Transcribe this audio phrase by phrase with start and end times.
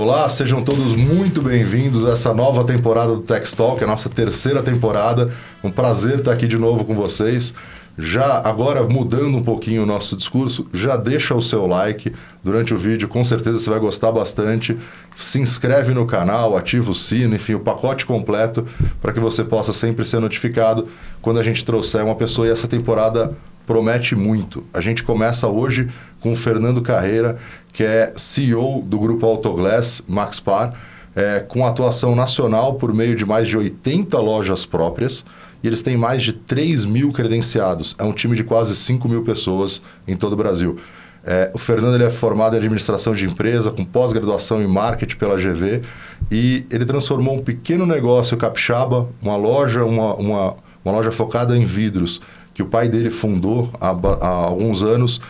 [0.00, 4.62] Olá, sejam todos muito bem-vindos a essa nova temporada do Tech Talk, a nossa terceira
[4.62, 5.32] temporada.
[5.62, 7.52] Um prazer estar aqui de novo com vocês.
[7.98, 12.12] Já agora mudando um pouquinho o nosso discurso, já deixa o seu like
[12.44, 14.78] durante o vídeo, com certeza você vai gostar bastante.
[15.16, 18.64] Se inscreve no canal, ativa o sino, enfim, o pacote completo
[19.02, 20.86] para que você possa sempre ser notificado
[21.20, 23.36] quando a gente trouxer uma pessoa e essa temporada
[23.68, 24.64] promete muito.
[24.72, 25.90] A gente começa hoje
[26.20, 27.36] com o Fernando Carreira,
[27.70, 30.72] que é CEO do grupo Autoglass Maxpar,
[31.14, 35.22] é, com atuação nacional por meio de mais de 80 lojas próprias.
[35.62, 37.94] E eles têm mais de 3 mil credenciados.
[37.98, 40.78] É um time de quase 5 mil pessoas em todo o Brasil.
[41.22, 45.36] É, o Fernando ele é formado em administração de empresa, com pós-graduação em marketing pela
[45.36, 45.82] GV,
[46.30, 51.64] e ele transformou um pequeno negócio capixaba, uma loja, uma, uma, uma loja focada em
[51.64, 52.22] vidros,
[52.58, 55.20] que o pai dele fundou há, há alguns anos,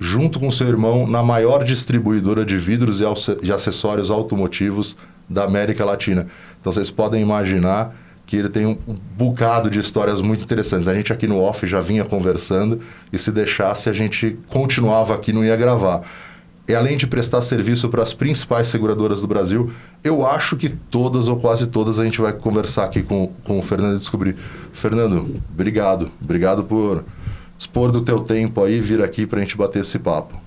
[0.00, 3.02] junto com seu irmão, na maior distribuidora de vidros
[3.42, 4.96] e acessórios automotivos
[5.28, 6.28] da América Latina.
[6.58, 7.94] Então vocês podem imaginar
[8.24, 8.78] que ele tem um
[9.14, 10.88] bocado de histórias muito interessantes.
[10.88, 12.80] A gente aqui no off já vinha conversando
[13.12, 16.00] e se deixasse a gente continuava aqui, não ia gravar
[16.68, 19.72] e além de prestar serviço para as principais seguradoras do Brasil,
[20.04, 23.62] eu acho que todas ou quase todas a gente vai conversar aqui com, com o
[23.62, 24.36] Fernando e descobrir.
[24.72, 26.10] Fernando, obrigado.
[26.20, 27.04] Obrigado por
[27.56, 30.38] dispor do teu tempo aí vir aqui para a gente bater esse papo.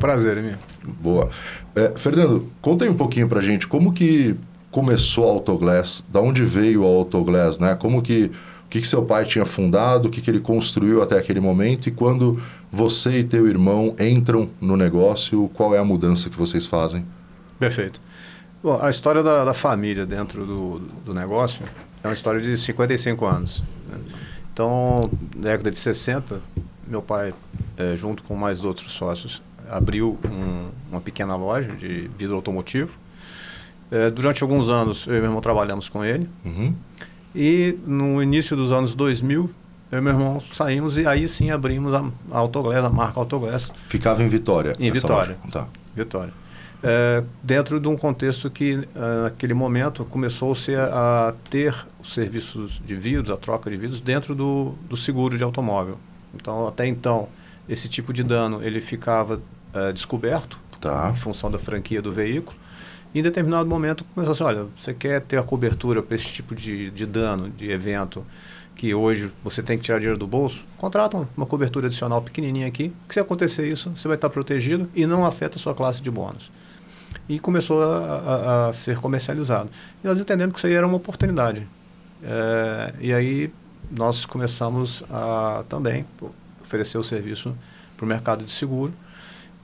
[0.00, 0.58] Prazer, é
[1.00, 1.28] Boa.
[1.76, 4.34] É, Fernando, conta aí um pouquinho para a gente como que
[4.68, 7.76] começou a Autoglass, da onde veio a Autoglass, né?
[7.76, 8.32] Como que
[8.72, 11.92] que, que seu pai tinha fundado, o que, que ele construiu até aquele momento e
[11.92, 12.40] quando
[12.72, 17.04] você e teu irmão entram no negócio, qual é a mudança que vocês fazem?
[17.58, 18.00] Perfeito.
[18.62, 21.66] Bom, a história da, da família dentro do, do negócio
[22.02, 23.62] é uma história de 55 anos.
[23.90, 23.98] Né?
[24.50, 26.40] Então, na década de 60,
[26.86, 27.34] meu pai,
[27.76, 32.98] é, junto com mais outros sócios, abriu um, uma pequena loja de vidro automotivo.
[33.90, 36.26] É, durante alguns anos, eu e meu irmão trabalhamos com ele.
[36.42, 36.74] Uhum.
[37.34, 39.50] E no início dos anos 2000,
[39.92, 43.70] eu e meu irmão saímos e aí sim abrimos a, a Autoglass, a marca Autoglass.
[43.76, 44.74] Ficava em Vitória?
[44.80, 45.36] Em Vitória.
[45.50, 45.68] Tá.
[45.94, 46.32] Vitória.
[46.82, 52.80] É, dentro de um contexto que, uh, naquele momento, começou-se a, a, ter os serviços
[52.84, 55.98] de vidros, a troca de vidros, dentro do, do seguro de automóvel.
[56.34, 57.28] Então, até então,
[57.68, 59.36] esse tipo de dano ele ficava
[59.74, 61.12] uh, descoberto tá.
[61.14, 62.56] em função da franquia do veículo.
[63.14, 66.54] E em determinado momento começou assim, olha, você quer ter a cobertura para esse tipo
[66.54, 68.24] de, de dano, de evento,
[68.74, 72.92] que hoje você tem que tirar dinheiro do bolso, contrata uma cobertura adicional pequenininha aqui,
[73.06, 76.10] que se acontecer isso, você vai estar protegido e não afeta a sua classe de
[76.10, 76.50] bônus.
[77.28, 79.70] E começou a, a, a ser comercializado.
[80.02, 81.68] E nós entendemos que isso aí era uma oportunidade.
[82.22, 83.52] É, e aí
[83.90, 86.04] nós começamos a também
[86.62, 87.54] oferecer o serviço
[87.96, 88.92] para o mercado de seguro,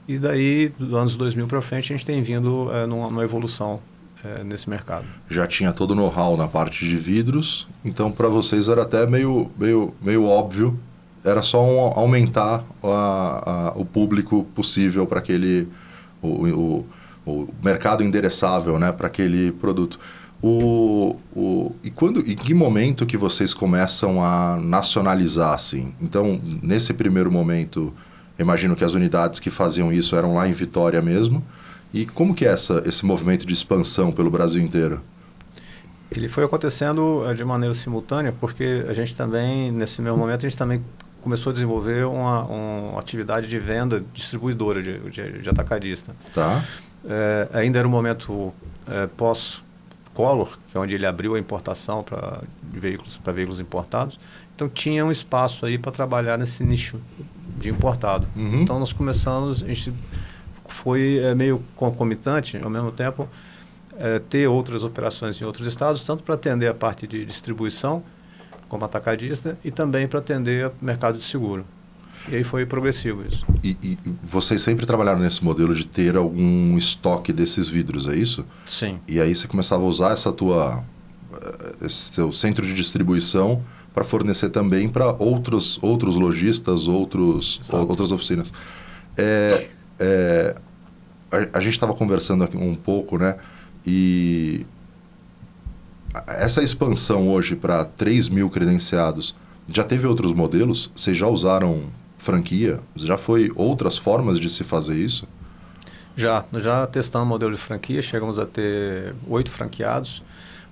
[0.09, 3.79] e daí, dos anos 2000 para frente, a gente tem vindo é, numa, numa evolução
[4.23, 5.05] é, nesse mercado.
[5.29, 9.49] Já tinha todo o know-how na parte de vidros, então para vocês era até meio,
[9.57, 10.79] meio, meio óbvio,
[11.23, 15.67] era só um, aumentar a, a, o público possível para aquele,
[16.21, 16.85] o, o,
[17.25, 19.99] o, mercado endereçável né, para aquele produto.
[20.41, 25.93] O, o, e quando, em que momento que vocês começam a nacionalizar assim?
[25.99, 27.93] Então, nesse primeiro momento,
[28.39, 31.43] Imagino que as unidades que faziam isso eram lá em Vitória mesmo.
[31.93, 35.01] E como que é essa, esse movimento de expansão pelo Brasil inteiro?
[36.11, 40.49] Ele foi acontecendo uh, de maneira simultânea, porque a gente também, nesse mesmo momento, a
[40.49, 40.83] gente também
[41.21, 46.15] começou a desenvolver uma, uma atividade de venda distribuidora, de, de, de atacadista.
[46.33, 46.63] Tá.
[47.05, 48.53] É, ainda era um momento
[48.87, 54.19] é, pós-Collor, que é onde ele abriu a importação para veículos, para veículos importados.
[54.55, 56.99] Então tinha um espaço aí para trabalhar nesse nicho
[57.57, 58.27] de importado.
[58.35, 58.61] Uhum.
[58.61, 59.93] Então nós começamos, a gente
[60.69, 63.27] foi é, meio concomitante, ao mesmo tempo,
[63.97, 68.03] é, ter outras operações em outros estados, tanto para atender a parte de distribuição,
[68.67, 71.65] como atacadista, e também para atender o mercado de seguro.
[72.27, 73.45] E aí foi progressivo isso.
[73.63, 78.45] E, e, vocês sempre trabalharam nesse modelo de ter algum estoque desses vidros, é isso?
[78.65, 78.99] Sim.
[79.07, 80.83] E aí você começava a usar essa tua,
[81.33, 83.63] eh, esse seu centro de distribuição
[83.93, 88.53] para fornecer também para outros, outros lojistas, outros, outras oficinas.
[89.17, 89.67] É,
[89.99, 90.55] é,
[91.31, 93.35] a, a, gente estava conversando aqui um pouco, né?
[93.85, 94.65] E
[96.27, 99.35] essa expansão hoje para 3 mil credenciados,
[99.71, 100.91] já teve outros modelos?
[100.95, 101.83] Vocês já usaram
[102.17, 102.79] franquia?
[102.95, 105.27] Já foi outras formas de se fazer isso?
[106.15, 110.21] Já, já testamos o modelo de franquia, chegamos a ter oito franqueados,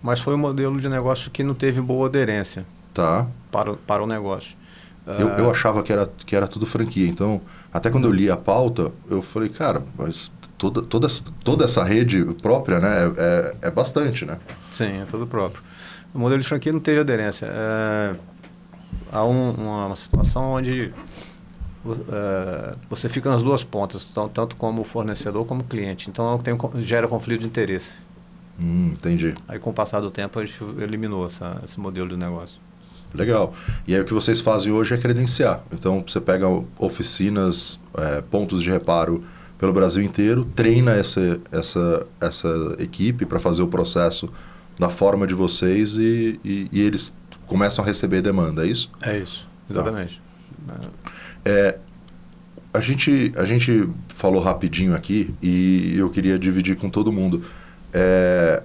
[0.02, 3.28] mas foi um modelo de negócio que não teve boa aderência tá.
[3.52, 4.58] para, para o negócio.
[5.08, 7.08] Eu, eu ah, achava que era, que era tudo franquia.
[7.08, 11.08] Então, até quando eu li a pauta, eu falei, cara, mas toda, toda,
[11.44, 13.06] toda essa rede própria, né?
[13.06, 14.38] É, é, é bastante, né?
[14.70, 15.64] Sim, é tudo próprio.
[16.14, 17.48] O modelo de franquia não teve aderência.
[17.50, 18.16] É,
[19.12, 20.94] há um, uma, situação onde
[22.10, 26.10] é, você fica nas duas pontas, tanto como fornecedor como cliente.
[26.10, 27.96] Então tem, gera conflito de interesse.
[28.60, 29.34] Hum, entendi.
[29.48, 32.60] Aí com o passar do tempo a gente eliminou essa, esse modelo de negócio.
[33.14, 33.54] Legal.
[33.88, 35.64] E aí o que vocês fazem hoje é credenciar.
[35.72, 39.24] Então você pega oficinas, é, pontos de reparo
[39.58, 44.30] pelo Brasil inteiro, treina essa, essa, essa equipe para fazer o processo
[44.80, 47.16] da forma de vocês e, e, e, eles
[47.48, 48.92] começam a receber demanda, é isso?
[49.02, 50.22] É isso, exatamente.
[50.68, 50.76] Tá.
[51.44, 51.78] É,
[52.72, 57.44] a, gente, a gente falou rapidinho aqui e eu queria dividir com todo mundo.
[57.92, 58.62] É,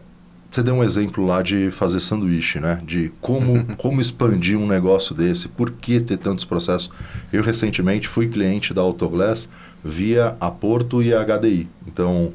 [0.53, 2.81] você deu um exemplo lá de fazer sanduíche, né?
[2.85, 6.91] De como, como expandir um negócio desse, por que ter tantos processos.
[7.33, 9.49] Eu recentemente fui cliente da Autoglass
[9.83, 11.69] via a Porto e a HDI.
[11.87, 12.35] Então,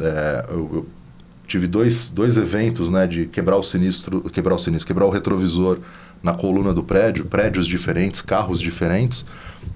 [0.00, 0.86] é, eu, eu,
[1.46, 3.06] tive dois, dois eventos, né?
[3.06, 5.78] De quebrar o sinistro, quebrar o sinistro, quebrar o retrovisor
[6.22, 9.26] na coluna do prédio, prédios diferentes, carros diferentes.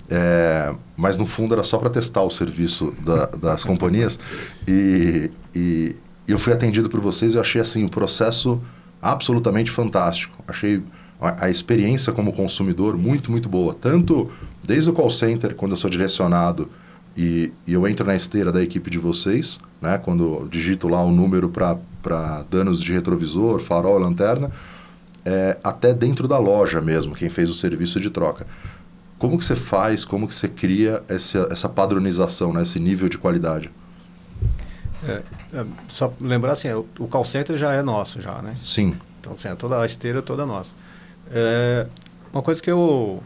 [0.08, 4.18] É, mas no fundo era só para testar o serviço da, das companhias.
[4.66, 5.94] E, e
[6.26, 8.60] eu fui atendido por vocês e eu achei assim o processo
[9.00, 10.42] absolutamente fantástico.
[10.46, 10.82] Achei
[11.20, 13.74] a, experiência como consumidor muito, muito boa.
[13.74, 14.30] Tanto
[14.62, 16.68] desde o call center, quando eu sou direcionado
[17.16, 21.08] e, e eu entro na esteira da equipe de vocês, né, quando digito lá o
[21.08, 24.50] um número para danos de retrovisor, farol, lanterna,
[25.24, 28.46] é, até dentro da loja mesmo, quem fez o serviço de troca.
[29.18, 33.18] Como que você faz, como que você cria essa, essa padronização, né, esse nível de
[33.18, 33.70] qualidade?
[35.06, 35.22] É,
[35.52, 38.54] é, só lembrar assim, o, o call center já é nosso já, né?
[38.58, 38.96] Sim.
[39.20, 40.74] Então, assim, toda a esteira é toda nossa.
[41.30, 41.86] É,
[42.32, 43.22] uma coisa que eu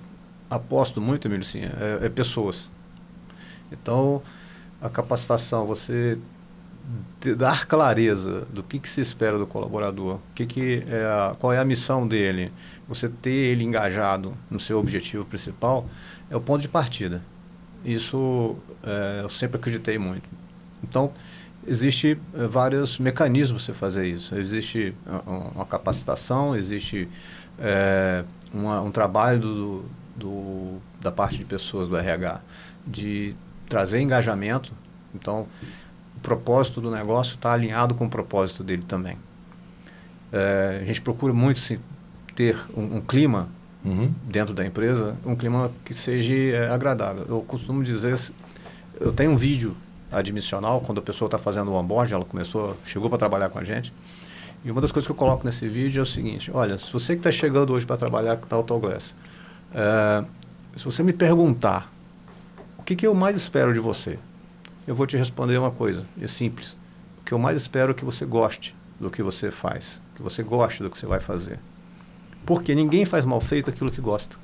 [0.50, 2.70] aposto muito, Emílio, sim, é, é, pessoas.
[3.70, 4.22] Então,
[4.80, 6.18] a capacitação, você
[7.36, 11.58] dar clareza do que, que se espera do colaborador, que que é a, qual é
[11.58, 12.52] a missão dele,
[12.86, 15.88] você ter ele engajado no seu objetivo principal,
[16.30, 17.22] é o ponto de partida.
[17.84, 20.28] Isso é, eu sempre acreditei muito.
[20.82, 21.12] Então,
[21.66, 24.34] existe é, vários mecanismos para você fazer isso.
[24.36, 24.94] Existe
[25.54, 27.08] uma capacitação, existe
[27.58, 29.84] é, uma, um trabalho do,
[30.16, 32.40] do, da parte de pessoas do RH
[32.86, 33.34] de
[33.68, 34.72] trazer engajamento.
[35.14, 35.46] Então,
[36.16, 39.18] o propósito do negócio está alinhado com o propósito dele também.
[40.32, 41.60] É, a gente procura muito
[42.34, 43.48] ter um, um clima
[43.84, 44.12] uhum.
[44.24, 47.24] dentro da empresa, um clima que seja agradável.
[47.28, 48.14] Eu costumo dizer,
[49.00, 49.76] eu tenho um vídeo
[50.10, 53.64] admissional, quando a pessoa está fazendo o onboard, ela começou, chegou para trabalhar com a
[53.64, 53.92] gente.
[54.64, 57.14] E uma das coisas que eu coloco nesse vídeo é o seguinte: olha, se você
[57.14, 59.14] que está chegando hoje para trabalhar com Autoglass,
[59.74, 60.24] é,
[60.76, 61.92] se você me perguntar
[62.78, 64.18] o que, que eu mais espero de você,
[64.86, 66.78] eu vou te responder uma coisa, é simples.
[67.20, 70.42] O que eu mais espero é que você goste do que você faz, que você
[70.42, 71.58] goste do que você vai fazer.
[72.44, 74.36] Porque ninguém faz mal feito aquilo que gosta.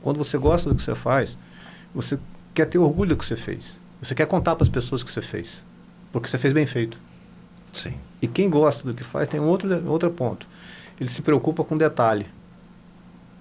[0.00, 1.36] Quando você gosta do que você faz,
[1.92, 2.18] você
[2.54, 3.80] quer ter orgulho do que você fez.
[4.06, 5.66] Você quer contar para as pessoas o que você fez,
[6.12, 6.96] porque você fez bem feito.
[7.72, 7.94] Sim.
[8.22, 10.46] E quem gosta do que faz tem um outro, outro ponto.
[11.00, 12.24] Ele se preocupa com detalhe.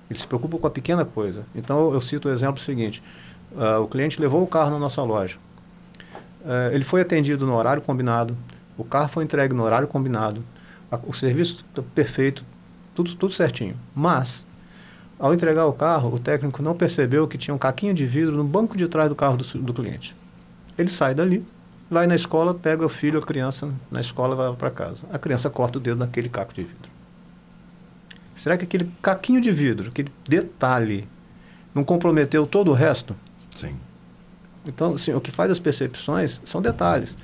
[0.10, 1.46] Ele se preocupa com a pequena coisa.
[1.54, 3.04] Então, eu cito o exemplo seguinte.
[3.52, 5.38] Uh, o cliente levou o carro na nossa loja.
[6.42, 8.36] Uh, ele foi atendido no horário combinado.
[8.76, 10.44] O carro foi entregue no horário combinado.
[10.92, 11.64] A, o serviço
[11.94, 12.44] perfeito.
[12.96, 13.76] Tudo, tudo certinho.
[13.94, 14.48] Mas,
[15.20, 18.44] ao entregar o carro, o técnico não percebeu que tinha um caquinho de vidro no
[18.44, 20.16] banco de trás do carro do, do cliente.
[20.78, 21.46] Ele sai dali,
[21.90, 25.08] vai na escola, pega o filho, a criança na escola e vai para casa.
[25.12, 26.96] A criança corta o dedo naquele caco de vidro.
[28.34, 31.08] Será que aquele caquinho de vidro, aquele detalhe,
[31.74, 33.16] não comprometeu todo o resto?
[33.56, 33.78] Sim.
[34.66, 37.18] Então, assim, o que faz as percepções são detalhes.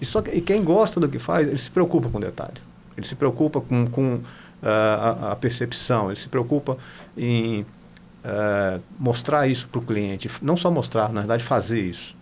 [0.00, 2.66] E, só que, e quem gosta do que faz, ele se preocupa com detalhes.
[2.96, 4.22] Ele se preocupa com, com uh,
[4.62, 6.78] a, a, percepção, ele se preocupa
[7.16, 10.30] em uh, mostrar isso para o cliente.
[10.40, 12.16] Não só mostrar, na verdade, fazer isso.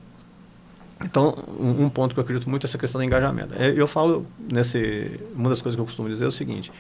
[1.05, 3.55] Então, um, ponto que eu acredito muito é essa questão do engajamento.
[3.55, 6.71] É, eu falo, nesse, uma das coisas que eu costumo dizer é o seguinte,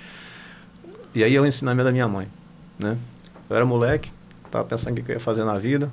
[1.15, 2.29] e aí é o ensinamento da minha mãe.
[2.79, 2.97] Né?
[3.49, 4.13] Eu era moleque,
[4.47, 5.93] estava pensando o que eu ia fazer na vida,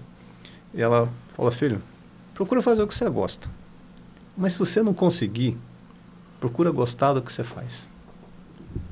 [0.74, 1.81] e ela falou, filho,
[2.33, 3.50] procura fazer o que você gosta.
[4.38, 5.57] Mas se você não conseguir,
[6.39, 7.89] procura gostar do que você faz.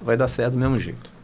[0.01, 1.16] Vai dar certo do mesmo jeito.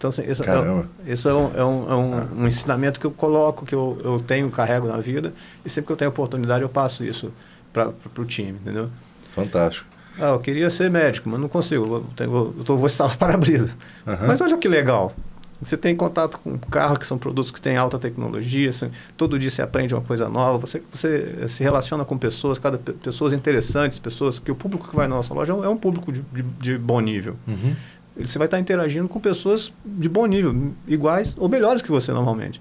[0.00, 3.10] Então, assim, esse, é, isso é, um, é, um, é um, um, ensinamento que eu
[3.10, 6.70] coloco, que eu, eu tenho, carrego na vida, e sempre que eu tenho oportunidade eu
[6.70, 7.30] passo isso
[7.70, 8.88] para o time, entendeu?
[9.34, 9.86] Fantástico.
[10.18, 13.76] Ah, eu queria ser médico, mas não consigo, eu, tenho, eu tô, vou instalar para-brisa.
[14.06, 14.26] Uhum.
[14.26, 15.12] Mas olha que legal,
[15.60, 19.50] Você tem contato com carro, que são produtos que têm alta tecnologia, assim, todo dia
[19.50, 24.38] você aprende uma coisa nova, você, você se relaciona com pessoas, cada pessoas interessantes, pessoas
[24.38, 27.00] que o público que vai na nossa loja é um público de, de, de bom
[27.00, 27.36] nível.
[27.46, 27.76] Uhum.
[28.16, 32.60] Você vai estar interagindo com pessoas de bom nível, iguais ou melhores que você normalmente.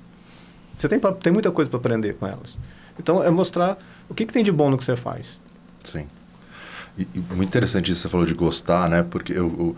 [0.75, 2.57] Você tem, tem muita coisa para aprender com elas.
[2.97, 3.77] Então, é mostrar
[4.07, 5.39] o que, que tem de bom no que você faz.
[5.83, 6.07] Sim.
[6.97, 9.03] E, e muito interessante isso que você falou de gostar, né?
[9.03, 9.75] Porque eu, eu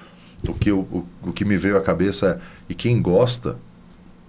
[0.49, 3.57] o que, o, o que me veio à cabeça é, e quem gosta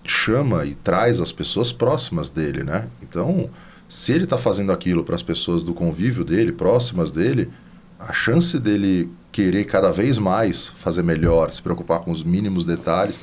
[0.04, 2.88] chama e traz as pessoas próximas dele, né?
[3.00, 3.48] Então,
[3.88, 7.50] se ele está fazendo aquilo para as pessoas do convívio dele, próximas dele,
[7.98, 13.18] a chance dele querer cada vez mais fazer melhor, se preocupar com os mínimos detalhes.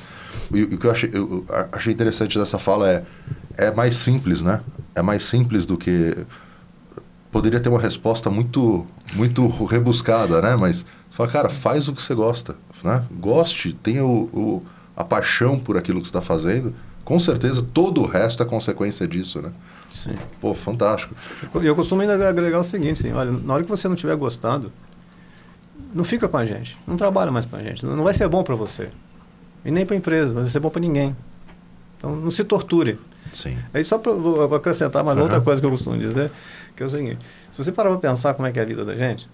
[0.52, 3.04] E o que eu achei, eu achei interessante dessa fala é
[3.56, 4.60] é mais simples, né?
[4.94, 6.16] É mais simples do que
[7.30, 10.56] poderia ter uma resposta muito muito rebuscada, né?
[10.58, 13.04] Mas fala, cara, faz o que você gosta, né?
[13.12, 14.62] Goste, tenha o, o
[14.96, 16.74] a paixão por aquilo que você está fazendo.
[17.04, 19.52] Com certeza, todo o resto é consequência disso, né?
[19.90, 20.16] Sim.
[20.40, 21.14] Pô, fantástico.
[21.54, 24.14] Eu, eu costumo ainda agregar o seguinte, assim, olha, na hora que você não estiver
[24.16, 24.70] gostando,
[25.92, 28.42] não fica com a gente, não trabalha mais com a gente, não vai ser bom
[28.42, 28.88] para você.
[29.64, 31.16] E nem para a empresa, não vai ser bom para ninguém.
[31.98, 32.98] Então, não se torture.
[33.30, 33.58] Sim.
[33.72, 34.12] Aí só para
[34.56, 35.24] acrescentar mais uhum.
[35.24, 36.30] outra coisa que eu costumo dizer,
[36.74, 37.18] que é o seguinte,
[37.50, 39.28] se você parar para pensar como é que é a vida da gente,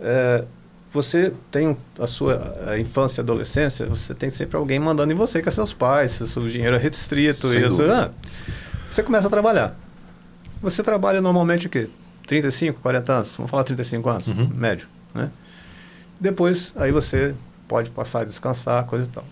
[0.00, 0.44] é,
[0.92, 5.42] você tem a sua a infância e adolescência, você tem sempre alguém mandando em você,
[5.42, 7.52] que é seus pais, seu dinheiro é restrito.
[7.52, 8.10] e você, ah,
[8.90, 9.78] você começa a trabalhar.
[10.62, 11.90] Você trabalha normalmente o quê?
[12.26, 13.36] 35, 40 anos?
[13.36, 14.50] Vamos falar 35 anos, uhum.
[14.54, 14.88] médio.
[15.14, 15.30] Né?
[16.20, 17.34] Depois, aí você
[17.68, 19.24] pode passar a descansar, coisa e tal.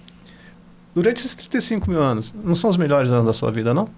[0.95, 3.89] Durante esses 35 mil anos, não são os melhores anos da sua vida, não?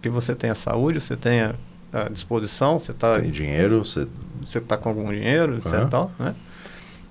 [0.00, 1.54] Que você tem a saúde, você tem a,
[1.92, 3.18] a disposição, você está...
[3.18, 4.06] Tem dinheiro, você...
[4.46, 5.72] Você está com algum dinheiro, etc.
[5.72, 5.88] Uhum.
[5.88, 6.34] Tal, né?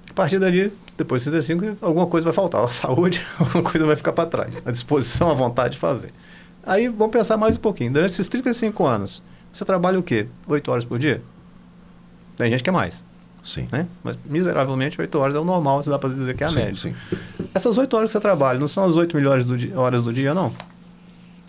[0.10, 2.64] A partir dali, depois de 35, alguma coisa vai faltar.
[2.64, 4.64] A saúde, alguma coisa vai ficar para trás.
[4.66, 6.14] A disposição, a vontade de fazer.
[6.64, 7.92] Aí, vamos pensar mais um pouquinho.
[7.92, 10.28] Durante esses 35 anos, você trabalha o quê?
[10.48, 11.22] 8 horas por dia?
[12.38, 13.04] Tem gente que é mais.
[13.46, 13.68] Sim.
[13.72, 13.88] Né?
[14.04, 16.56] Mas, miseravelmente, 8 horas é o normal, você dá para dizer que é a sim,
[16.56, 16.76] média.
[16.76, 16.96] Sim.
[17.54, 20.12] Essas 8 horas que você trabalha, não são as 8 melhores do dia, horas do
[20.12, 20.52] dia, não.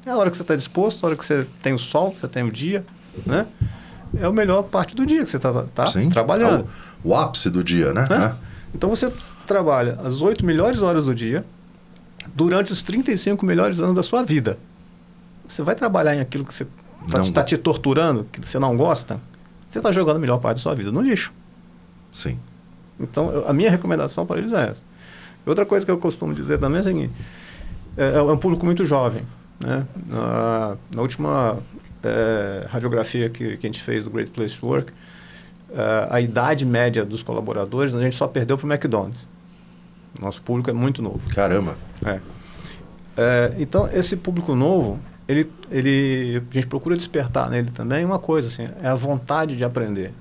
[0.04, 2.20] É a hora que você está disposto, a hora que você tem o sol, que
[2.20, 2.84] você tem o dia,
[3.24, 3.46] né?
[4.16, 6.60] É a melhor parte do dia que você está tá trabalhando.
[7.04, 8.06] É o, o, ápice do dia, né?
[8.10, 8.32] É.
[8.72, 9.12] Então você
[9.46, 11.44] trabalha as 8 melhores horas do dia
[12.34, 14.58] durante os 35 melhores anos da sua vida.
[15.48, 16.66] Você vai trabalhar em aquilo que você
[17.20, 19.20] está te torturando, que você não gosta,
[19.68, 21.32] você está jogando a melhor parte da sua vida no lixo.
[22.16, 22.38] Sim.
[22.98, 24.82] Então, eu, a minha recomendação para eles é essa.
[25.44, 27.12] Outra coisa que eu costumo dizer também é a seguinte:
[27.94, 29.22] é, é um público muito jovem.
[29.60, 29.86] Né?
[30.06, 31.58] Na, na última
[32.02, 34.92] é, radiografia que, que a gente fez do Great Place to Work,
[35.70, 39.26] é, a idade média dos colaboradores a gente só perdeu para o McDonald's.
[40.18, 41.20] Nosso público é muito novo.
[41.34, 41.76] Caramba!
[42.02, 42.20] É.
[43.18, 43.54] é.
[43.58, 48.70] então, esse público novo, ele, ele, a gente procura despertar nele também uma coisa, assim,
[48.82, 50.14] é a vontade de aprender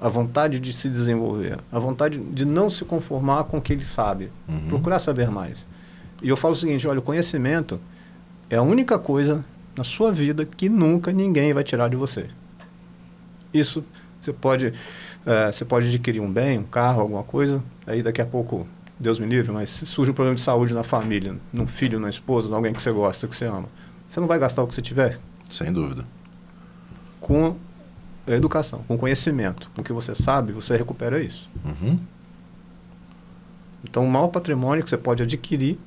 [0.00, 3.84] a vontade de se desenvolver, a vontade de não se conformar com o que ele
[3.84, 4.68] sabe, uhum.
[4.68, 5.68] procurar saber mais.
[6.22, 7.78] E eu falo o seguinte: olha, o conhecimento
[8.48, 9.44] é a única coisa
[9.76, 12.28] na sua vida que nunca ninguém vai tirar de você.
[13.52, 13.84] Isso
[14.20, 14.72] você pode,
[15.24, 18.66] é, você pode adquirir um bem, um carro, alguma coisa, aí daqui a pouco,
[18.98, 22.10] Deus me livre, mas se surge um problema de saúde na família, num filho, na
[22.10, 23.68] esposa, em alguém que você gosta, que você ama,
[24.08, 25.18] você não vai gastar o que você tiver?
[25.48, 26.04] Sem dúvida.
[27.18, 27.56] Com
[28.26, 29.70] é educação, com conhecimento.
[29.74, 31.48] Com o que você sabe, você recupera isso.
[31.64, 31.98] Uhum.
[33.82, 35.78] Então, o maior patrimônio que você pode adquirir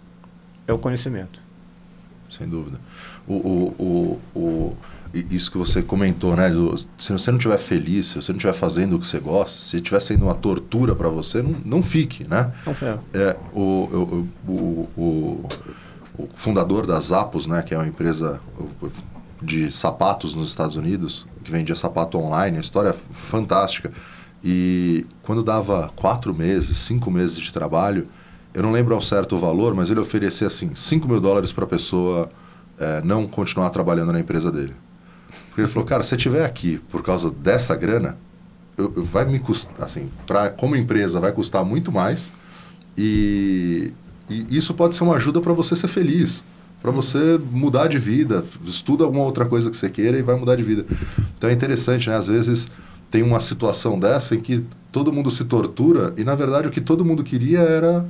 [0.67, 1.39] é o conhecimento.
[2.29, 2.79] Sem dúvida.
[3.27, 4.77] O, o, o, o
[5.13, 6.49] isso que você comentou, né?
[6.49, 9.59] Do, se você não estiver feliz, se você não estiver fazendo o que você gosta,
[9.59, 12.51] se estiver sendo uma tortura para você, não, não fique, né?
[12.65, 12.73] Não
[13.13, 13.37] é.
[13.53, 15.49] o, o, o, o,
[16.17, 17.61] o fundador da Zappos, né?
[17.61, 18.41] Que é uma empresa
[19.43, 23.91] de sapatos nos Estados Unidos, que vendia sapato online, a história é fantástica.
[24.43, 28.07] E quando dava quatro meses, cinco meses de trabalho,
[28.53, 31.63] eu não lembro ao certo o valor, mas ele oferecia assim, 5 mil dólares para
[31.63, 32.29] a pessoa
[32.77, 34.73] é, não continuar trabalhando na empresa dele.
[35.47, 38.17] Porque ele falou, cara, se você estiver aqui por causa dessa grana,
[38.77, 42.31] eu, eu, vai me custar, assim, pra, como empresa vai custar muito mais
[42.97, 43.93] e,
[44.29, 46.43] e isso pode ser uma ajuda para você ser feliz
[46.83, 48.43] para você mudar de vida.
[48.65, 50.85] Estuda alguma outra coisa que você queira e vai mudar de vida.
[51.37, 52.17] Então é interessante, né?
[52.17, 52.69] Às vezes
[53.09, 56.81] tem uma situação dessa em que todo mundo se tortura e, na verdade, o que
[56.81, 58.05] todo mundo queria era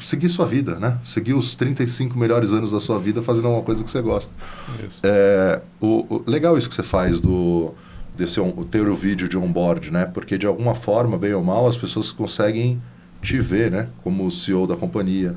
[0.00, 0.98] seguir sua vida, né?
[1.04, 4.32] Seguir os 35 melhores anos da sua vida fazendo alguma coisa que você gosta.
[4.88, 5.00] Isso.
[5.02, 7.74] É, o, o, legal isso que você faz do
[8.16, 10.06] desse on, ter o vídeo de onboard, né?
[10.06, 12.80] Porque de alguma forma, bem ou mal, as pessoas conseguem
[13.20, 13.88] te ver, né?
[14.02, 15.34] Como o CEO da companhia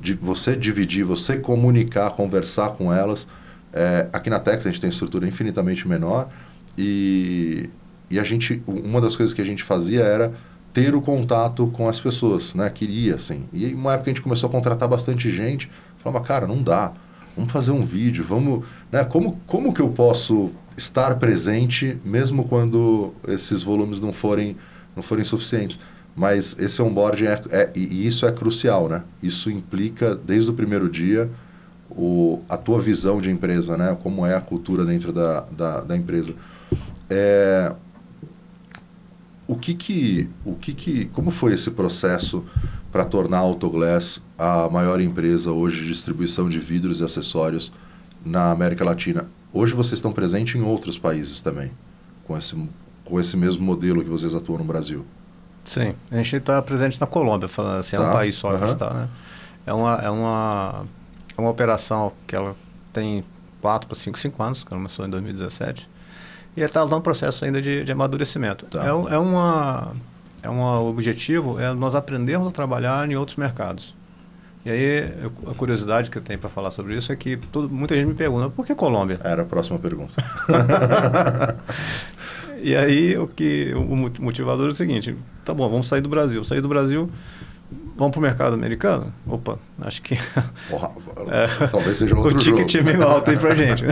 [0.00, 3.26] de você dividir, você comunicar, conversar com elas.
[3.72, 6.28] É, aqui na Tex a gente tem estrutura infinitamente menor
[6.76, 7.68] e,
[8.10, 10.32] e a gente, uma das coisas que a gente fazia era
[10.72, 12.70] ter o contato com as pessoas, né?
[12.70, 13.44] Queria, assim.
[13.52, 16.92] E uma época a gente começou a contratar bastante gente, falava, cara, não dá,
[17.36, 19.04] vamos fazer um vídeo, vamos, né?
[19.04, 24.56] Como, como que eu posso estar presente mesmo quando esses volumes não forem,
[24.94, 25.78] não forem suficientes?
[26.18, 29.04] Mas esse onboarding é, é e isso é crucial, né?
[29.22, 31.30] Isso implica desde o primeiro dia
[31.88, 33.96] o, a tua visão de empresa, né?
[34.02, 36.34] Como é a cultura dentro da, da, da empresa.
[37.08, 37.72] É,
[39.46, 42.44] o que que, o que que, como foi esse processo
[42.90, 47.70] para tornar a Autoglass a maior empresa hoje de distribuição de vidros e acessórios
[48.26, 49.28] na América Latina?
[49.52, 51.70] Hoje vocês estão presentes em outros países também,
[52.24, 52.56] com esse,
[53.04, 55.06] com esse mesmo modelo que vocês atuam no Brasil.
[55.68, 58.02] Sim, a gente está presente na Colômbia, falando assim, tá.
[58.02, 58.58] é um tá, país só uhum.
[58.58, 59.08] que está, né?
[59.66, 60.86] É uma, é, uma,
[61.36, 62.56] é uma operação que ela
[62.90, 63.22] tem
[63.60, 65.88] 4 para 5, 5 anos, que começou em 2017
[66.56, 68.66] e está num processo ainda de, de amadurecimento.
[68.66, 68.84] Tá.
[68.84, 69.94] É, é, uma,
[70.42, 73.94] é um objetivo, é nós aprendermos a trabalhar em outros mercados.
[74.64, 75.14] E aí,
[75.46, 78.14] a curiosidade que eu tenho para falar sobre isso é que todo, muita gente me
[78.14, 79.20] pergunta, por que Colômbia?
[79.22, 80.12] Era a próxima pergunta.
[82.60, 85.16] e aí, o, que, o motivador é o seguinte,
[85.48, 86.44] tá bom, vamos sair do Brasil.
[86.44, 87.10] Sair do Brasil,
[87.96, 89.10] vamos para o mercado americano?
[89.26, 90.18] Opa, acho que...
[90.68, 90.90] Porra,
[91.28, 92.60] é, talvez seja outro o jogo.
[92.60, 93.84] O ticket é meio alto aí para gente.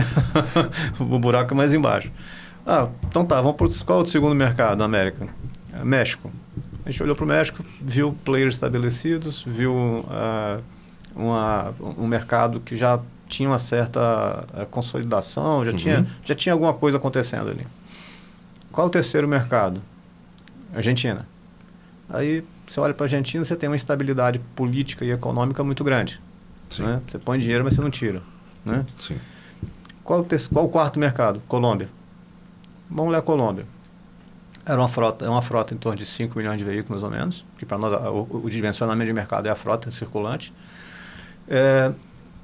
[1.01, 2.11] o buraco é mais embaixo.
[2.63, 5.27] Ah, então tá, vamos para qual é o segundo mercado na América?
[5.73, 6.31] É, México.
[6.85, 10.63] A gente olhou para o México, viu players estabelecidos, viu uh,
[11.15, 15.77] uma, um mercado que já tinha uma certa uh, consolidação, já, uhum.
[15.77, 17.65] tinha, já tinha alguma coisa acontecendo ali.
[18.71, 19.81] Qual é o terceiro mercado?
[20.73, 21.27] Argentina.
[22.09, 26.21] Aí você olha para a Argentina, você tem uma instabilidade política e econômica muito grande.
[26.79, 27.01] Né?
[27.07, 28.21] Você põe dinheiro, mas você não tira.
[28.65, 28.85] Né?
[28.97, 29.17] Sim.
[30.03, 31.41] Qual, o qual o quarto mercado?
[31.47, 31.89] Colômbia.
[32.89, 33.65] Vamos ler a Colômbia.
[34.65, 37.09] Era uma frota, é uma frota em torno de 5 milhões de veículos, mais ou
[37.09, 40.53] menos, que para nós o, o, dimensionamento de mercado é a frota circulante.
[41.47, 41.93] É,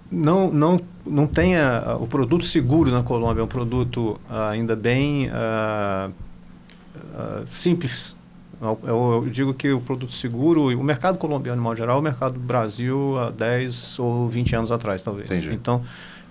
[0.10, 4.74] não, não, não tem a, o produto seguro na Colômbia, é um produto ah, ainda
[4.74, 8.16] bem uh, uh, simples.
[8.64, 12.04] Eu, eu, digo que o produto seguro, o mercado colombiano, de modo geral, é o
[12.04, 15.30] mercado do Brasil há 10 ou 20 anos atrás, talvez.
[15.30, 15.54] Entendi.
[15.54, 15.82] Então,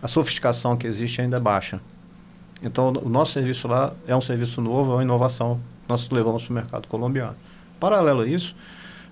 [0.01, 1.79] a sofisticação que existe ainda é baixa.
[2.63, 6.45] Então, o nosso serviço lá é um serviço novo, é uma inovação que nós levamos
[6.45, 7.37] para o mercado colombiano.
[7.79, 8.57] Paralelo a isso,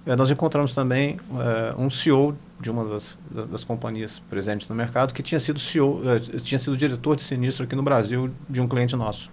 [0.07, 4.75] eh, nós encontramos também eh, um CEO de uma das, das, das, companhias presentes no
[4.75, 8.61] mercado que tinha sido CEO, eh, tinha sido diretor de sinistro aqui no Brasil de
[8.61, 9.31] um cliente nosso.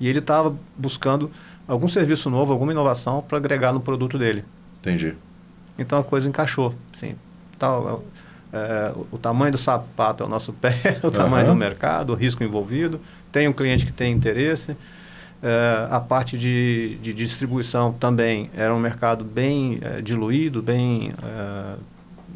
[0.00, 1.30] E ele estava buscando
[1.66, 4.44] algum serviço novo, alguma inovação para agregar no produto dele.
[4.80, 5.14] Entendi.
[5.78, 6.74] Então a coisa encaixou.
[6.94, 7.14] Sim,
[7.58, 8.04] tal,
[8.52, 11.54] é, o tamanho do sapato é o nosso pé, o tamanho uhum.
[11.54, 13.00] do mercado, o risco envolvido.
[13.30, 14.76] Tem um cliente que tem interesse.
[15.42, 21.74] É, a parte de, de, distribuição também era um mercado bem é, diluído, bem é,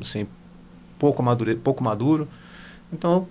[0.01, 0.27] assim,
[0.99, 2.27] pouco, madure, pouco maduro.
[2.93, 3.29] Então,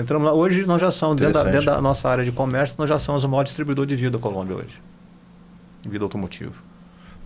[0.00, 0.32] entramos lá.
[0.32, 3.24] Hoje nós já somos, dentro da, dentro da, nossa área de comércio, nós já somos
[3.24, 4.80] o maior distribuidor de vida da Colômbia hoje.
[5.84, 6.62] Vida automotivo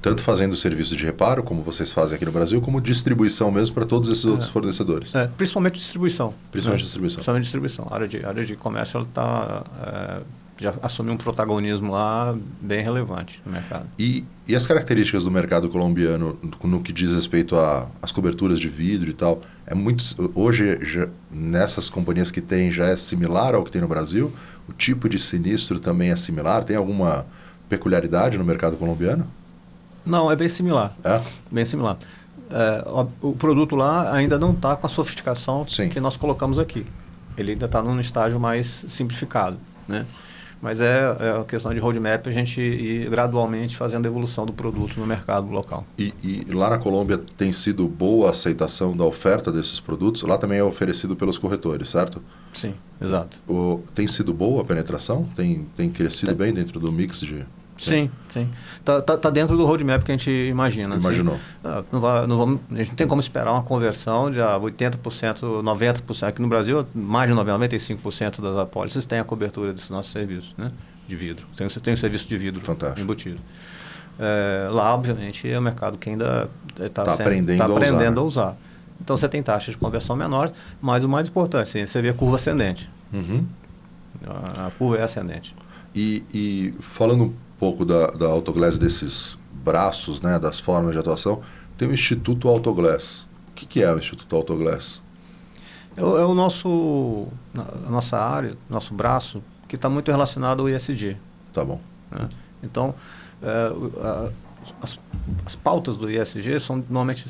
[0.03, 3.87] tanto fazendo serviço de reparo, como vocês fazem aqui no Brasil, como distribuição mesmo para
[3.87, 4.29] todos esses é.
[4.29, 5.15] outros fornecedores.
[5.15, 6.35] É, principalmente distribuição.
[6.51, 6.85] Principalmente né?
[6.85, 7.17] distribuição.
[7.19, 7.87] Principalmente distribuição.
[7.89, 10.23] A área de, a área de comércio ela tá, é,
[10.61, 13.89] já assumiu um protagonismo lá bem relevante no mercado.
[13.97, 17.57] E, e as características do mercado colombiano no que diz respeito
[18.03, 22.87] às coberturas de vidro e tal, é muito hoje já, nessas companhias que tem já
[22.87, 24.33] é similar ao que tem no Brasil?
[24.69, 26.65] O tipo de sinistro também é similar?
[26.65, 27.25] Tem alguma
[27.73, 29.27] peculiaridade no mercado colombiano?
[30.05, 30.95] Não, é bem similar.
[31.03, 31.23] É?
[31.51, 31.97] Bem similar.
[32.51, 32.85] É,
[33.23, 35.89] o produto lá ainda não está com a sofisticação Sim.
[35.89, 36.85] que nós colocamos aqui.
[37.35, 39.57] Ele ainda está num estágio mais simplificado,
[39.89, 40.05] né?
[40.61, 44.53] Mas é, é a questão de roadmap a gente ir gradualmente fazendo a evolução do
[44.53, 45.85] produto no mercado local.
[45.99, 50.23] E, e, lá na Colômbia tem sido boa a aceitação da oferta desses produtos?
[50.23, 52.23] Lá também é oferecido pelos corretores, certo?
[52.53, 53.43] Sim, exato.
[53.49, 55.25] O, tem sido boa a penetração?
[55.35, 56.37] Tem, tem crescido tem.
[56.37, 57.45] bem dentro do mix de...
[57.83, 58.49] Sim, sim.
[58.85, 60.97] Tá, tá, tá, dentro do roadmap que a gente imagina.
[60.97, 61.07] Assim.
[61.07, 61.35] Imaginou.
[61.65, 61.87] Assim.
[61.91, 65.01] Não, vai, não vamos, a gente não tem como esperar uma conversão de 80%,
[65.63, 66.29] 90%.
[66.29, 70.71] Aqui no Brasil, mais de 95% das apólices têm a cobertura desse nosso serviço né?
[71.09, 71.47] de vidro.
[71.57, 73.01] Tem, tem um serviço de vidro Fantástico.
[73.01, 73.41] embutido.
[74.19, 78.43] É, lá, obviamente, é um mercado que ainda está tá aprendendo, tá aprendendo a, usar.
[78.43, 78.57] a usar.
[79.01, 82.15] Então, você tem taxas de conversão menores, mas o mais importante, sim, você vê a
[82.15, 82.89] curva ascendente.
[83.13, 83.45] Uhum.
[84.25, 85.57] A, a curva é ascendente.
[85.95, 91.43] E, e falando pouco da, da Autoglass, desses braços, né, das formas de atuação,
[91.79, 93.25] tem o Instituto Autoglass.
[93.51, 95.01] O que, que é o Instituto Autoglass?
[95.97, 101.17] É, é o nosso, a nossa área, nosso braço, que está muito relacionado ao ISG.
[101.53, 101.79] Tá bom.
[102.11, 102.29] Né?
[102.65, 102.97] Então,
[103.41, 103.73] é,
[104.03, 104.31] a,
[104.83, 104.99] as,
[105.47, 107.29] as, pautas do ISG são normalmente,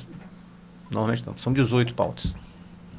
[0.91, 2.35] normalmente não, são 18 pautas.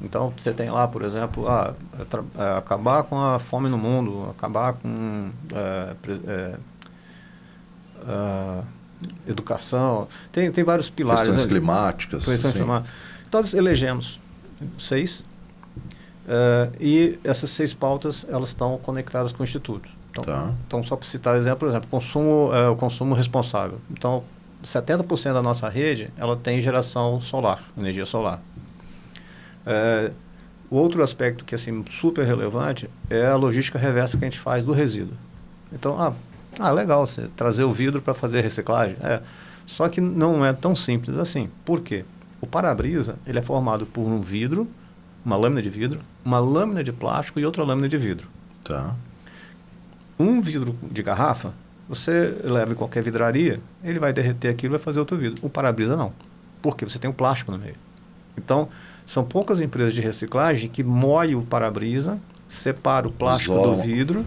[0.03, 4.29] Então, você tem lá, por exemplo, ah, é, é, acabar com a fome no mundo,
[4.29, 5.95] acabar com é,
[8.07, 8.63] é,
[9.27, 10.07] educação.
[10.31, 11.23] Tem, tem vários pilares.
[11.23, 11.49] Questões né?
[11.49, 12.25] climáticas.
[12.25, 12.93] Questões climáticas.
[13.27, 14.19] Então, nós elegemos
[14.77, 15.25] seis.
[16.25, 19.89] Uh, e essas seis pautas, elas estão conectadas com o Instituto.
[20.11, 20.53] Então, tá.
[20.67, 23.79] então só para citar exemplo, por exemplo, consumo, uh, o consumo responsável.
[23.91, 24.23] Então,
[24.63, 28.41] 70% da nossa rede, ela tem geração solar, energia solar.
[29.65, 30.13] Uh,
[30.69, 34.39] o outro aspecto que é assim, super relevante é a logística reversa que a gente
[34.39, 35.15] faz do resíduo.
[35.71, 36.13] Então, ah,
[36.59, 38.97] ah legal, você trazer o vidro para fazer reciclagem.
[39.01, 39.21] É,
[39.65, 41.49] só que não é tão simples assim.
[41.65, 42.05] Por quê?
[42.41, 44.67] O para-brisa ele é formado por um vidro,
[45.25, 48.27] uma lâmina de vidro, uma lâmina de plástico e outra lâmina de vidro.
[48.63, 48.95] Tá.
[50.19, 51.53] Um vidro de garrafa,
[51.87, 55.37] você leva em qualquer vidraria, ele vai derreter aquilo e vai fazer outro vidro.
[55.45, 56.13] O para-brisa não.
[56.61, 56.85] Por quê?
[56.85, 57.75] Você tem o plástico no meio.
[58.37, 58.69] Então,
[59.05, 62.19] são poucas empresas de reciclagem que moem o para-brisa,
[62.53, 63.75] separa o plástico Isola.
[63.75, 64.25] do vidro,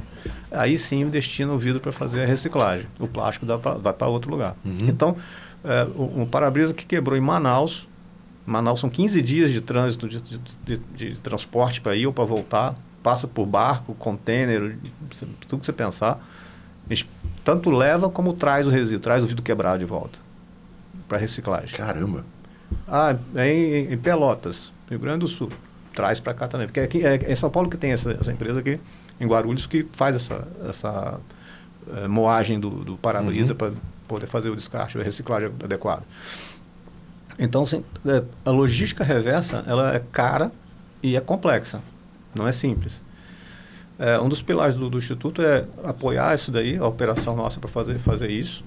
[0.51, 2.87] aí sim destina o vidro para fazer a reciclagem.
[2.99, 4.57] O plástico pra, vai para outro lugar.
[4.65, 4.89] Uhum.
[4.89, 5.17] Então,
[5.65, 7.89] é, um para-brisa que quebrou em Manaus,
[8.47, 12.25] Manaus são 15 dias de trânsito, de, de, de, de transporte para ir ou para
[12.25, 12.77] voltar.
[13.03, 14.79] Passa por barco, container,
[15.49, 16.25] tudo que você pensar.
[16.89, 17.09] A gente
[17.45, 20.19] tanto leva como traz o resíduo, traz o vidro quebrado de volta
[21.09, 21.77] para reciclagem.
[21.77, 22.25] Caramba!
[22.89, 25.51] Ah, é em, em, Pelotas, Rio Grande do Sul.
[25.97, 26.67] Traz para cá também.
[26.67, 28.79] Porque aqui, é, é São Paulo que tem essa, essa, empresa aqui,
[29.19, 31.19] em Guarulhos, que faz essa, essa
[31.97, 33.59] é, moagem do, do para-brisa uhum.
[33.59, 33.73] para
[34.07, 36.03] poder fazer o descarte, a reciclagem adequada.
[37.39, 40.53] Então, assim, é, a logística reversa ela é cara
[41.03, 41.83] e é complexa,
[42.35, 43.03] não é simples.
[43.99, 47.71] É, um dos pilares do, do, Instituto é apoiar isso daí, a operação nossa para
[47.71, 48.63] fazer, fazer isso.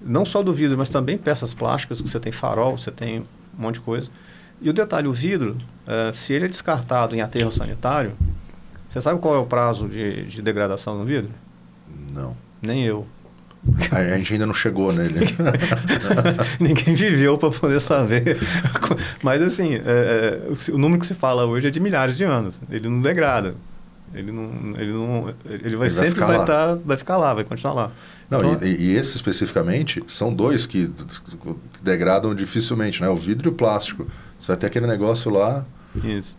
[0.00, 3.26] Não só do vidro, mas também peças plásticas, que você tem farol, você tem um
[3.62, 4.10] monte de coisa.
[4.60, 8.12] E o detalhe, o vidro, é, se ele é descartado em aterro sanitário,
[8.88, 11.30] você sabe qual é o prazo de, de degradação no vidro?
[12.12, 12.36] Não.
[12.60, 13.06] Nem eu.
[13.92, 15.20] A gente ainda não chegou nele.
[16.58, 18.38] Ninguém viveu para poder saber.
[19.22, 22.60] Mas, assim, é, é, o número que se fala hoje é de milhares de anos.
[22.70, 23.54] Ele não degrada.
[24.14, 27.44] Ele não, ele não, ele vai ele sempre vai, vai, tá, vai ficar lá, vai
[27.44, 27.92] continuar lá.
[28.30, 33.08] Não, então, e, e esse especificamente são dois que, que degradam dificilmente, né?
[33.10, 34.06] O vidro e o plástico.
[34.38, 35.64] Você vai ter aquele negócio lá.
[36.02, 36.36] Isso.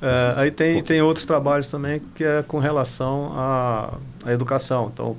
[0.00, 4.90] Uh, aí tem, tem outros trabalhos também que é com relação à, à educação.
[4.92, 5.16] Então,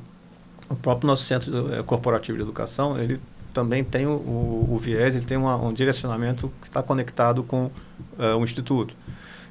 [0.68, 3.20] o próprio nosso centro eh, corporativo de educação, ele
[3.54, 7.66] também tem o, o, o viés, ele tem uma, um direcionamento que está conectado com
[7.66, 8.96] uh, o instituto.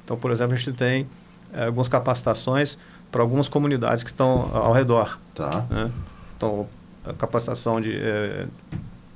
[0.03, 2.77] Então, por exemplo, a gente tem uh, algumas capacitações
[3.11, 5.19] para algumas comunidades que estão ao redor.
[5.35, 5.65] Tá.
[5.69, 5.91] Né?
[6.35, 6.67] Então,
[7.05, 8.49] a capacitação de uh,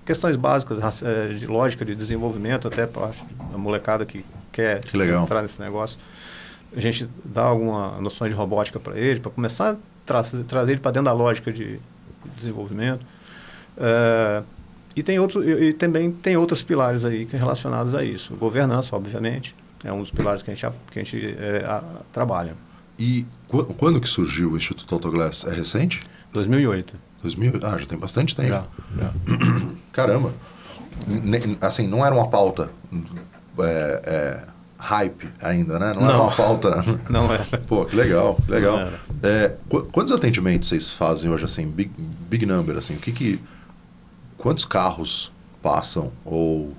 [0.06, 0.80] questões básicas
[1.38, 3.12] de lógica de desenvolvimento, até para
[3.54, 6.00] a molecada que quer que entrar nesse negócio.
[6.76, 10.82] A gente dá alguma noção de robótica para ele, para começar a tra trazer ele
[10.82, 11.80] para dentro da lógica de
[12.36, 13.06] desenvolvimento.
[13.78, 14.44] É,
[14.96, 18.36] e, tem outro, e, e, também tem outros pilares aí relacionados a isso.
[18.36, 22.56] Governança, obviamente, é um dos pilares que a gente, que a gente é, a, trabalha.
[22.98, 23.26] E
[23.78, 25.44] quando que surgiu o Instituto Autoglass?
[25.46, 26.02] É recente?
[26.32, 26.96] 2008.
[27.26, 27.66] 2008?
[27.66, 28.50] Ah, já tem bastante tempo.
[28.50, 28.66] Já,
[28.98, 29.12] já.
[29.92, 30.34] Caramba.
[31.62, 32.70] Assim, não era uma pauta
[33.60, 34.44] é, é,
[34.78, 35.94] hype ainda, né?
[35.94, 36.84] Não, não, era uma pauta.
[37.10, 37.46] Não era.
[37.68, 38.90] Pô, que legal, que legal.
[39.24, 41.92] É, qu quantos atendimentos vocês fazem hoje, assim, big,
[42.30, 42.96] big number, assim?
[42.96, 43.40] O que que,
[44.38, 46.74] quantos carros passam ou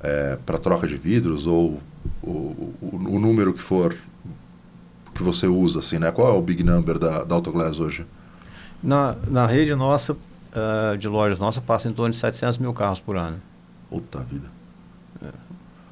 [0.00, 1.80] é, para troca de vidros ou
[2.22, 3.96] o, o, o, número que for
[5.14, 6.10] que você usa, assim, né?
[6.10, 8.06] Qual é o big number da, da Autoglass hoje?
[8.82, 13.00] Na, na rede nossa, uh, de lojas nossa, passa em torno de 700 mil carros
[13.00, 13.40] por ano.
[13.88, 14.48] Puta vida.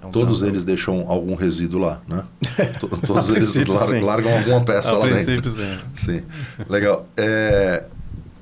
[0.03, 2.25] É um Todos eles deixam algum resíduo lá, né?
[2.79, 5.51] Todos eles largam, largam, alguma peça a lá dentro.
[5.51, 5.79] Sim.
[5.95, 6.23] sim.
[6.69, 7.07] Legal.
[7.17, 7.85] É,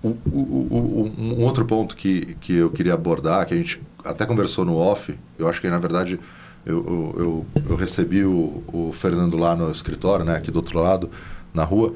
[0.02, 4.26] o, o, o, um outro ponto que, que eu queria abordar, que a gente até
[4.26, 6.20] conversou no off, eu acho que na verdade
[6.64, 11.10] eu, eu, eu recebi o, o Fernando lá no escritório, né, aqui do outro lado,
[11.54, 11.94] na rua,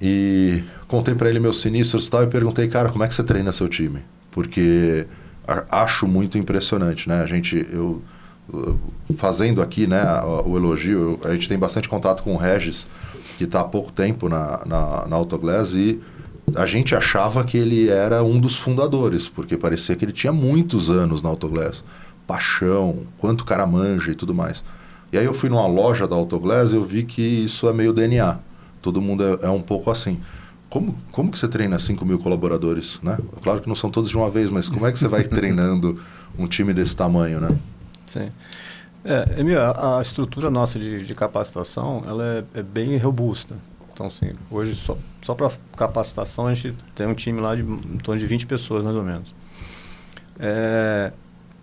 [0.00, 3.22] e contei para ele meus sinistros e tal, e perguntei, cara, como é que você
[3.22, 4.02] treina seu time?
[4.30, 5.06] Porque
[5.70, 7.20] acho muito impressionante, né?
[7.22, 8.02] A gente, eu
[9.16, 10.02] fazendo aqui né,
[10.44, 12.88] o elogio, a gente tem bastante contato com o Regis,
[13.36, 16.00] que está há pouco tempo na, na, na Autoglass, e
[16.56, 20.88] a gente achava que ele era um dos fundadores, porque parecia que ele tinha muitos
[20.88, 21.84] anos na Autoglass.
[22.26, 24.64] paixão, quanto cara manja e tudo mais.
[25.12, 27.92] E aí eu fui numa loja da Autoglass e eu vi que isso é meio
[27.92, 28.38] DNA.
[28.80, 30.20] Todo mundo é, é um pouco assim.
[30.70, 33.16] Como, como que você treina 5 mil colaboradores, né?
[33.42, 35.98] Claro que não são todos de uma vez, mas como é que você vai treinando
[36.38, 37.56] um time desse tamanho, né?
[38.04, 38.30] Sim.
[39.04, 43.56] É, Emil, a, a estrutura nossa de, de capacitação, ela é, é, bem robusta.
[43.92, 47.98] Então, assim, hoje só, só para capacitação a gente tem um time lá de em
[47.98, 49.34] torno de 20 pessoas, mais ou menos.
[50.38, 51.12] É,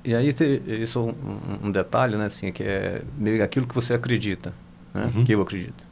[0.04, 3.76] e aí, te, isso é um, um, detalhe, né, assim, que é meio aquilo que
[3.76, 4.54] você acredita,
[4.94, 5.24] né, uhum.
[5.24, 5.88] que eu acredito.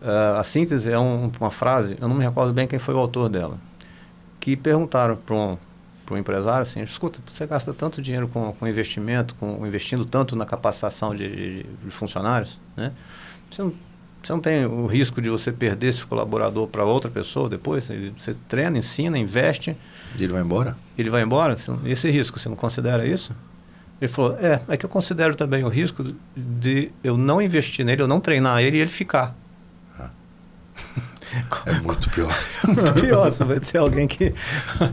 [0.00, 2.98] Uh, a síntese é um, uma frase, eu não me recordo bem quem foi o
[2.98, 3.58] autor dela,
[4.38, 5.56] que perguntaram para um,
[6.10, 10.44] um empresário assim, escuta, você gasta tanto dinheiro com, com investimento, com investindo tanto na
[10.44, 12.92] capacitação de, de, de funcionários, né?
[13.50, 13.72] Você não,
[14.22, 17.88] você não tem o risco de você perder esse colaborador para outra pessoa depois?
[17.88, 19.76] Ele, você treina, ensina, investe.
[20.18, 20.76] E ele vai embora?
[20.98, 21.54] Ele vai embora?
[21.84, 23.32] Esse risco, você não considera isso?
[24.00, 26.04] Ele falou, é, é que eu considero também o risco
[26.36, 29.34] de eu não investir nele, eu não treinar ele e ele ficar.
[31.66, 32.32] É muito pior.
[32.64, 33.30] É muito pior.
[33.30, 34.34] Você vai ter alguém que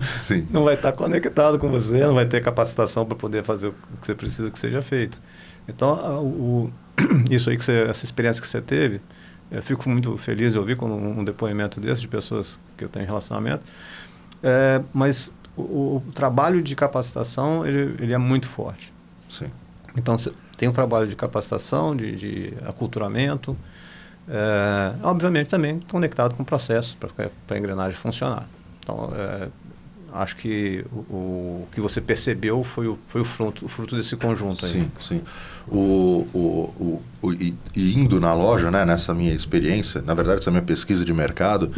[0.07, 0.47] Sim.
[0.51, 4.05] não vai estar conectado com você, não vai ter capacitação para poder fazer o que
[4.05, 5.21] você precisa que seja feito.
[5.67, 6.71] Então, o,
[7.29, 9.01] isso aí que você, essa experiência que você teve,
[9.51, 13.05] eu fico muito feliz de ouvir com um depoimento desse de pessoas que eu tenho
[13.05, 13.63] relacionamento.
[14.41, 18.93] É, mas o, o, trabalho de capacitação ele, ele é muito forte.
[19.29, 19.51] Sim.
[19.95, 20.17] Então,
[20.57, 23.55] tem um trabalho de capacitação, de, de aculturamento,
[24.27, 28.47] é, obviamente também conectado com o processo para a engrenagem funcionar.
[28.79, 29.47] Então, é,
[30.13, 34.15] acho que o, o, que você percebeu foi o, foi o, fruto, o fruto desse
[34.15, 34.65] conjunto.
[34.65, 34.89] Sim, aí.
[35.01, 35.21] sim.
[35.67, 40.63] O, o, o, e, indo na loja, né, nessa minha experiência, na verdade, essa minha
[40.63, 41.71] pesquisa de mercado,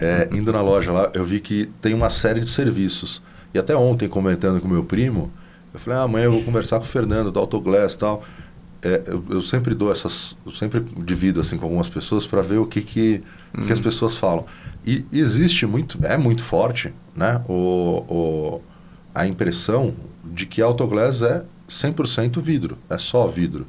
[0.00, 3.22] é, indo na loja lá, eu vi que tem uma série de serviços.
[3.54, 5.30] E até ontem, comentando com meu primo,
[5.72, 8.22] eu falei, ah, amanhã eu vou conversar com o Fernando, da Autoglass e tal
[8.86, 12.58] é, eu, eu, sempre dou essas, eu sempre divido assim com algumas pessoas para ver
[12.58, 13.22] o que que,
[13.66, 13.84] que as uhum.
[13.84, 14.46] pessoas falam.
[14.86, 17.42] E, existe muito, é muito forte, né?
[17.48, 18.62] O, o,
[19.12, 19.92] a impressão
[20.24, 23.66] de que Autoglass é 100% vidro, é só vidro.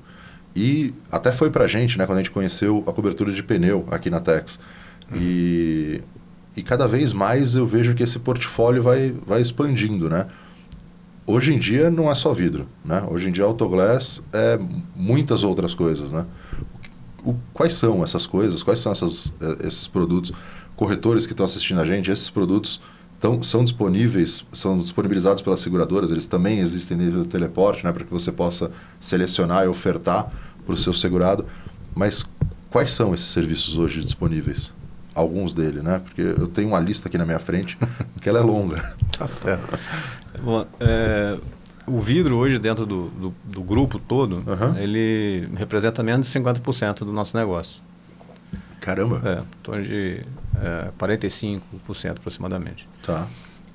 [0.55, 3.87] E até foi para a gente, né, quando a gente conheceu a cobertura de pneu
[3.89, 4.59] aqui na Tex.
[5.11, 5.17] Uhum.
[5.19, 6.01] E,
[6.55, 10.27] e cada vez mais eu vejo que esse portfólio vai, vai expandindo, né?
[11.29, 13.05] Hoje em dia não é só vidro, né?
[13.11, 14.57] Hoje em dia Autoglass é
[14.95, 16.25] muitas outras coisas, né?
[17.21, 18.63] O, quais são essas coisas?
[18.63, 20.31] Quais são essas, eh, esses produtos?
[20.77, 22.79] Corretores que estão assistindo a gente, esses produtos
[23.19, 27.91] tão, são disponíveis, são disponibilizados pelas seguradoras, eles também existem nível do teleporte, né?
[27.91, 30.31] Para que você possa selecionar e ofertar
[30.65, 31.45] para o seu segurado.
[31.93, 32.25] Mas
[32.69, 34.71] quais são esses serviços hoje disponíveis?
[35.17, 35.99] alguns dele, né?
[35.99, 37.75] Porque eu tenho uma lista aqui na minha frente
[38.21, 38.95] que ela é longa.
[39.17, 39.77] tá certo.
[40.41, 41.37] Bom, é,
[41.85, 44.77] o vidro hoje dentro do, do, do grupo todo, uhum.
[44.77, 47.81] ele representa menos de 50% do nosso negócio.
[48.79, 49.21] Caramba!
[49.23, 50.21] É, em torno de
[50.55, 51.61] é, 45%
[52.11, 52.87] aproximadamente.
[53.03, 53.27] Tá.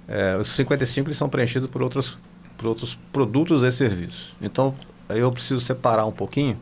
[0.09, 2.19] É, os 55% eles são preenchidos por outros,
[2.57, 4.35] por outros produtos e serviços.
[4.41, 4.75] Então,
[5.09, 6.59] eu preciso separar um pouquinho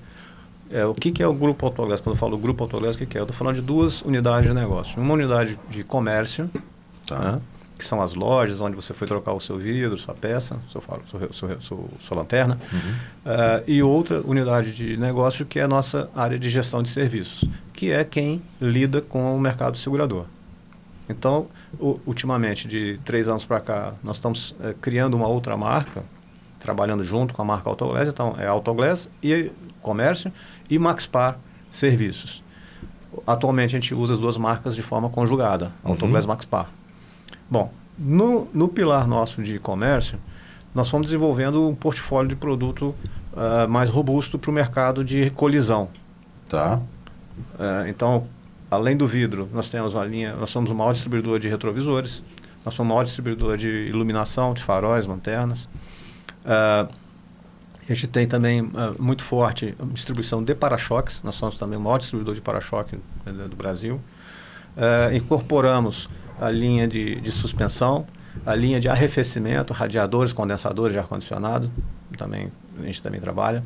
[0.71, 2.01] é, o que, que, é o grupo Autoglass?
[2.01, 3.21] Quando eu falo grupo Autoglass, o que, que é?
[3.21, 5.03] Eu estou falando de duas unidades de negócio.
[5.03, 6.49] Uma unidade de comércio,
[7.07, 7.19] tá.
[7.19, 7.41] né,
[7.81, 11.03] que são as lojas onde você foi trocar o seu vidro, sua peça, seu faro,
[11.33, 12.59] sua, lanterna.
[12.71, 12.79] Uhum.
[12.79, 17.49] Uh, e outra unidade de negócio que é a nossa área de gestão de serviços,
[17.73, 20.27] que é quem lida com o mercado segurador.
[21.09, 21.49] Então,
[22.07, 26.05] ultimamente, de três anos para cá, nós estamos é, criando uma outra marca,
[26.61, 28.09] trabalhando junto com a marca Autoglass.
[28.09, 30.31] Então, é Autoglass e comércio
[30.69, 31.39] e Maxpar
[31.71, 32.45] serviços.
[33.27, 35.93] Atualmente a gente usa as duas marcas de forma conjugada, uhum.
[35.93, 36.71] Autoglass Maxpar.
[37.51, 40.19] Bom, no, no pilar nosso de comércio,
[40.75, 42.95] nós fomos desenvolvendo um portfólio de produto
[43.33, 45.89] uh, mais robusto para o mercado de colisão.
[46.49, 46.81] Tá.
[47.59, 48.27] Uh, então,
[48.71, 52.23] além do vidro, nós temos uma linha, nós somos o maior distribuidor de retrovisores,
[52.65, 55.65] nós somos o maior distribuidor de iluminação, de faróis, lanternas.
[56.45, 56.89] Uh,
[57.89, 61.23] a gente tem também uh, muito forte distribuição de para-choques.
[61.25, 64.01] Nós somos também o maior distribuidor de para-choque uh, do Brasil.
[64.77, 66.09] Uh, incorporamos
[66.41, 68.07] a linha de, de, suspensão,
[68.47, 71.71] a linha de arrefecimento, radiadores, condensadores de ar-condicionado.
[72.17, 72.51] Também,
[72.81, 73.63] a gente também trabalha.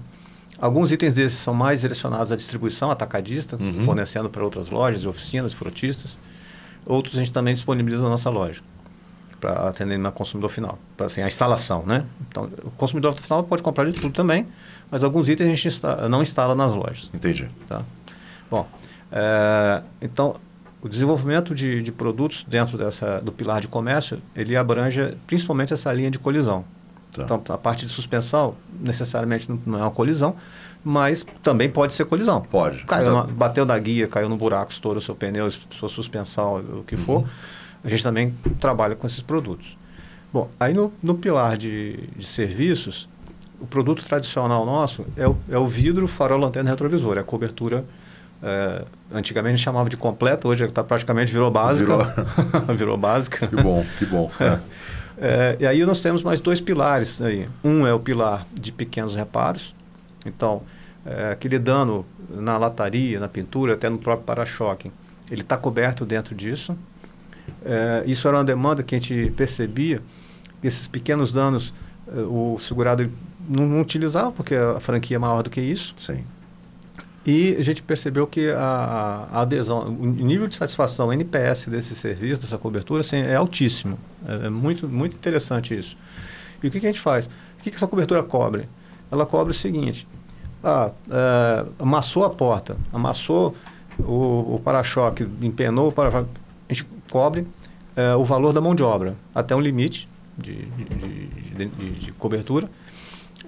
[0.59, 3.85] Alguns itens desses são mais direcionados à distribuição atacadista, uhum.
[3.85, 6.19] fornecendo para outras lojas e oficinas, frotistas.
[6.87, 8.61] Outros a gente também disponibiliza na nossa loja
[9.41, 12.07] para atender no consumidor final, para assim, a instalação, né?
[12.29, 14.47] Então, o consumidor final pode comprar de tudo também,
[14.91, 17.11] mas alguns itens a gente insta não instala nas lojas.
[17.13, 17.51] Entendi.
[17.69, 17.83] Tá?
[18.51, 18.67] Bom,
[19.13, 20.37] é, então,
[20.85, 25.91] o desenvolvimento de, de, produtos dentro dessa, do pilar de comércio, ele abrange principalmente essa
[25.91, 26.63] linha de colisão.
[27.11, 27.23] Tá.
[27.23, 30.37] Então, a parte de suspensão, necessariamente não é uma colisão,
[30.85, 32.43] mas também pode ser colisão.
[32.43, 32.85] Pode.
[32.85, 33.27] Caiu então...
[33.27, 37.21] na, bateu na guia, caiu no buraco, estourou seu pneu, sua suspensão, o que for.
[37.21, 37.27] Uhum.
[37.83, 39.79] A gente também trabalha com esses produtos.
[40.31, 43.09] Bom, aí no, no pilar de, de serviços,
[43.59, 47.87] o produto tradicional nosso é o, é o vidro, farol, lanterna retrovisor, é a cobertura.
[48.47, 51.97] É, antigamente chamava de completa, hoje está praticamente virou básica.
[51.97, 52.77] Virou...
[52.77, 53.47] virou básica.
[53.47, 54.31] Que bom, que bom.
[54.39, 54.61] É.
[55.17, 57.49] É, e aí nós temos mais dois pilares aí.
[57.63, 59.75] Um é o pilar de pequenos reparos.
[60.27, 60.63] Então,
[61.07, 64.91] é, aquele dano na lataria, na pintura, até no próprio para-choque,
[65.31, 66.77] ele está coberto dentro disso.
[67.65, 70.03] É, isso era uma demanda que a gente percebia.
[70.63, 71.73] Esses pequenos danos,
[72.09, 73.09] é, o segurado
[73.49, 75.95] não, não utilizava, porque a franquia é maior do que isso.
[75.97, 76.25] Sim.
[77.27, 82.41] E a gente percebeu que a, a, adesão, o nível de satisfação NPS desse serviço,
[82.41, 83.99] dessa cobertura, assim, é altíssimo.
[84.27, 85.97] É, é, muito, muito interessante isso.
[86.63, 87.27] E o que, que a gente faz?
[87.27, 88.69] O que, que essa cobertura cobre?
[89.11, 90.07] Ela cobre o seguinte:
[90.63, 93.55] ah, é, amassou a porta, amassou
[93.99, 96.29] o, o para-choque, empenou o para-choque,
[96.69, 97.47] a gente cobre
[97.97, 102.69] é, o valor da mão de obra até um limite de, de, de, de cobertura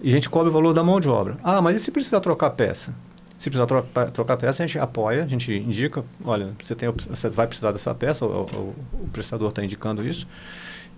[0.02, 1.36] e a gente cobre o valor da mão de obra.
[1.42, 2.94] Ah, mas e se precisar trocar peça?
[3.38, 7.28] Se precisar trocar, trocar peça, a gente apoia, a gente indica, olha, você, tem, você
[7.28, 10.26] vai precisar dessa peça, o, o, o prestador está indicando isso.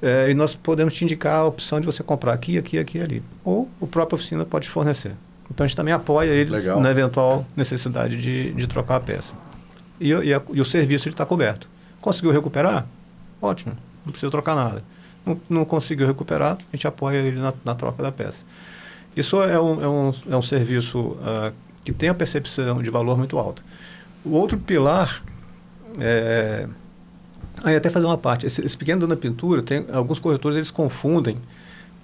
[0.01, 3.23] É, e nós podemos te indicar a opção de você comprar aqui, aqui, aqui ali.
[3.45, 5.13] Ou o próprio oficina pode fornecer.
[5.51, 6.81] Então a gente também apoia Legal.
[6.81, 9.35] na eventual necessidade de, de trocar a peça.
[10.01, 11.69] E, e, a, e o serviço está coberto.
[12.01, 12.87] Conseguiu recuperar?
[13.43, 14.85] Ótimo, não precisa trocar nada.
[15.27, 18.45] Não, não conseguiu recuperar, a gente apoia ele na, na troca da peça.
[19.17, 21.53] Isso é um, é um, é um serviço uh,
[21.89, 23.63] que tem a percepção de valor muito alta.
[24.23, 25.23] O outro pilar
[25.99, 26.69] é.
[27.65, 28.45] Aí até fazer uma parte.
[28.45, 31.39] Esse, esse pequeno dano na pintura, tem alguns corretores eles confundem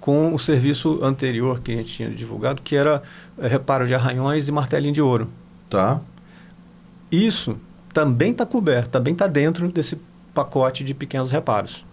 [0.01, 3.03] com o serviço anterior que a gente tinha divulgado, que era
[3.37, 5.29] é, reparo de arranhões e martelinho de ouro.
[5.69, 6.01] Tá.
[7.11, 7.55] Isso
[7.93, 9.99] também está coberto, também está dentro desse
[10.33, 11.85] pacote de pequenos reparos.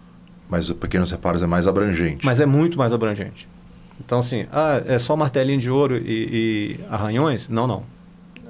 [0.48, 2.24] Mas o pequenos reparos é mais abrangente.
[2.24, 3.46] Mas é muito mais abrangente.
[4.04, 6.00] Então, assim, ah, é só martelinho de ouro e,
[6.80, 7.48] e, arranhões?
[7.48, 7.84] Não, não.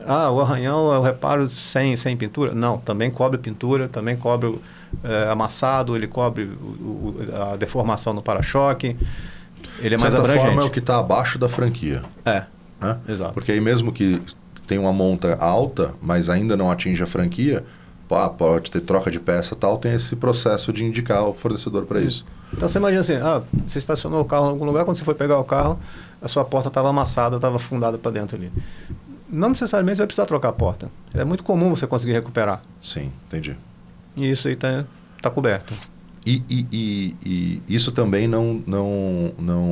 [0.06, 2.54] Ah, o arranhão é o reparo sem, sem pintura?
[2.54, 4.58] Não, também cobre pintura, também cobre
[5.04, 7.16] é, amassado, ele cobre o, o,
[7.52, 8.96] a deformação no para-choque.
[9.78, 10.46] Ele é mais abrangente.
[10.46, 12.02] forma é o que está abaixo da franquia.
[12.24, 12.44] É,
[12.80, 12.98] né?
[13.08, 13.34] exato.
[13.34, 14.20] Porque aí mesmo que
[14.66, 17.64] tem uma monta alta, mas ainda não atinge a franquia,
[18.36, 22.24] pode ter troca de peça tal, tem esse processo de indicar o fornecedor para isso.
[22.52, 25.14] Então você imagina assim, ah, você estacionou o carro em algum lugar, quando você foi
[25.14, 25.78] pegar o carro,
[26.20, 28.52] a sua porta estava amassada, estava fundada para dentro ali.
[29.28, 30.90] Não necessariamente você vai precisar trocar a porta.
[31.14, 32.62] É muito comum você conseguir recuperar.
[32.82, 33.56] Sim, entendi.
[34.14, 34.84] E isso aí está
[35.22, 35.72] tá coberto.
[36.24, 39.66] E, e, e, e, isso também não, não, não,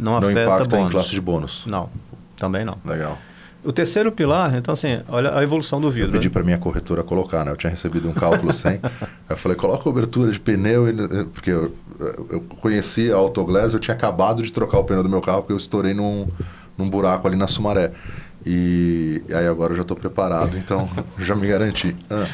[0.00, 0.86] não, não impacta bônus.
[0.86, 1.62] em classe de bônus?
[1.66, 1.90] Não,
[2.36, 2.78] também não.
[2.84, 3.16] Legal.
[3.66, 6.10] O terceiro pilar, então assim, olha a evolução do vidro.
[6.10, 7.50] Eu pedi para minha corretora colocar, né?
[7.50, 8.78] Eu tinha recebido um cálculo sem.
[9.28, 10.84] eu falei, coloca cobertura de pneu,
[11.34, 11.74] porque eu,
[12.30, 15.52] eu conheci a Autoglass, eu tinha acabado de trocar o pneu do meu carro, porque
[15.52, 16.28] eu estourei num,
[16.78, 17.90] num buraco ali na Sumaré.
[18.46, 21.96] E, aí agora eu já estou preparado, então já me garanti.
[22.08, 22.24] Ah.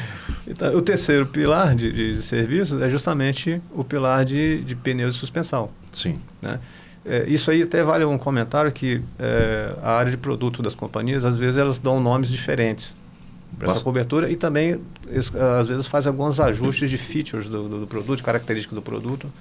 [0.47, 5.19] Então, o terceiro pilar de, de, serviços é justamente o pilar de, de pneus de
[5.19, 5.71] suspensão.
[5.91, 6.19] Sim.
[6.39, 6.59] Né?
[7.05, 11.25] É, isso aí até vale um comentário que é, a área de produto das companhias,
[11.25, 12.95] às vezes elas dão nomes diferentes
[13.59, 14.79] para essa cobertura e também
[15.59, 19.31] às vezes faz alguns ajustes de features do, do, do produto, de características do produto,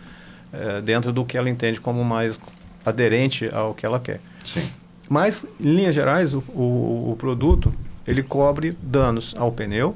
[0.52, 2.38] é, dentro do que ela entende como mais
[2.84, 4.20] aderente ao que ela quer.
[4.44, 4.68] Sim.
[5.08, 7.72] Mas, em linhas gerais, o, o, o produto
[8.06, 9.94] ele cobre danos ao pneu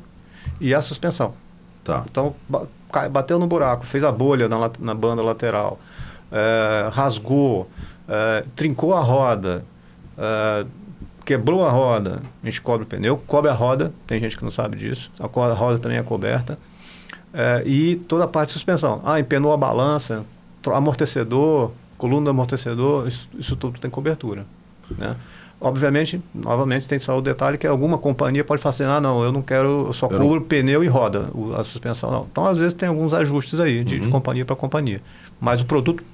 [0.60, 1.34] e à suspensão.
[1.82, 2.04] Tá.
[2.10, 2.34] Então,
[3.10, 5.78] bateu no buraco, fez a bolha na, na banda lateral,
[6.30, 7.68] é, rasgou,
[8.08, 9.64] é, trincou a roda,
[10.16, 10.66] é,
[11.24, 14.50] quebrou a roda, a gente cobre o pneu, cobre a roda, tem gente que não
[14.50, 16.58] sabe disso, a roda também é coberta,
[17.66, 19.02] e toda a parte de suspensão.
[19.04, 20.24] Ah, empenou a balança,
[20.72, 24.46] amortecedor, coluna do amortecedor, isso, isso tudo tem cobertura.
[24.96, 25.16] Né?
[25.60, 29.32] Obviamente, novamente, tem só o detalhe que alguma companhia pode fazer, assim, ah, não, eu
[29.32, 30.42] não quero, eu só eu cubro não...
[30.42, 32.26] pneu e roda, a suspensão não.
[32.30, 34.00] Então, às vezes, tem alguns ajustes aí, de, uhum.
[34.02, 35.00] de companhia para companhia.
[35.40, 36.04] Mas o produto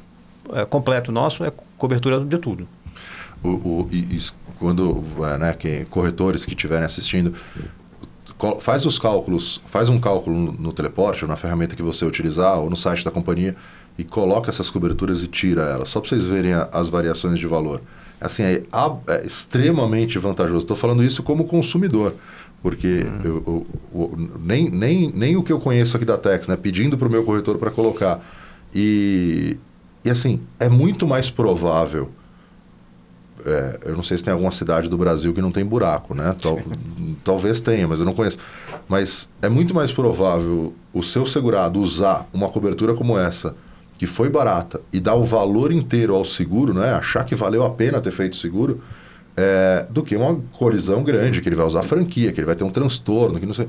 [0.52, 2.68] é, completo nosso é cobertura de tudo.
[3.42, 3.90] O, o,
[4.58, 7.34] quando é, né, que, corretores que estiverem assistindo,
[8.60, 12.70] faz os cálculos, faz um cálculo no, teleporte, ou na ferramenta que você utilizar, ou
[12.70, 13.56] no site da companhia,
[13.98, 17.46] e coloca essas coberturas e tira elas, só para vocês verem a, as variações de
[17.46, 17.80] valor
[18.22, 18.62] assim, é,
[19.08, 20.60] é extremamente vantajoso.
[20.60, 22.14] Estou falando isso como consumidor,
[22.62, 23.20] porque uhum.
[23.24, 26.96] eu, eu, eu, nem, nem, nem o que eu conheço aqui da Tex, né, pedindo
[26.96, 28.24] para o meu corretor para colocar
[28.74, 29.56] e
[30.04, 32.10] e assim, é muito mais provável.
[33.44, 36.34] É, eu não sei se tem alguma cidade do Brasil que não tem buraco, né?
[36.40, 36.60] Tal,
[37.24, 38.38] talvez tenha, mas eu não conheço.
[38.88, 43.54] Mas é muito mais provável o seu segurado usar uma cobertura como essa,
[43.98, 46.92] que foi barata, e dar o valor inteiro ao seguro, né?
[46.94, 48.80] Achar que valeu a pena ter feito seguro,
[49.36, 52.64] é, do que uma colisão grande, que ele vai usar franquia, que ele vai ter
[52.64, 53.68] um transtorno, que não sei.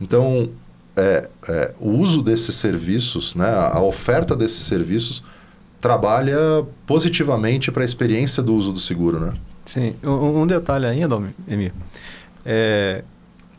[0.00, 0.48] Então,
[0.96, 5.22] é, é, o uso desses serviços, né, a oferta desses serviços
[5.82, 9.34] trabalha positivamente para a experiência do uso do seguro, né?
[9.64, 9.96] Sim.
[10.02, 11.72] Um, um detalhe ainda, Emir.
[12.46, 13.02] É,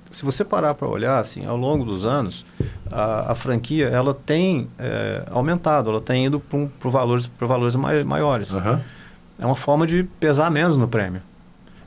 [0.09, 2.45] se você parar para olhar, assim, ao longo dos anos,
[2.89, 8.51] a, a franquia ela tem é, aumentado, ela tem ido para valores, valores maiores.
[8.51, 8.79] Uhum.
[9.37, 11.21] É uma forma de pesar menos no prêmio.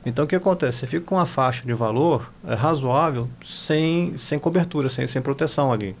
[0.05, 0.79] Então o que acontece?
[0.79, 5.73] Você fica com uma faixa de valor é, razoável sem, sem cobertura, sem, sem proteção
[5.73, 5.95] ali.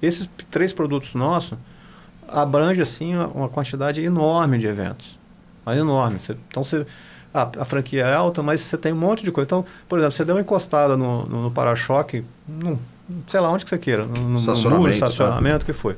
[0.00, 1.58] Esses três produtos nossos
[2.28, 5.18] abrange assim uma quantidade enorme de eventos.
[5.64, 6.20] Mas enorme.
[6.20, 6.86] Você, então você.
[7.32, 9.46] Ah, a franquia é alta, mas você tem um monte de coisa.
[9.46, 12.24] Então, por exemplo, você deu uma encostada no, no, no para-choque,
[13.26, 15.96] sei lá onde que você queira, no, no, estacionamento, no estacionamento, que foi.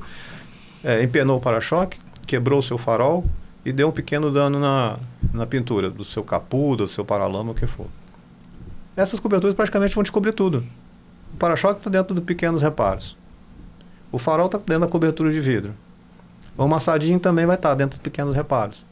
[0.83, 3.23] É, empenou o para-choque, quebrou o seu farol,
[3.63, 4.97] e deu um pequeno dano na,
[5.33, 7.87] na pintura do seu capô, do seu paralama, o que for.
[8.95, 10.65] Essas coberturas praticamente vão te cobrir tudo.
[11.33, 13.15] O para-choque está dentro de pequenos reparos.
[14.11, 15.73] O farol está dentro da cobertura de vidro.
[16.57, 18.85] O amassadinho também vai estar tá dentro de pequenos reparos.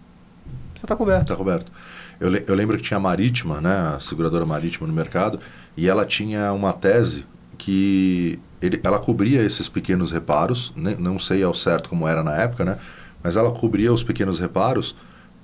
[0.76, 1.24] Você está coberto.
[1.24, 1.72] Está coberto.
[2.20, 5.40] Eu, eu lembro que tinha a Marítima, né, a seguradora Marítima no mercado,
[5.76, 7.26] e ela tinha uma tese
[7.58, 12.36] que ele, ela cobria esses pequenos reparos, ne, não sei ao certo como era na
[12.36, 12.78] época, né,
[13.24, 14.96] mas ela cobria os pequenos reparos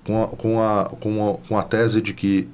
[0.04, 2.48] com a, com a, com a, com a tese de que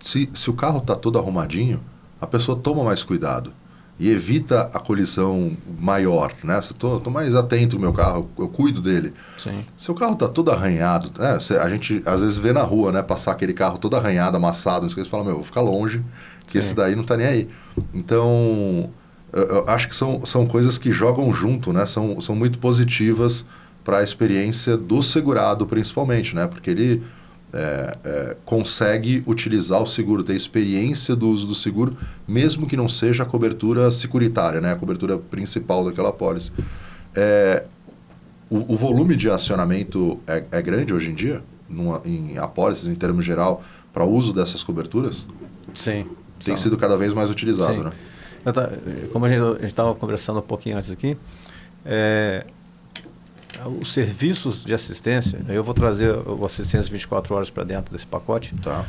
[0.00, 1.80] se, se o carro está todo arrumadinho,
[2.20, 3.52] a pessoa toma mais cuidado
[4.00, 6.58] e evita a colisão maior, né?
[6.58, 9.12] Estou mais atento ao meu carro, eu cuido dele.
[9.36, 9.62] Sim.
[9.76, 11.38] Se o carro está todo arranhado, né?
[11.60, 13.02] a gente às vezes vê na rua, né?
[13.02, 15.60] Passar aquele carro todo arranhado, amassado, não sei o que, você fala, meu, vou ficar
[15.60, 16.02] longe,
[16.46, 16.58] que Sim.
[16.60, 17.48] esse daí não está nem aí.
[17.92, 18.88] Então,
[19.34, 21.84] eu, eu acho que são, são coisas que jogam junto, né?
[21.84, 23.44] São, são muito positivas
[23.84, 26.46] para a experiência do segurado, principalmente, né?
[26.46, 27.02] Porque ele
[27.52, 31.96] é, é, consegue utilizar o seguro, ter experiência do uso do seguro,
[32.26, 34.72] mesmo que não seja a cobertura securitária, né?
[34.72, 36.52] A cobertura principal daquela pólice.
[37.14, 37.64] É,
[38.48, 42.94] o, o, volume de acionamento é, é grande hoje em dia, numa, em apólices em
[42.94, 45.26] termos geral, para o uso dessas coberturas?
[45.72, 46.06] Sim.
[46.44, 46.64] Tem são.
[46.64, 47.82] sido cada vez mais utilizado, Sim.
[47.82, 47.90] né?
[48.52, 48.70] Tá,
[49.12, 51.16] como a gente estava conversando um pouquinho antes aqui,
[51.84, 52.46] é,
[53.80, 58.54] os serviços de assistência, eu vou trazer o assistência 24 horas para dentro desse pacote.
[58.62, 58.84] Tá.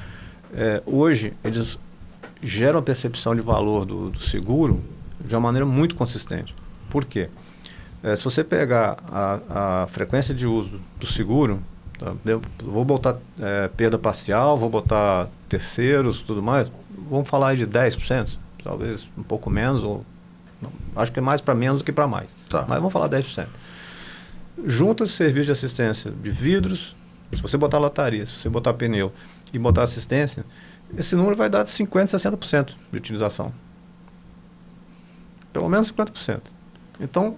[0.53, 1.79] É, hoje, eles
[2.41, 4.81] geram a percepção de valor do, do, seguro
[5.23, 6.55] de uma maneira muito consistente.
[6.89, 7.29] Por quê?
[8.03, 11.61] É, se você pegar a, a, frequência de uso do seguro,
[11.97, 12.13] tá,
[12.63, 16.71] vou botar é, perda parcial, vou botar terceiros tudo mais,
[17.09, 20.03] vamos falar de 10%, talvez um pouco menos, ou
[20.61, 22.35] não, acho que é mais para menos do que para mais.
[22.49, 22.65] Tá.
[22.67, 23.45] Mas vamos falar 10%
[24.65, 26.95] junta serviço de assistência de vidros,
[27.33, 29.11] se você botar lataria, se você botar pneu
[29.53, 30.45] e botar assistência,
[30.97, 33.53] esse número vai dar de 50% a 60% de utilização.
[35.53, 36.41] Pelo menos 50%.
[36.99, 37.35] Então,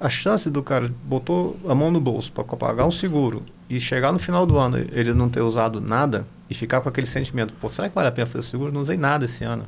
[0.00, 4.12] a chance do cara botou a mão no bolso para pagar um seguro e chegar
[4.12, 7.68] no final do ano ele não ter usado nada e ficar com aquele sentimento, pô,
[7.68, 8.72] será que vale a pena fazer seguro?
[8.72, 9.66] Não usei nada esse ano.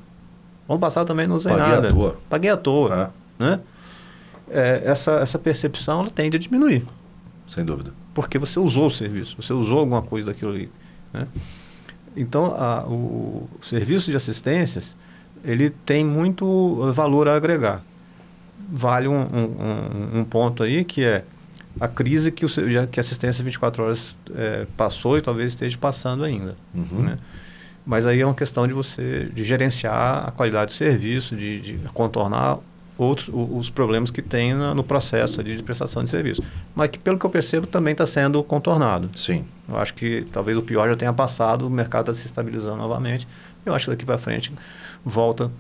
[0.69, 1.89] Ano passado também não usei Paguei nada.
[1.89, 2.21] Paguei à toa.
[2.29, 3.13] Paguei à toa.
[3.39, 3.45] É.
[3.45, 3.61] Né?
[4.51, 6.87] é, essa, essa percepção ela tende a diminuir.
[7.47, 7.93] Sem dúvida.
[8.13, 10.71] Porque você usou o serviço, você usou alguma coisa daquilo ali.
[11.13, 11.27] Né?
[12.17, 14.97] Então, a, o, o serviço de assistências,
[15.45, 17.83] ele tem muito valor a agregar.
[18.69, 21.25] Vale um, um, um ponto aí que é
[21.79, 22.49] a crise que, o,
[22.91, 26.57] que a assistência 24 horas é, passou e talvez esteja passando ainda.
[26.75, 27.03] Uhum.
[27.03, 27.19] Né?
[27.85, 31.79] Mas aí é uma questão de você de gerenciar a qualidade do serviço, de, de
[31.93, 32.59] contornar
[32.99, 36.43] outros os problemas que tem no processo de prestação de serviço.
[36.75, 39.11] Mas que, pelo que eu percebo, também está sendo contornado.
[39.15, 39.45] Sim.
[39.69, 43.27] Eu acho que talvez o pior já tenha passado, o mercado está se estabilizando novamente.
[43.65, 44.53] Eu acho que daqui para frente
[45.05, 45.51] volta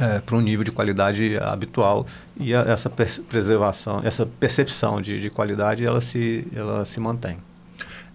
[0.00, 2.06] é, para um nível de qualidade habitual
[2.38, 7.36] e a, essa preservação, essa percepção de, de, qualidade, ela se, ela se mantém.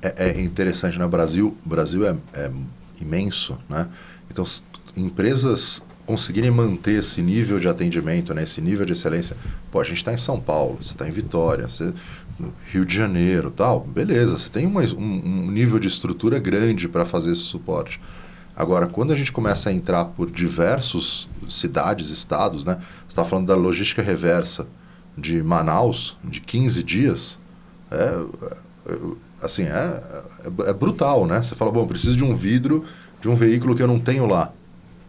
[0.01, 1.07] É, é interessante, né?
[1.07, 2.51] Brasil, Brasil é, é
[2.99, 3.87] imenso, né?
[4.29, 4.43] Então,
[4.95, 9.37] empresas conseguirem manter esse nível de atendimento, né, esse nível de excelência.
[9.69, 11.93] Pô, a gente está em São Paulo, você está em Vitória, você,
[12.71, 17.05] Rio de Janeiro, tal, beleza, você tem uma, um, um nível de estrutura grande para
[17.05, 18.01] fazer esse suporte.
[18.55, 23.45] Agora, quando a gente começa a entrar por diversos cidades, estados, né, você está falando
[23.45, 24.67] da logística reversa
[25.17, 27.37] de Manaus, de 15 dias,
[27.89, 28.25] É,
[28.91, 28.97] é,
[29.41, 30.03] assim, é,
[30.43, 31.41] é, é, brutal, né?
[31.41, 32.83] Você fala, bom, preciso de um vidro
[33.21, 34.51] de um veículo que eu não tenho lá.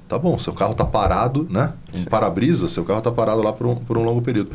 [0.09, 1.75] Tá bom, seu carro está parado, né?
[1.95, 4.51] Um para-brisa, seu carro está parado lá por um, por um longo período.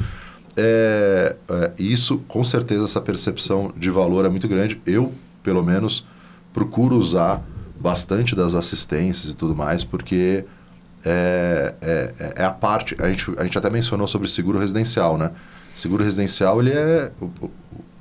[0.58, 4.82] É, é, isso, com certeza, essa percepção de valor é muito grande.
[4.86, 6.06] Eu, pelo menos,
[6.52, 7.44] procuro usar
[7.80, 10.44] bastante das assistências e tudo mais, porque
[11.06, 12.96] é, é, é, é a parte.
[13.00, 15.32] A gente, a gente até mencionou sobre seguro residencial, né?
[15.76, 17.12] Seguro residencial, ele é.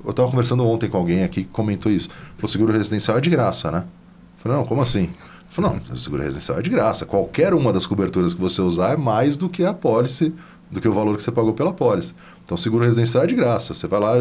[0.03, 2.09] Eu estava conversando ontem com alguém aqui que comentou isso.
[2.37, 3.79] Falou: seguro residencial é de graça, né?
[3.79, 5.09] Eu falei: não, como assim?
[5.53, 7.05] Falou: não, seguro residencial é de graça.
[7.05, 10.33] Qualquer uma das coberturas que você usar é mais do que a pólice,
[10.71, 12.15] do que o valor que você pagou pela pólice.
[12.43, 13.71] Então, seguro residencial é de graça.
[13.73, 14.15] Você vai lá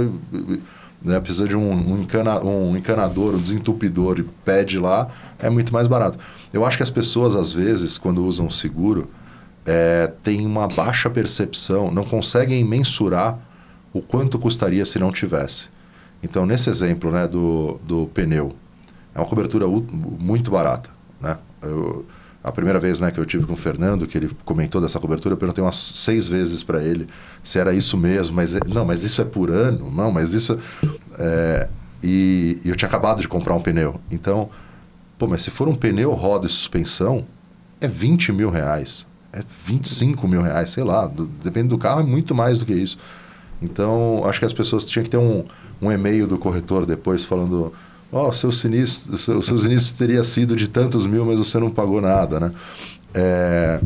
[1.02, 5.08] né, precisa de um, um, encana, um encanador, um desentupidor e pede lá,
[5.38, 6.18] é muito mais barato.
[6.52, 9.08] Eu acho que as pessoas, às vezes, quando usam seguro,
[9.64, 13.38] é, têm uma baixa percepção, não conseguem mensurar
[13.90, 15.70] o quanto custaria se não tivesse.
[16.22, 18.54] Então, nesse exemplo né, do, do pneu,
[19.14, 20.90] é uma cobertura muito barata.
[21.22, 21.38] Né?
[21.62, 22.04] Eu,
[22.42, 25.34] a primeira vez né, que eu tive com o Fernando, que ele comentou dessa cobertura,
[25.34, 27.08] eu perguntei umas seis vezes para ele
[27.42, 28.34] se era isso mesmo.
[28.34, 29.90] Mas não, mas isso é por ano?
[29.90, 30.58] Não, mas isso.
[31.18, 31.68] É,
[32.02, 34.00] e, e, eu tinha acabado de comprar um pneu.
[34.10, 34.50] Então,
[35.16, 37.24] pô, mas se for um pneu, roda e suspensão,
[37.80, 39.06] é 20 mil reais.
[39.32, 41.06] É 25 mil reais, sei lá.
[41.06, 42.98] Do, depende do carro, é muito mais do que isso.
[43.62, 45.44] Então, acho que as pessoas tinham que ter um,
[45.80, 47.72] um e-mail do corretor depois falando
[48.12, 51.70] ó, oh, seu sinistro, seu, seu sinistro teria sido de tantos mil, mas você não
[51.70, 52.52] pagou nada, né?
[53.14, 53.80] É...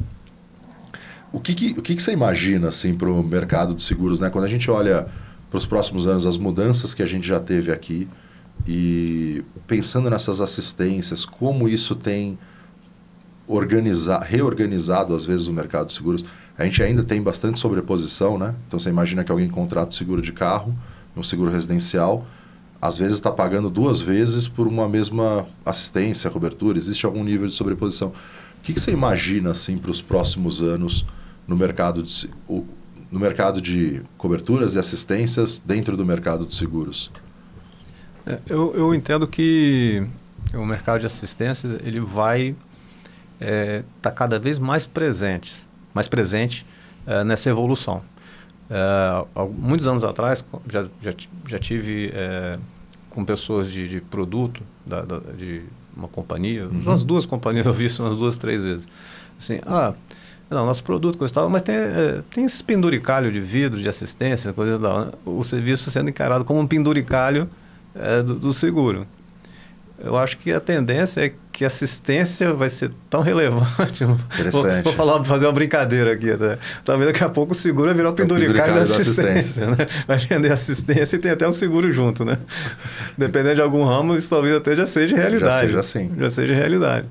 [1.33, 4.19] O, que, que, o que, que você imagina assim, para o mercado de seguros?
[4.19, 4.29] Né?
[4.31, 5.07] Quando a gente olha
[5.49, 8.09] para os próximos anos, as mudanças que a gente já teve aqui
[8.67, 12.39] e pensando nessas assistências, como isso tem
[13.47, 16.25] organizar, reorganizado às vezes o mercado de seguros.
[16.59, 18.55] A gente ainda tem bastante sobreposição, né?
[18.67, 20.77] Então você imagina que alguém contrata seguro de carro,
[21.17, 22.27] um seguro residencial,
[22.81, 27.55] às vezes está pagando duas vezes por uma mesma assistência, cobertura, existe algum nível de
[27.55, 28.09] sobreposição.
[28.09, 31.05] O que, que você imagina assim para os próximos anos
[31.47, 32.31] no mercado de,
[33.11, 37.11] no mercado de coberturas e assistências dentro do mercado de seguros?
[38.27, 40.05] É, eu, eu entendo que
[40.53, 42.57] o mercado de assistências ele vai estar
[43.41, 46.67] é, tá cada vez mais presente, mais presente
[47.07, 48.03] é, nessa evolução.
[48.69, 51.15] Uh, muitos anos atrás, já, já,
[51.47, 52.59] já tive é,
[53.11, 55.63] com pessoas de, de produto, da, da, de
[55.97, 56.81] uma companhia, uhum.
[56.81, 58.89] umas duas companhias eu vi isso umas duas, três vezes.
[59.39, 59.95] Assim, ah,
[60.51, 64.79] não, nosso produto custava, mas tem, é, tem esse penduricalho de vidro, de assistência, coisas
[64.79, 67.49] da o serviço sendo encarado como um penduricalho
[67.95, 69.07] é, do, do seguro
[69.99, 74.05] eu acho que a tendência é que a assistência vai ser tão relevante.
[74.35, 74.53] Interessante.
[74.53, 76.37] Vou, vou falar, fazer uma brincadeira aqui.
[76.37, 76.59] Né?
[76.85, 79.39] Talvez daqui a pouco o seguro vai virar o penduricário da assistência.
[79.39, 79.67] assistência.
[79.71, 79.87] Né?
[80.07, 82.25] Vai vender assistência e tem até um seguro junto.
[82.25, 82.37] Né?
[83.17, 85.73] Dependendo de algum ramo, isso talvez até já seja realidade.
[85.73, 86.15] Já seja assim.
[86.19, 87.07] Já seja realidade.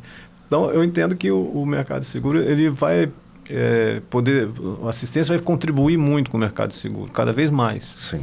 [0.45, 3.09] Então, eu entendo que o, o mercado de seguro ele vai
[3.49, 4.47] é, poder...
[4.85, 7.83] A assistência vai contribuir muito com o mercado de seguro, cada vez mais.
[7.83, 8.21] Sim.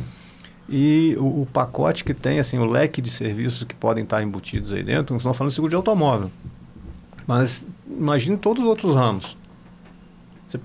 [0.75, 4.73] E o, o, pacote que tem, assim, o leque de serviços que podem estar embutidos
[4.73, 6.31] aí dentro, nós estamos falando de seguro de automóvel.
[7.27, 9.37] Mas imagine todos os outros ramos.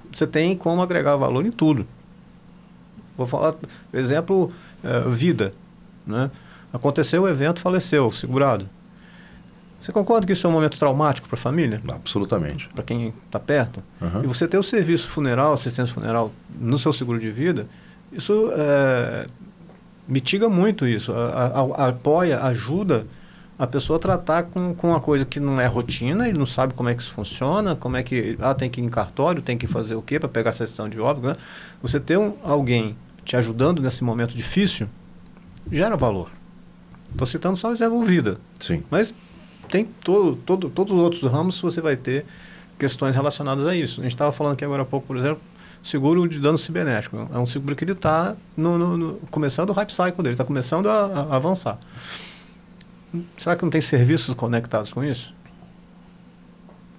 [0.09, 1.85] Você tem como agregar valor em tudo.
[3.17, 4.49] Vou falar, por exemplo,
[4.81, 5.53] é, vida.
[6.05, 6.31] Né?
[6.71, 8.69] Aconteceu o evento, faleceu, segurado.
[9.77, 11.81] Você concorda que isso é um momento traumático para a família?
[11.93, 12.69] Absolutamente.
[12.69, 13.83] Para quem está perto?
[14.01, 14.23] Uhum.
[14.23, 17.67] E você ter o serviço funeral, assistência funeral no seu seguro de vida,
[18.11, 19.27] isso é,
[20.07, 23.05] mitiga muito isso, a, a, apoia, ajuda
[23.59, 26.73] a pessoa a tratar com, com uma coisa que não é rotina, ele não sabe
[26.73, 29.57] como é que isso funciona, como é que ah, tem que ir em cartório, tem
[29.57, 31.27] que fazer o quê para pegar a sessão de óbito.
[31.27, 31.35] Né?
[31.81, 32.95] Você ter um, alguém
[33.25, 34.87] te ajudando nesse momento difícil
[35.71, 36.29] gera valor.
[37.11, 38.37] Estou citando só reserva vida.
[38.59, 38.83] Sim.
[38.91, 39.13] Mas
[39.69, 42.25] tem todo, todo, todos os outros ramos você vai ter
[42.77, 44.01] questões relacionadas a isso.
[44.01, 45.41] A gente estava falando aqui agora há pouco, por exemplo,
[45.81, 47.29] seguro de dano cibernético.
[47.33, 48.35] É um seguro que ele está
[49.31, 51.79] começando o hype cycle dele, está começando a, a, avançar.
[53.37, 55.33] Será que não tem serviços conectados com isso?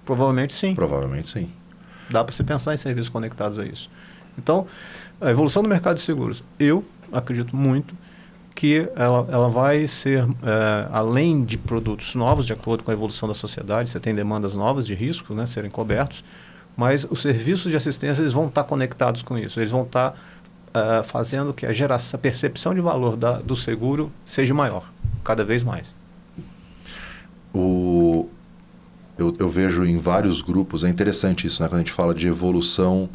[0.05, 0.73] Provavelmente sim.
[0.73, 1.49] Provavelmente sim.
[2.09, 3.89] Dá para se pensar em serviços conectados a isso.
[4.37, 4.65] Então,
[5.21, 7.95] a evolução do mercado de seguros, eu acredito muito
[8.55, 13.27] que ela, ela vai ser, é, além de produtos novos, de acordo com a evolução
[13.27, 16.23] da sociedade, você tem demandas novas de risco né, serem cobertos,
[16.79, 20.11] mas os serviços de assistência eles vão estar conectados com isso, eles vão estar
[20.69, 24.89] uh, fazendo que a geração, a percepção de valor da, do seguro seja maior,
[25.21, 25.93] cada vez mais.
[27.53, 28.29] O,
[29.17, 31.67] eu, eu, vejo em vários grupos, é interessante isso, né?
[31.67, 33.09] quando a gente fala de evolução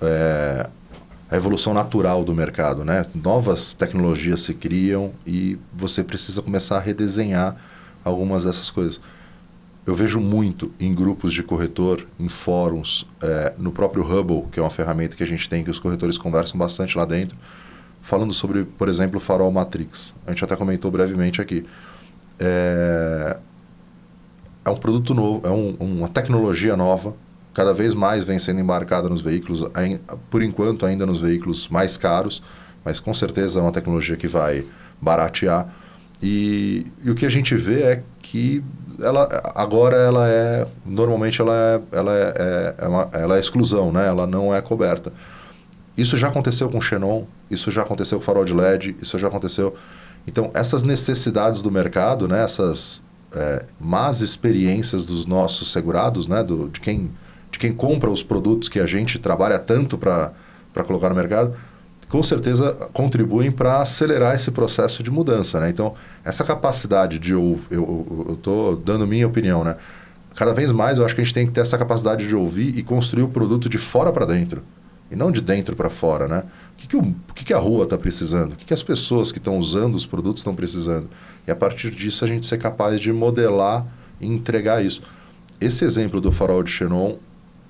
[0.00, 0.68] é,
[1.30, 3.06] a evolução natural do mercado, né?
[3.14, 7.56] Novas tecnologias se criam e você precisa começar a redesenhar
[8.04, 9.00] algumas dessas coisas.
[9.86, 14.62] Eu vejo muito em grupos de corretor, em fóruns, é, no próprio Hubble, que é
[14.62, 17.36] uma ferramenta que a gente tem, que os corretores conversam bastante lá dentro,
[18.00, 20.14] falando sobre, por exemplo, farol Matrix.
[20.26, 21.66] A gente até comentou brevemente aqui.
[22.38, 23.36] É,
[24.64, 27.14] é um produto novo, é um, uma tecnologia nova,
[27.52, 29.64] cada vez mais vem sendo embarcada nos veículos,
[30.30, 32.42] por enquanto ainda nos veículos mais caros,
[32.82, 34.64] mas com certeza é uma tecnologia que vai
[35.00, 35.68] baratear.
[36.22, 38.64] E, e o que a gente vê é que
[39.00, 43.92] ela agora ela é normalmente ela é, ela é, é, é uma, ela é exclusão,
[43.92, 44.06] né?
[44.06, 45.12] Ela não é coberta.
[45.96, 49.28] Isso já aconteceu com o Xenon, isso já aconteceu com farol de LED, isso já
[49.28, 49.74] aconteceu.
[50.26, 52.42] Então essas necessidades do mercado, né?
[52.42, 56.42] Essas é, más experiências dos nossos segurados, né?
[56.42, 57.10] Do, de quem
[57.50, 60.32] de quem compra os produtos que a gente trabalha tanto para
[60.84, 61.54] colocar no mercado
[62.08, 65.60] com certeza contribuem para acelerar esse processo de mudança.
[65.60, 65.70] Né?
[65.70, 65.94] Então,
[66.24, 69.76] essa capacidade de ouvir, eu estou dando minha opinião, né?
[70.34, 72.76] cada vez mais eu acho que a gente tem que ter essa capacidade de ouvir
[72.76, 74.62] e construir o produto de fora para dentro.
[75.10, 76.42] E não de dentro para fora, né?
[76.72, 78.54] O que, que, o, que, que a rua está precisando?
[78.54, 81.08] O que, que as pessoas que estão usando os produtos estão precisando?
[81.46, 83.86] E a partir disso a gente ser capaz de modelar
[84.20, 85.02] e entregar isso.
[85.60, 87.16] Esse exemplo do farol de Xenon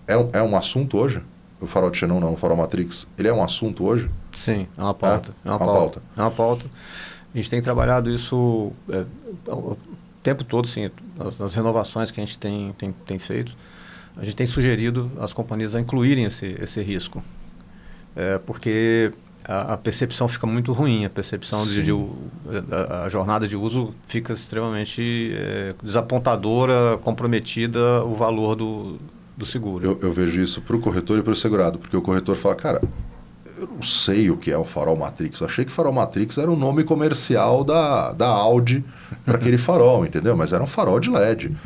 [0.07, 1.22] é, é um assunto hoje?
[1.61, 4.11] O farol de Xenon não, o farol Matrix, ele é um assunto hoje?
[4.33, 5.35] Sim, é uma pauta.
[5.45, 5.75] É, é uma, pauta.
[5.75, 6.03] pauta.
[6.17, 6.67] É uma pauta.
[7.35, 9.05] A gente tem trabalhado isso é,
[9.51, 9.77] o
[10.23, 13.57] tempo todo, sim, nas, nas, renovações que a gente tem, tem, tem feito.
[14.17, 17.25] A gente tem sugerido as companhias a incluírem esse, esse risco.
[18.15, 19.13] É, porque
[19.45, 21.91] a, a, percepção fica muito ruim, a percepção de, de,
[22.71, 29.01] a, a, jornada de uso fica extremamente é, desapontadora, comprometida o valor do,
[29.37, 29.85] do seguro.
[29.85, 32.55] Eu, eu vejo isso para o corretor e para o segurado, porque o corretor fala,
[32.55, 32.82] cara,
[33.59, 35.41] eu não sei o que é o farol Matrix.
[35.41, 38.85] Eu achei que farol Matrix era o nome comercial da, da Audi
[39.24, 40.37] para aquele farol, entendeu?
[40.37, 41.57] Mas era um farol de LED.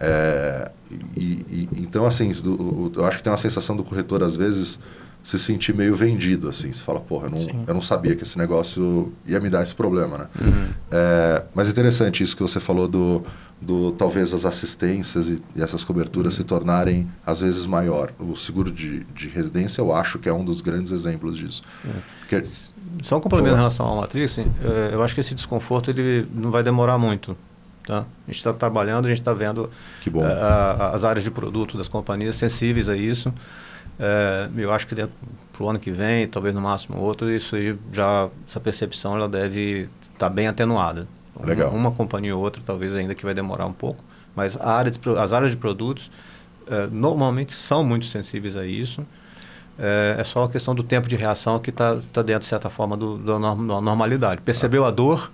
[0.00, 0.70] É,
[1.16, 4.78] e, e, então, assim, do, eu acho que tem uma sensação do corretor, às vezes,
[5.22, 6.72] se sentir meio vendido, assim.
[6.72, 9.74] Você fala, porra, eu não, eu não sabia que esse negócio ia me dar esse
[9.74, 10.26] problema, né?
[10.40, 10.68] Uhum.
[10.90, 13.24] É, mas interessante isso que você falou do,
[13.64, 16.42] do talvez as assistências e, e essas coberturas uhum.
[16.42, 18.12] se tornarem, às vezes, maior.
[18.18, 21.62] O seguro de, de residência, eu acho que é um dos grandes exemplos disso.
[21.84, 21.98] É.
[22.20, 22.42] Porque,
[23.02, 24.44] Só um complemento em relação à matriz, é,
[24.92, 27.36] eu acho que esse desconforto ele não vai demorar muito.
[27.86, 28.00] Tá?
[28.00, 29.68] A gente está trabalhando, a gente está vendo
[30.06, 33.32] a, é, a, as áreas de produto das companhias sensíveis a isso.
[33.98, 37.78] É, eu acho que para o ano que vem, talvez no máximo outro, isso aí
[37.92, 41.06] já essa percepção ela deve estar tá bem atenuada.
[41.42, 41.70] Legal.
[41.70, 44.02] Uma, uma, companhia ou outra, talvez ainda que vai demorar um pouco,
[44.36, 46.10] mas área de, as áreas de produtos
[46.66, 49.04] é, normalmente são muito sensíveis a isso.
[49.78, 52.70] É, é, só a questão do tempo de reação que está tá dentro, de certa
[52.70, 54.40] forma, do, do, da normalidade.
[54.40, 55.30] Percebeu a dor,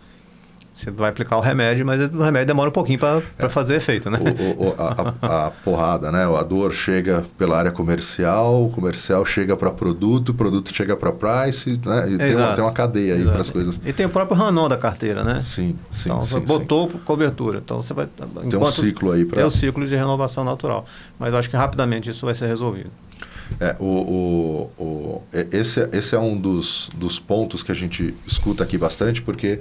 [0.80, 3.48] você vai aplicar o remédio, mas o remédio demora um pouquinho para é.
[3.48, 4.18] fazer efeito, né?
[4.18, 6.24] O, o, a, a, porrada, né?
[6.24, 11.12] A dor chega pela área comercial, o comercial chega para produto, o produto chega para
[11.12, 12.10] price, né?
[12.10, 13.80] E tem uma, tem uma, cadeia aí para as coisas.
[13.84, 15.40] E tem o próprio Ranon da carteira, né?
[15.40, 16.08] Sim, sim.
[16.08, 16.98] Então, sim, você botou sim.
[17.04, 17.58] cobertura.
[17.58, 18.06] Então, você vai...
[18.48, 19.36] Tem um ciclo aí para...
[19.36, 20.86] Tem um ciclo de renovação natural.
[21.18, 22.90] Mas acho que rapidamente isso vai ser resolvido.
[23.58, 23.84] É, o,
[24.78, 25.22] o, o,
[25.52, 29.58] esse, esse é um dos, dos pontos que a gente escuta aqui bastante, porque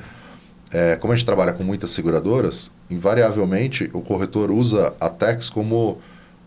[0.71, 5.99] é, como a gente trabalha com muitas seguradoras, invariavelmente o corretor usa a Tex como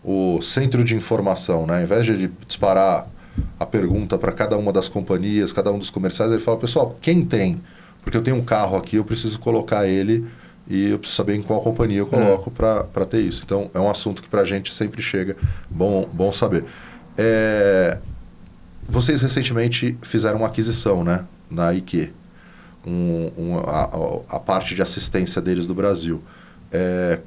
[0.03, 1.65] o centro de informação.
[1.65, 1.77] Né?
[1.77, 3.07] Ao invés de disparar
[3.59, 7.25] a pergunta para cada uma das companhias, cada um dos comerciais, ele fala, pessoal, quem
[7.25, 7.61] tem?
[8.01, 10.25] Porque eu tenho um carro aqui, eu preciso colocar ele
[10.67, 12.83] e eu preciso saber em qual companhia eu coloco é.
[12.83, 13.41] para ter isso.
[13.45, 15.35] Então, é um assunto que para a gente sempre chega,
[15.69, 16.63] bom, bom saber.
[17.17, 17.97] É,
[18.87, 22.13] vocês recentemente fizeram uma aquisição né, na IQ
[22.85, 26.21] um, um, a, a, parte de assistência deles do Brasil.
[26.71, 27.19] É,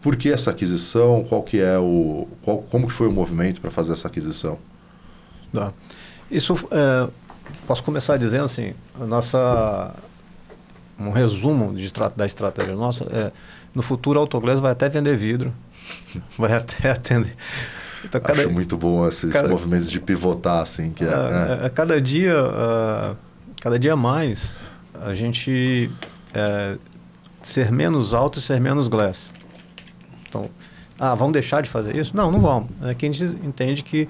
[0.00, 1.24] por que essa aquisição?
[1.28, 4.58] Qual que é o, qual, como que foi o movimento para fazer essa aquisição?
[5.52, 5.72] Tá.
[6.30, 7.08] Isso é,
[7.66, 9.94] posso começar dizendo assim, a nossa
[10.98, 13.32] um resumo de, da estratégia nossa é
[13.74, 15.52] no futuro a Autoglass vai até vender vidro,
[16.36, 17.34] vai até atender.
[18.04, 21.68] Então, cada, Acho muito bom esses cada, movimentos de pivotar assim que é, é, é.
[21.68, 23.16] cada dia uh,
[23.60, 24.60] cada dia mais
[25.00, 25.90] a gente
[26.34, 26.78] é,
[27.42, 29.32] ser menos alto e ser menos glass.
[30.28, 30.50] Então,
[30.98, 32.16] ah, vamos deixar de fazer isso?
[32.16, 32.70] Não, não vamos.
[32.82, 34.08] É que a gente entende que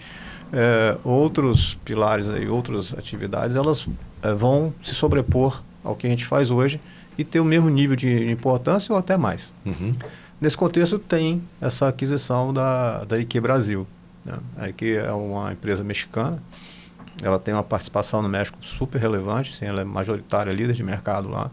[0.53, 3.87] é, outros pilares aí, outras atividades, elas
[4.23, 6.81] é, vão se sobrepor ao que a gente faz hoje
[7.17, 9.53] e ter o mesmo nível de importância ou até mais.
[9.65, 9.93] Uhum.
[10.41, 13.87] Nesse contexto tem essa aquisição da, da IQ Brasil.
[14.25, 14.35] Né?
[14.57, 16.43] A IQ é uma empresa mexicana
[17.23, 21.29] ela tem uma participação no México super relevante, sim, ela é majoritária, líder de mercado
[21.29, 21.51] lá.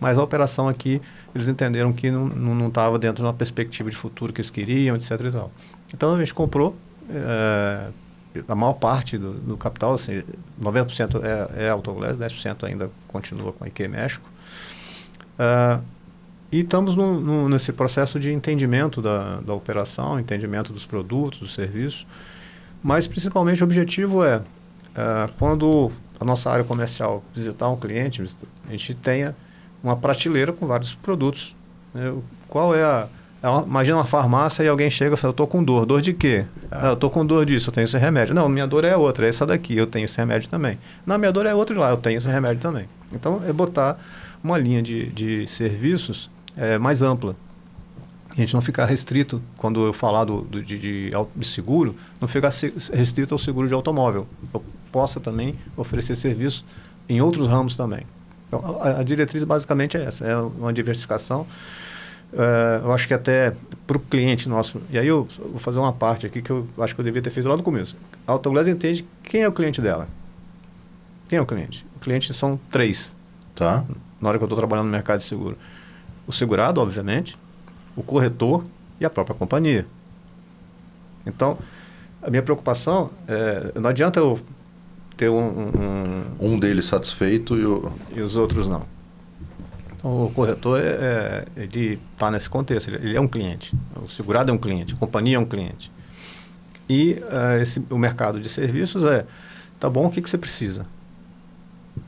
[0.00, 1.00] Mas a operação aqui,
[1.34, 5.10] eles entenderam que não estava dentro de uma perspectiva de futuro que eles queriam, etc.
[5.20, 5.52] E tal.
[5.92, 6.74] Então a gente comprou
[7.10, 7.88] é,
[8.48, 10.22] a maior parte do, do capital, assim,
[10.60, 14.30] 90% é, é Autoglass, 10% ainda continua com a IQ México.
[15.34, 15.82] Uh,
[16.52, 21.54] e estamos no, no, nesse processo de entendimento da, da operação, entendimento dos produtos, dos
[21.54, 22.06] serviços,
[22.82, 24.42] mas principalmente o objetivo é,
[24.90, 28.22] uh, quando a nossa área comercial visitar um cliente,
[28.66, 29.34] a gente tenha
[29.82, 31.56] uma prateleira com vários produtos.
[31.94, 32.14] Né?
[32.48, 33.08] Qual é a
[33.42, 35.86] é uma, imagina uma farmácia e alguém chega e fala, eu estou com dor.
[35.86, 36.44] Dor de quê?
[36.70, 36.80] Ah.
[36.82, 38.34] Ah, eu estou com dor disso, eu tenho esse remédio.
[38.34, 40.78] Não, minha dor é outra, é essa daqui, eu tenho esse remédio também.
[41.06, 42.86] Não, minha dor é outra lá, eu tenho esse remédio também.
[43.12, 43.98] Então, é botar
[44.44, 47.34] uma linha de, de serviços é, mais ampla.
[48.30, 52.28] A gente não ficar restrito, quando eu falar do, do de, de, de, seguro, não
[52.28, 52.50] ficar
[52.92, 54.26] restrito ao seguro de automóvel.
[54.52, 54.62] Eu
[54.92, 56.64] possa também oferecer serviço
[57.08, 58.06] em outros ramos também.
[58.48, 61.46] Então, a, a diretriz basicamente é essa, é uma diversificação.
[62.32, 63.54] Uh, eu acho que até
[63.86, 66.94] para o cliente nosso, e aí eu vou fazer uma parte aqui que eu acho
[66.94, 67.96] que eu devia ter feito lá no começo.
[68.26, 70.08] A Autoglass entende quem é o cliente dela.
[71.28, 71.86] Quem é o cliente?
[71.96, 73.16] O cliente são três.
[73.54, 73.84] Tá.
[74.20, 75.56] Na hora que eu estou trabalhando no mercado de seguro.
[76.26, 77.36] O segurado, obviamente,
[77.96, 78.64] o corretor
[79.00, 79.86] e a própria companhia.
[81.26, 81.58] Então,
[82.22, 84.38] a minha preocupação é, não adianta eu
[85.20, 87.92] ter um, um, um deles satisfeito e, o...
[88.16, 88.86] e os outros não.
[90.02, 93.76] O corretor, é, é ele está nesse contexto, ele, ele, é um cliente.
[94.02, 95.92] O segurado é um cliente, a companhia é um cliente.
[96.88, 99.26] E uh, esse, o mercado de serviços é,
[99.78, 100.86] tá bom, o que, que você precisa?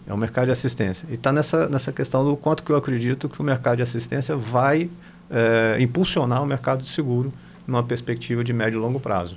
[0.06, 1.06] É um mercado de assistência.
[1.10, 4.34] E está nessa, nessa questão do quanto que eu acredito que o mercado de assistência
[4.34, 4.88] vai
[5.30, 7.30] é, impulsionar o mercado de seguro
[7.66, 9.36] numa perspectiva de médio e longo prazo.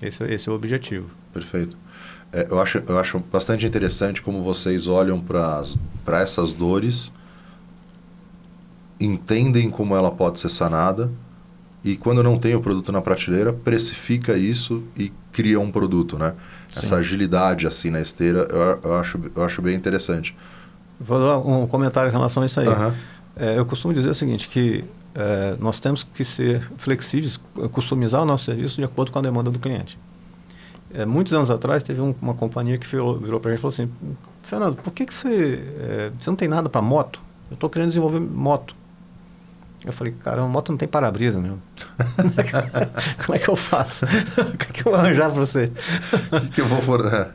[0.00, 1.10] Esse, esse é o objetivo.
[1.32, 1.76] Perfeito.
[2.32, 7.12] É, eu, acho, eu acho bastante interessante como vocês olham para essas dores
[9.00, 11.10] entendem como ela pode ser sanada
[11.82, 16.34] e quando não tem o produto na prateleira, precifica isso e cria um produto, né?
[16.68, 16.80] Sim.
[16.80, 20.36] Essa agilidade assim na esteira, eu, eu, acho, eu acho bem interessante.
[21.00, 22.68] Vou dar um comentário em relação a isso aí.
[22.68, 22.92] Uhum.
[23.34, 27.40] É, eu costumo dizer o seguinte, que é, nós temos que ser flexíveis,
[27.72, 29.98] customizar o nosso serviço de acordo com a demanda do cliente.
[30.92, 33.72] É, muitos anos atrás, teve um, uma companhia que virou, virou para gente e falou
[33.72, 33.90] assim,
[34.42, 37.20] Fernando, por que, que você, é, você não tem nada para moto?
[37.50, 38.74] Eu estou querendo desenvolver moto.
[39.84, 41.58] Eu falei, cara, a moto não tem para-brisa, meu.
[43.24, 44.04] Como é que eu faço?
[44.04, 45.72] o que, eu vou arranjar para você?
[46.32, 47.30] O que, eu vou fornecer?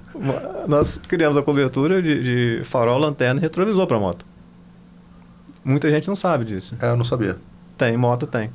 [0.67, 4.25] Nós criamos a cobertura de, de farol, lanterna e retrovisor para moto.
[5.63, 6.75] Muita gente não sabe disso.
[6.79, 7.37] É, eu não sabia.
[7.75, 8.51] Tem, moto tem.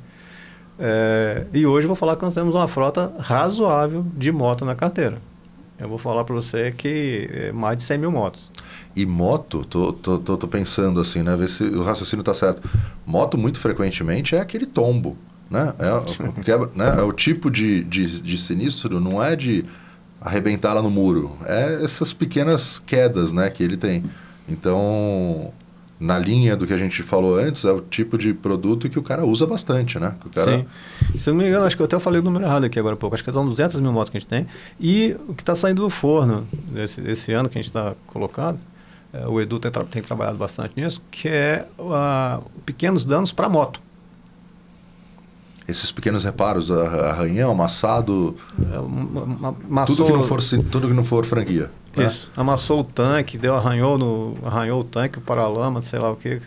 [0.83, 4.73] É, e hoje eu vou falar que nós temos uma frota razoável de moto na
[4.73, 5.19] carteira.
[5.77, 8.49] Eu vou falar para você que é mais de 100 mil motos.
[8.95, 11.35] E moto, tô, tô, tô, tô, pensando assim, né?
[11.35, 12.67] Ver se o raciocínio tá certo.
[13.05, 15.15] Moto, muito frequentemente, é aquele tombo.
[15.49, 15.71] Né?
[15.77, 16.95] É, quebra, né?
[16.97, 19.63] é o tipo de, de, de sinistro, não é de
[20.19, 21.37] arrebentar lá no muro.
[21.45, 24.03] É essas pequenas quedas né, que ele tem.
[24.49, 25.53] Então,
[26.01, 29.03] na linha do que a gente falou antes, é o tipo de produto que o
[29.03, 30.15] cara usa bastante, né?
[30.33, 30.57] Cara...
[30.57, 30.65] Sim.
[31.15, 32.97] Se não me engano, acho que eu até falei o número errado aqui agora há
[32.97, 33.13] pouco.
[33.13, 34.47] Acho que são 200 mil motos que a gente tem.
[34.79, 38.59] E o que está saindo do forno esse, esse ano que a gente está colocando,
[39.13, 43.47] é, o Edu tem, tra tem, trabalhado bastante nisso, que é uh, pequenos danos para
[43.47, 43.79] moto.
[45.71, 48.35] Esses pequenos reparos, arranhão, amassado,
[48.71, 48.75] é,
[49.67, 51.71] amassou, tudo, que não for, tudo que não for franquia.
[51.95, 52.05] Né?
[52.05, 52.33] Isso, né?
[52.35, 56.41] amassou o tanque, deu, arranhou, no, arranhou o tanque, o paralama, sei lá o que.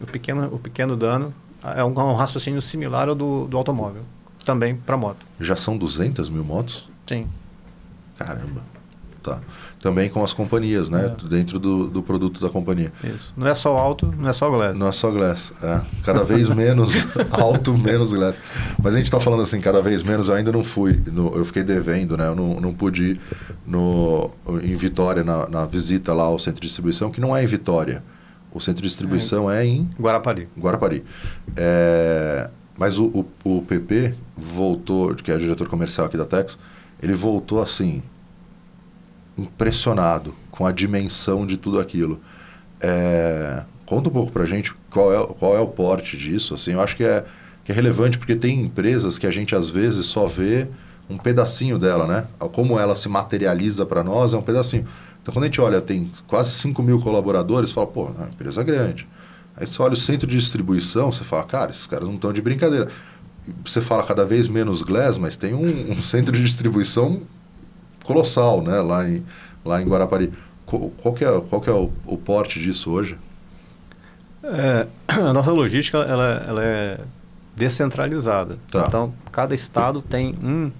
[0.00, 1.32] O pequeno, o pequeno dano
[1.62, 4.02] é um, um raciocínio similar ao do, do automóvel,
[4.44, 5.26] também para moto.
[5.38, 6.88] Já são 200 mil motos?
[7.06, 7.28] Sim.
[8.18, 8.62] Caramba.
[9.22, 9.40] Tá
[9.80, 11.06] também com as companhias, né?
[11.06, 11.28] É.
[11.28, 12.92] Dentro do, do produto da companhia.
[13.02, 13.32] Isso.
[13.36, 14.78] Não é só alto, não é só glass.
[14.78, 15.52] Não é só glass.
[15.62, 15.80] É.
[16.04, 16.92] Cada vez menos
[17.32, 18.36] alto, menos glass.
[18.82, 20.28] Mas a gente está falando assim, cada vez menos.
[20.28, 21.02] Eu ainda não fui.
[21.10, 22.28] No, eu fiquei devendo, né?
[22.28, 23.20] Eu não, não pude ir
[23.66, 24.30] no,
[24.62, 28.02] em Vitória, na, na visita lá ao centro de distribuição, que não é em Vitória.
[28.52, 29.88] O centro de distribuição é, é em...
[29.98, 30.48] Guarapari.
[30.58, 31.04] Guarapari.
[31.56, 36.58] É, mas o, o, o PP voltou, que é o diretor comercial aqui da Tex,
[37.00, 38.02] ele voltou assim
[39.36, 42.20] impressionado com a dimensão de tudo aquilo.
[42.80, 46.54] É, conta um pouco para gente qual é, qual é o porte disso.
[46.54, 47.24] Assim, eu acho que é,
[47.64, 50.68] que é relevante porque tem empresas que a gente às vezes só vê
[51.08, 52.26] um pedacinho dela, né?
[52.52, 54.86] Como ela se materializa para nós é um pedacinho.
[55.20, 58.62] Então, quando a gente olha, tem quase 5 mil colaboradores, fala, pô, é uma empresa
[58.62, 59.06] grande.
[59.56, 62.40] Aí você olha o centro de distribuição, você fala, cara, esses caras não estão de
[62.40, 62.88] brincadeira.
[63.64, 67.22] Você fala cada vez menos Glass, mas tem um, um centro de distribuição
[68.04, 68.80] colossal, né?
[68.80, 69.24] Lá em,
[69.64, 70.32] lá em Guarapari.
[70.66, 73.18] Qual, qual que é, qual que é o, o porte disso hoje?
[74.42, 77.00] É, a nossa logística ela, ela é
[77.56, 78.58] descentralizada.
[78.70, 78.84] Tá.
[78.86, 80.70] Então, cada estado tem um,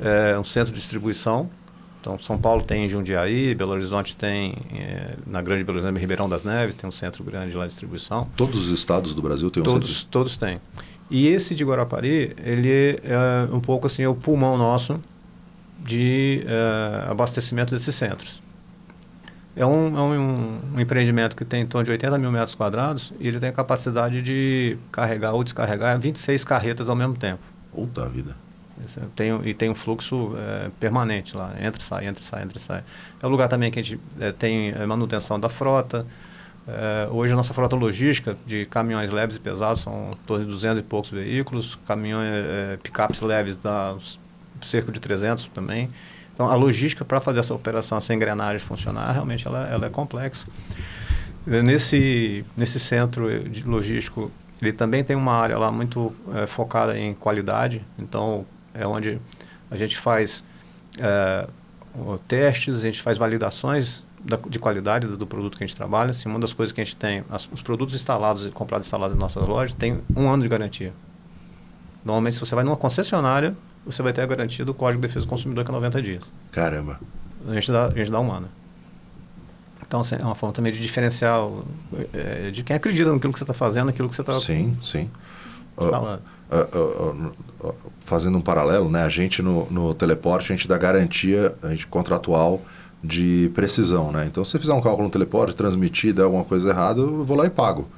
[0.00, 1.50] é, um centro de distribuição.
[2.00, 6.28] Então, São Paulo tem em Jundiaí, Belo Horizonte tem é, na Grande Belo Horizonte, Ribeirão
[6.28, 8.28] das Neves, tem um centro grande lá de distribuição.
[8.36, 10.08] Todos os estados do Brasil têm um todos, centro?
[10.10, 10.60] Todos têm.
[11.10, 15.00] E esse de Guarapari, ele é um pouco assim, é o pulmão nosso
[15.84, 18.42] de é, abastecimento desses centros.
[19.54, 23.12] É, um, é um, um, empreendimento que tem em torno de 80 mil metros quadrados
[23.20, 27.42] e ele tem a capacidade de carregar ou descarregar 26 carretas ao mesmo tempo.
[27.72, 28.34] Puta vida.
[29.14, 32.58] Tem, e tem um fluxo é, permanente lá, entra e sai, entra e sai, entra
[32.58, 32.84] e sai.
[33.22, 36.04] É um lugar também que a gente é, tem é, manutenção da frota.
[36.66, 40.50] É, hoje a nossa frota logística de caminhões leves e pesados são em torno de
[40.50, 43.94] 200 e poucos veículos, caminhões, é, picapes leves dá
[44.66, 45.90] cerca de 300 também.
[46.32, 50.48] Então, a logística para fazer essa operação, essa engrenagem funcionar, realmente ela, ela é complexa.
[51.46, 57.14] Nesse, nesse centro de logístico, ele também tem uma área lá muito é, focada em
[57.14, 57.84] qualidade.
[57.98, 59.20] Então, é onde
[59.70, 60.42] a gente faz
[60.98, 61.46] é,
[62.26, 66.10] testes, a gente faz validações da, de qualidade do, do, produto que a gente trabalha.
[66.10, 69.14] Assim, uma das coisas que a gente tem, as, os produtos instalados e comprados instalados
[69.14, 70.92] em nossas lojas, tem um ano de garantia.
[72.04, 75.26] Normalmente, se você vai numa concessionária, você vai ter a garantia do Código de Defesa
[75.26, 76.32] do Consumidor, que é 90 dias.
[76.50, 77.00] Caramba.
[77.46, 78.48] A gente dá, a gente dá um ano.
[79.86, 81.46] Então, assim, é uma forma também de diferenciar
[82.12, 85.10] é, de quem acredita naquilo que você está fazendo, naquilo que você está sim, sim.
[85.78, 86.22] instalando.
[86.50, 87.74] Uh, uh, uh,
[88.04, 89.02] fazendo um paralelo, né?
[89.02, 92.60] a gente no, no teleporte, a gente dá garantia a gente, contratual
[93.02, 94.10] de precisão.
[94.10, 94.26] Né?
[94.26, 97.36] Então, se você fizer um cálculo no teleporte, transmitir, der alguma coisa errada, eu vou
[97.36, 97.88] lá e pago.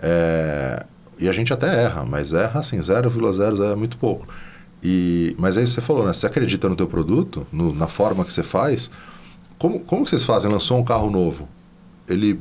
[0.00, 0.84] É,
[1.18, 4.26] e a gente até erra, mas erra assim, 0,00 é muito pouco.
[4.88, 6.14] E, mas aí você falou, né?
[6.14, 8.88] Você acredita no teu produto, no, na forma que você faz.
[9.58, 10.48] Como, como que vocês fazem?
[10.48, 11.48] Lançou um carro novo.
[12.06, 12.38] Ele,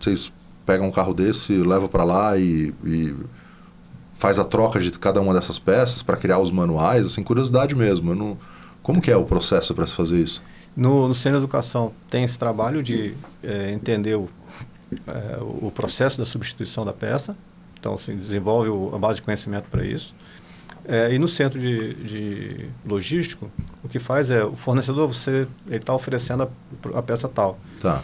[0.00, 0.32] vocês
[0.66, 3.14] pegam um carro desse, levam para lá e, e,
[4.14, 7.06] faz a troca de cada uma dessas peças para criar os manuais?
[7.06, 8.16] Assim, curiosidade mesmo.
[8.16, 8.36] Não,
[8.82, 10.42] como que é o processo para se fazer isso?
[10.76, 13.14] No, no Centro de Educação tem esse trabalho de
[13.44, 14.28] é, entender o,
[15.06, 17.36] é, o processo da substituição da peça.
[17.78, 20.12] Então, assim, desenvolve o, a base de conhecimento para isso.
[20.88, 23.50] É, e no centro de, de, logístico,
[23.82, 27.58] o que faz é o fornecedor você ele está oferecendo a, a, peça tal.
[27.82, 28.02] Tá.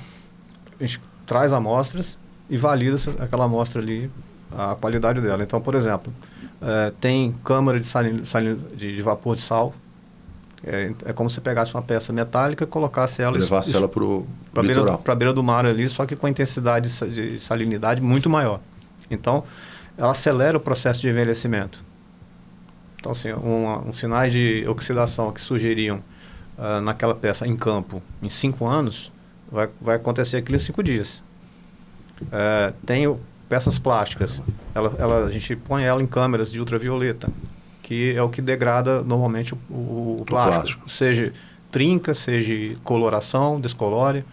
[0.81, 2.19] A gente traz amostras
[2.51, 4.11] e valida aquela amostra ali
[4.51, 5.45] a qualidade dela.
[5.45, 6.13] Então, por exemplo,
[6.61, 9.73] é, tem câmara de, salin, salin, de, de, vapor de sal.
[10.65, 13.37] É, é, como se pegasse uma peça metálica e colocasse ela...
[13.37, 14.27] Levasse ela para o
[14.61, 14.99] litoral.
[14.99, 18.61] Para a beira do mar ali, só que com intensidade de salinidade muito maior.
[19.11, 19.45] Então,
[19.97, 21.85] ela acelera o processo de envelhecimento.
[23.03, 26.01] Então, assim, um, um sinais de oxidação que sugeriam
[26.57, 29.11] uh, naquela peça em campo em cinco anos,
[29.51, 31.21] vai, vai acontecer aquilo em cinco dias.
[32.23, 33.13] Uh, tem
[33.49, 34.41] peças plásticas,
[34.73, 37.29] ela, ela, a gente põe ela em câmeras de ultravioleta,
[37.83, 40.61] que é o que degrada normalmente o, o, o plástico.
[40.61, 40.89] plástico.
[40.89, 41.33] Seja
[41.73, 44.25] trinca, seja coloração, descolore,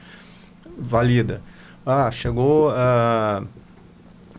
[0.77, 1.41] valida.
[1.83, 3.47] Ah, chegou uh,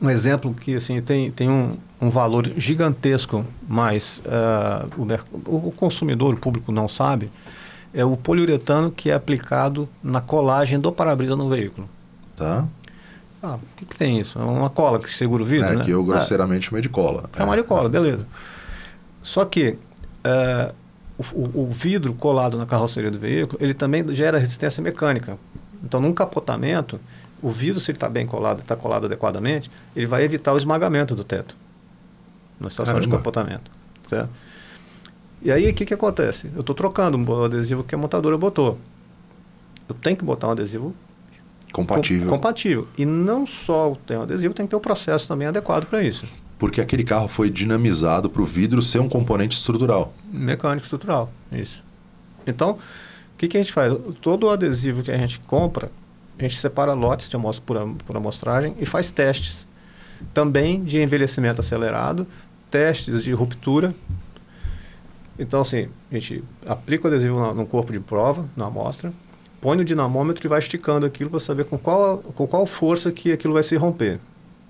[0.00, 4.88] um exemplo que assim tem, tem um, um valor gigantesco, mas uh,
[5.46, 7.30] o, o, consumidor, o público não sabe,
[7.92, 11.88] é o poliuretano que é aplicado na colagem do para-brisa no veículo.
[12.36, 12.66] Tá.
[13.42, 14.38] Ah, o que, que, tem isso?
[14.38, 15.84] É uma cola que segura o vidro, é, né?
[15.84, 17.28] que eu grosseiramente chamo de cola.
[17.36, 18.26] É uma de cola, beleza.
[19.22, 19.76] Só que
[20.24, 20.74] uh,
[21.34, 25.38] o, o, vidro colado na carroceria do veículo, ele também gera resistência mecânica.
[25.82, 27.00] Então, num capotamento,
[27.42, 31.14] o vidro, se ele está bem colado, está colado adequadamente, ele vai evitar o esmagamento
[31.14, 31.56] do teto
[32.60, 33.10] na situação Caramba.
[33.10, 33.70] de comportamento.
[34.06, 34.30] Certo?
[35.42, 36.50] E aí, o que, que acontece?
[36.54, 38.78] Eu estou trocando um adesivo que a montadora botou.
[39.88, 40.94] Eu tenho que botar um adesivo
[41.72, 42.28] compatível.
[42.28, 42.88] Com, compatível.
[42.98, 46.02] E não só tem um adesivo, tem que ter o um processo também adequado para
[46.02, 46.26] isso.
[46.58, 50.12] Porque aquele carro foi dinamizado para o vidro ser um componente estrutural.
[50.30, 51.82] Mecânico estrutural, isso.
[52.46, 52.78] Então, o
[53.38, 53.94] que, que a gente faz?
[54.20, 55.90] Todo o adesivo que a gente compra,
[56.38, 59.66] a gente separa lotes de amostra por, por amostragem e faz testes.
[60.34, 62.26] Também de envelhecimento acelerado,
[62.70, 63.94] testes de ruptura.
[65.38, 69.12] Então, assim, a gente aplica o adesivo no corpo de prova, na amostra,
[69.60, 73.32] põe no dinamômetro e vai esticando aquilo para saber com qual, com qual força que
[73.32, 74.20] aquilo vai se romper.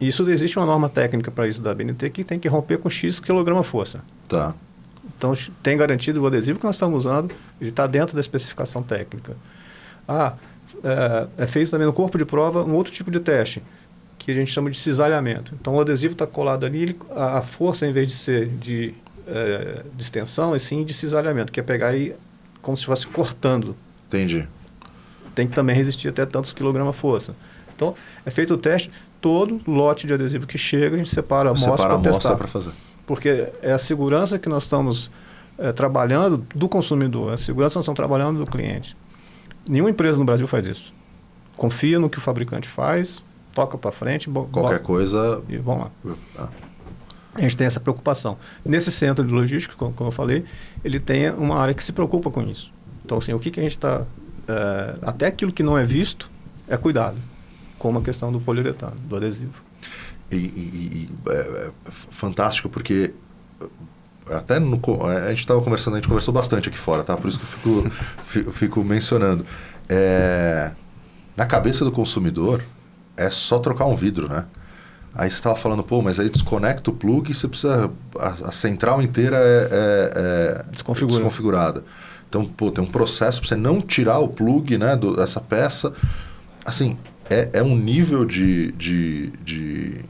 [0.01, 3.21] Isso existe uma norma técnica para isso da BNT que tem que romper com X
[3.21, 4.03] quilograma força.
[4.29, 4.55] Tá.
[5.17, 9.37] Então tem garantido o adesivo que nós estamos usando, ele está dentro da especificação técnica.
[10.09, 10.35] Ah,
[10.83, 13.63] é, é, feito também no corpo de prova um outro tipo de teste
[14.21, 15.55] que a gente chama de cisalhamento.
[15.59, 18.93] Então, o adesivo está colado ali, ele, a força, em vez de ser de,
[19.27, 22.15] é, de extensão, é sim de cisalhamento, que é pegar aí
[22.61, 23.75] como se estivesse cortando.
[24.09, 24.47] Entendi.
[25.35, 27.35] tem que também resistir até tantos quilogramas força.
[27.75, 27.95] Então,
[28.27, 28.91] é feito o teste,
[29.23, 32.37] todo lote de adesivo que chega, a gente separa a amostra para testar.
[32.37, 32.73] para fazer.
[33.07, 35.11] Porque é a segurança que nós estamos
[35.57, 38.95] é, trabalhando do consumidor, é a segurança que nós estamos trabalhando do cliente.
[39.67, 40.93] Nenhuma empresa no Brasil faz isso.
[41.57, 45.91] Confia no que o fabricante faz, toca para frente, qualquer bota, coisa e vamos lá.
[46.39, 46.49] Ah.
[47.35, 48.37] A gente tem essa preocupação.
[48.65, 50.45] Nesse centro de logística, como, como, eu falei,
[50.85, 52.73] ele tem uma área que se preocupa com isso.
[53.05, 54.05] Então, assim, o que, que a gente está.
[54.49, 56.31] É, até aquilo que não é visto
[56.69, 57.17] é cuidado,
[57.79, 59.63] como a questão do poliuretano, do adesivo.
[60.31, 61.71] E, e, e é, é,
[62.11, 63.13] fantástico, porque
[64.29, 67.17] até no, a gente estava conversando, a gente conversou bastante aqui fora, tá?
[67.17, 67.91] Por isso que eu
[68.23, 69.45] fico, fico mencionando.
[69.89, 70.71] É,
[71.37, 72.63] na cabeça do consumidor,
[73.21, 74.45] é só trocar um vidro, né?
[75.15, 77.91] Aí você estava falando, pô, mas aí desconecta o plug e você precisa.
[78.19, 81.17] A, a central inteira é, é, é Desconfigura.
[81.17, 81.85] desconfigurada.
[82.29, 85.93] Então, pô, tem um processo para você não tirar o plug né, do, dessa peça.
[86.65, 86.97] Assim,
[87.29, 90.05] é, é um nível de, de, de,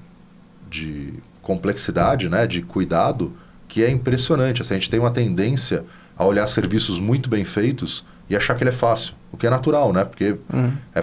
[0.69, 3.33] de complexidade, né, de cuidado,
[3.67, 4.61] que é impressionante.
[4.61, 5.85] Assim, a gente tem uma tendência
[6.15, 9.51] a olhar serviços muito bem feitos e achar que ele é fácil, o que é
[9.51, 10.05] natural, né?
[10.05, 10.73] Porque uhum.
[10.95, 11.03] é,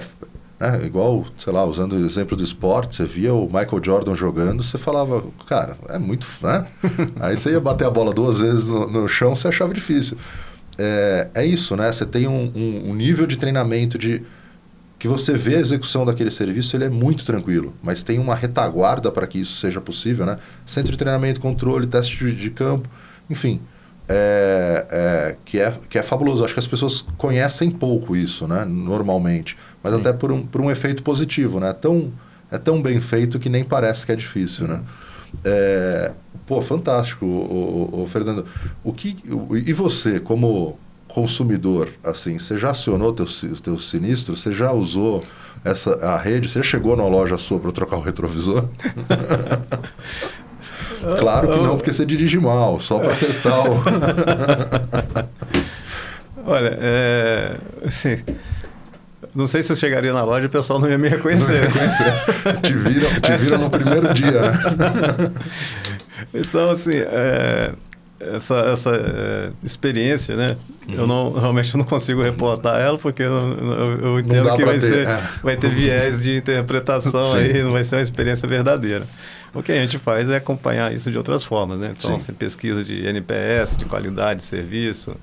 [0.59, 0.81] né?
[0.85, 4.77] Igual, sei lá, usando o exemplo do esporte, você via o Michael Jordan jogando, você
[4.77, 6.27] falava, cara, é muito.
[6.41, 6.65] Né?
[7.19, 10.17] Aí você ia bater a bola duas vezes no, no chão, você achava difícil.
[10.77, 11.91] É, é isso, né?
[11.91, 14.23] Você tem um, um, um, nível de treinamento de
[14.99, 19.11] que você vê a execução daquele serviço, ele é muito tranquilo, mas tem uma retaguarda
[19.11, 20.37] para que isso seja possível, né?
[20.65, 22.89] Centro de treinamento, controle, teste de, de campo,
[23.29, 23.61] enfim
[24.07, 26.43] é, é, que, é, que é fabuloso.
[26.43, 28.65] Acho que as pessoas conhecem pouco isso, né?
[28.65, 29.57] Normalmente.
[29.83, 29.99] Mas Sim.
[29.99, 31.73] até por um, por um efeito positivo, né?
[31.73, 32.11] Tão,
[32.51, 34.81] é tão bem feito que nem parece que é difícil, né?
[35.43, 36.11] É,
[36.45, 38.45] pô, fantástico, o, o, o, Fernando.
[38.83, 43.25] O que, o, e você, como consumidor, assim, você já acionou teu,
[43.61, 44.37] teu sinistro?
[44.37, 45.21] Você já usou
[45.65, 46.47] essa, a rede?
[46.47, 48.69] Você chegou numa loja sua para trocar o retrovisor?
[51.19, 53.81] Claro que não, porque você dirige mal, só para testar o...
[56.45, 58.17] Olha, é, assim,
[59.35, 61.53] não sei se eu chegaria na loja e o pessoal não ia me reconhecer.
[61.53, 62.61] Não ia reconhecer.
[62.63, 63.37] te viram, te Essa...
[63.37, 64.51] viram no primeiro dia, né?
[66.33, 67.71] então, assim, é,
[68.19, 70.57] essa, essa é, experiência, né?
[70.87, 70.95] Uhum.
[70.95, 74.79] Eu não, realmente eu não consigo reportar ela, porque eu, eu, eu entendo que vai,
[74.79, 75.21] ter, ser, é.
[75.43, 79.05] vai ter viés de interpretação aí, não vai ser uma experiência verdadeira.
[79.53, 81.93] O que a gente faz é acompanhar isso de outras formas, né?
[81.97, 85.15] Então, assim, pesquisa de NPS, de qualidade de serviço,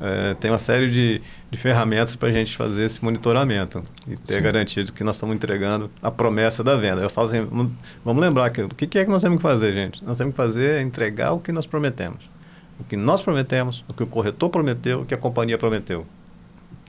[0.00, 1.20] é, tem uma série de,
[1.50, 4.42] de ferramentas para a gente fazer esse monitoramento e ter Sim.
[4.42, 7.02] garantido que nós estamos entregando a promessa da venda.
[7.02, 7.70] Eu falo assim,
[8.04, 10.04] vamos lembrar que o que é que nós temos que fazer, gente?
[10.04, 12.30] Nós temos que fazer é entregar o que nós prometemos.
[12.78, 16.06] O que nós prometemos, o que o corretor prometeu, o que a companhia prometeu.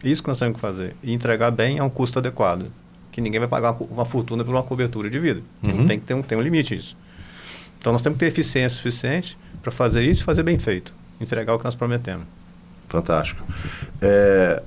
[0.04, 0.96] Isso que nós temos que fazer.
[1.04, 2.72] E entregar bem a um custo adequado
[3.14, 5.42] que ninguém vai pagar uma fortuna por uma cobertura de vida.
[5.62, 5.86] Uhum.
[5.86, 6.98] Tem que ter um, tem um limite isso.
[7.78, 11.54] Então nós temos que ter eficiência suficiente para fazer isso e fazer bem feito, entregar
[11.54, 12.26] o que nós prometemos.
[12.88, 13.46] Fantástico.
[14.02, 14.62] É,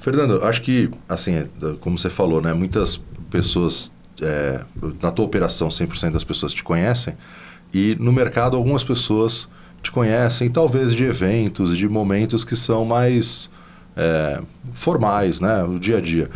[0.00, 1.46] Fernando, acho que, assim, é,
[1.80, 4.62] como você falou, né, muitas pessoas, é,
[5.02, 7.14] na tua operação, 100% das pessoas te conhecem,
[7.72, 9.48] e no mercado algumas pessoas
[9.82, 13.50] te conhecem, talvez de eventos, de momentos que são mais
[13.96, 14.40] é,
[14.72, 16.30] formais, né, o dia a dia.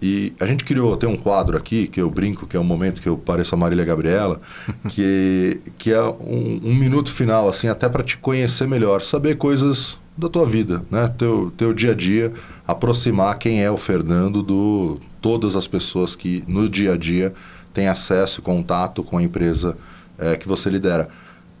[0.00, 3.00] E a gente criou, tem um quadro aqui, que eu brinco, que é o momento
[3.00, 4.40] que eu pareço a Marília Gabriela,
[4.88, 9.98] que, que é um, um minuto final, assim, até para te conhecer melhor, saber coisas
[10.16, 11.12] da tua vida, né?
[11.18, 12.32] Teu, teu dia a dia,
[12.66, 17.34] aproximar quem é o Fernando do todas as pessoas que no dia a dia
[17.74, 19.76] têm acesso e contato com a empresa
[20.18, 21.08] é, que você lidera.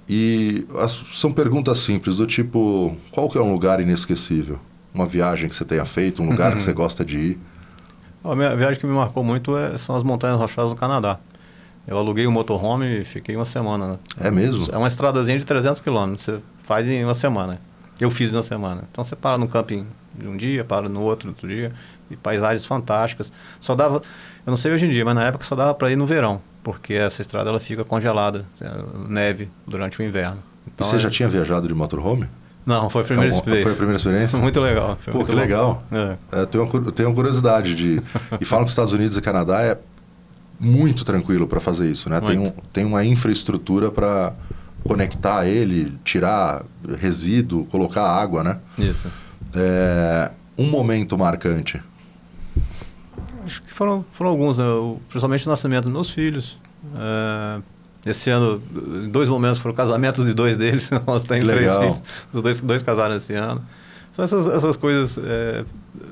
[0.08, 4.58] E as, são perguntas simples, do tipo, qual que é um lugar inesquecível?
[4.94, 6.56] Uma viagem que você tenha feito, um lugar uhum.
[6.56, 7.38] que você gosta de ir?
[8.30, 11.18] A minha viagem que me marcou muito é, são as Montanhas Rochosas do Canadá.
[11.86, 13.88] Eu aluguei um motorhome e fiquei uma semana.
[13.88, 13.98] Né?
[14.20, 14.66] É mesmo?
[14.72, 16.22] É uma estradazinha de 300 quilômetros.
[16.22, 17.60] Você faz em uma semana.
[18.00, 18.82] Eu fiz em uma semana.
[18.90, 21.72] Então você para no camping de um dia, para no outro, outro dia.
[22.10, 23.32] E paisagens fantásticas.
[23.60, 23.96] Só dava,
[24.44, 26.40] eu não sei hoje em dia, mas na época só dava para ir no verão.
[26.64, 28.44] Porque essa estrada ela fica congelada,
[29.08, 30.42] neve durante o inverno.
[30.66, 30.98] Então, e você é...
[30.98, 32.28] já tinha viajado de motorhome?
[32.66, 33.62] Não, foi a primeira experiência.
[33.62, 34.38] Foi a primeira experiência?
[34.38, 34.98] muito legal.
[35.04, 35.82] Pô, muito que legal.
[35.92, 36.16] É.
[36.32, 38.02] É, eu, tenho uma, eu tenho uma curiosidade de...
[38.40, 39.78] e falam que os Estados Unidos e Canadá é
[40.58, 42.20] muito tranquilo para fazer isso, né?
[42.20, 44.34] Tem, um, tem uma infraestrutura para
[44.82, 46.64] conectar ele, tirar
[46.98, 48.58] resíduo, colocar água, né?
[48.78, 49.08] Isso.
[49.54, 51.80] É, um momento marcante.
[53.44, 54.64] Acho que foram, foram alguns, né?
[55.08, 56.58] principalmente o nascimento dos meus filhos.
[56.96, 57.62] É,
[58.06, 58.62] esse ano,
[59.10, 62.02] dois momentos foram casamentos de dois deles, nós temos três filhos.
[62.32, 63.60] Os dois, dois casaram esse ano.
[64.12, 65.64] são essas, essas coisas é,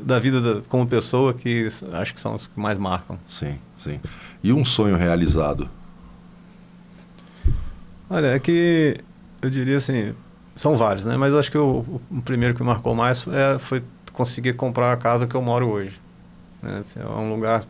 [0.03, 3.19] da vida da, como pessoa que acho que são as que mais marcam.
[3.29, 4.01] Sim, sim.
[4.43, 5.71] E um sonho realizado?
[8.11, 8.99] Olha, é que
[9.41, 10.15] eu diria assim,
[10.57, 11.17] são vários, né?
[11.17, 13.83] Mas eu acho que o, o primeiro que marcou mais é, foi
[14.13, 16.01] conseguir comprar a casa que eu moro hoje.
[16.65, 16.79] Né?
[16.81, 17.63] Assim, é um lugar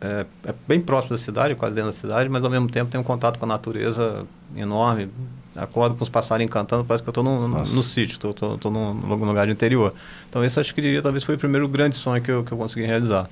[0.00, 2.98] é, é, bem próximo da cidade, quase dentro da cidade, mas ao mesmo tempo tem
[2.98, 4.26] um contato com a natureza
[4.56, 5.10] enorme.
[5.54, 8.92] Acordo com os passarinhos cantando, parece que eu estou no, no, no, sítio, estou num,
[9.26, 9.92] lugar de interior.
[10.28, 12.56] Então, esse acho que diria, talvez foi o primeiro grande sonho que eu, que eu
[12.56, 13.28] consegui realizar.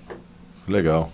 [0.68, 1.11] Legal.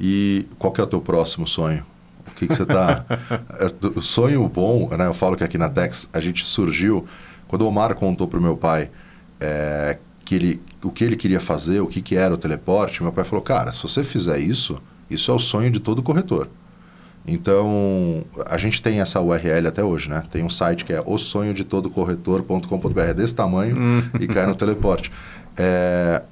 [0.00, 1.84] E qual que é o teu próximo sonho?
[2.26, 3.04] O que, que você está...
[3.60, 5.06] É, sonho bom, né?
[5.06, 7.06] Eu falo que aqui na Tex a gente surgiu...
[7.46, 8.90] Quando o Omar contou para o meu pai
[9.38, 13.12] é, que ele, o que ele queria fazer, o que, que era o teleporte, meu
[13.12, 16.48] pai falou, cara, se você fizer isso, isso é o sonho de todo corretor.
[17.26, 20.24] Então, a gente tem essa URL até hoje, né?
[20.30, 24.02] Tem um site que é o sonho de todo corretor.com.br, é desse tamanho hum.
[24.18, 25.12] e cai no teleporte.
[25.56, 26.22] É,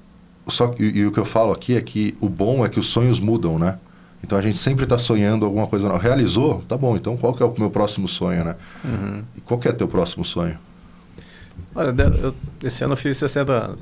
[0.49, 2.86] só, e, e, o que eu falo aqui é que o bom é que os
[2.86, 3.78] sonhos mudam, né?
[4.22, 6.03] Então a gente sempre está sonhando alguma coisa nova.
[6.03, 6.62] Realizou?
[6.68, 8.57] Tá bom, então qual que é o meu próximo sonho, né?
[8.84, 9.22] Uhum.
[9.36, 10.59] E qual que é teu próximo sonho?
[11.81, 13.78] Olha, eu, esse ano eu fiz 60 anos.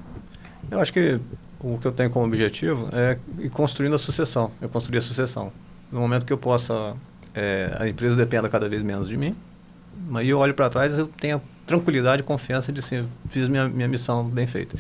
[0.71, 1.19] Eu acho que
[1.59, 4.53] o que eu tenho como objetivo é ir construindo a sucessão.
[4.61, 5.53] Eu construir a sucessão.
[5.91, 6.95] No momento que eu possa,
[7.35, 9.35] é, a empresa dependa cada vez menos de mim,
[10.09, 13.89] mas eu olho para trás eu tenho tranquilidade e confiança de sim, fiz minha, minha
[13.89, 14.77] missão bem feita.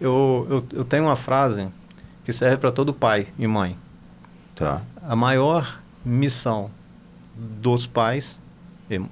[0.00, 1.68] Eu, eu, eu tenho uma frase
[2.24, 3.78] que serve para todo pai e mãe.
[4.56, 4.82] Tá.
[5.00, 6.72] A maior missão
[7.36, 8.40] dos pais,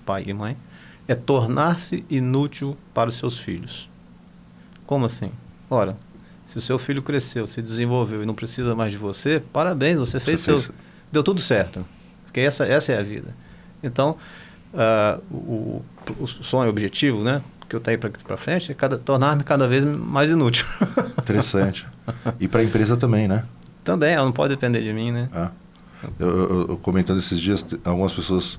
[0.04, 0.56] pai e mãe,
[1.08, 3.88] é tornar-se inútil para os seus filhos.
[4.86, 5.30] Como assim?
[5.70, 5.96] Ora,
[6.44, 10.20] se o seu filho cresceu, se desenvolveu e não precisa mais de você, parabéns, você
[10.20, 10.58] fez você seu.
[10.58, 10.72] Fez...
[11.10, 11.84] Deu tudo certo.
[12.24, 13.34] Porque essa, essa é a vida.
[13.82, 14.16] Então,
[14.72, 15.84] uh, o,
[16.20, 17.42] o sonho, o objetivo, né?
[17.68, 20.64] Que eu tenho para frente é cada, tornar-me cada vez mais inútil.
[21.18, 21.86] Interessante.
[22.38, 23.44] E para a empresa também, né?
[23.82, 25.28] Também, ela não pode depender de mim, né?
[25.32, 25.50] Ah.
[26.18, 28.58] Eu, eu, eu, comentando esses dias, algumas pessoas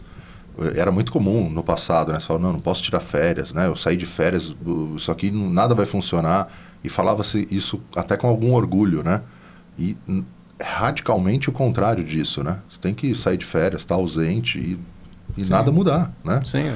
[0.75, 2.19] era muito comum no passado, né?
[2.19, 3.67] Você fala, não, não posso tirar férias, né?
[3.67, 4.55] Eu saí de férias,
[4.95, 6.51] isso aqui nada vai funcionar.
[6.83, 9.21] E falava-se isso até com algum orgulho, né?
[9.77, 9.97] E
[10.61, 12.59] radicalmente o contrário disso, né?
[12.69, 14.79] Você tem que sair de férias, estar tá ausente e,
[15.37, 16.39] e nada mudar, né?
[16.45, 16.73] Sim.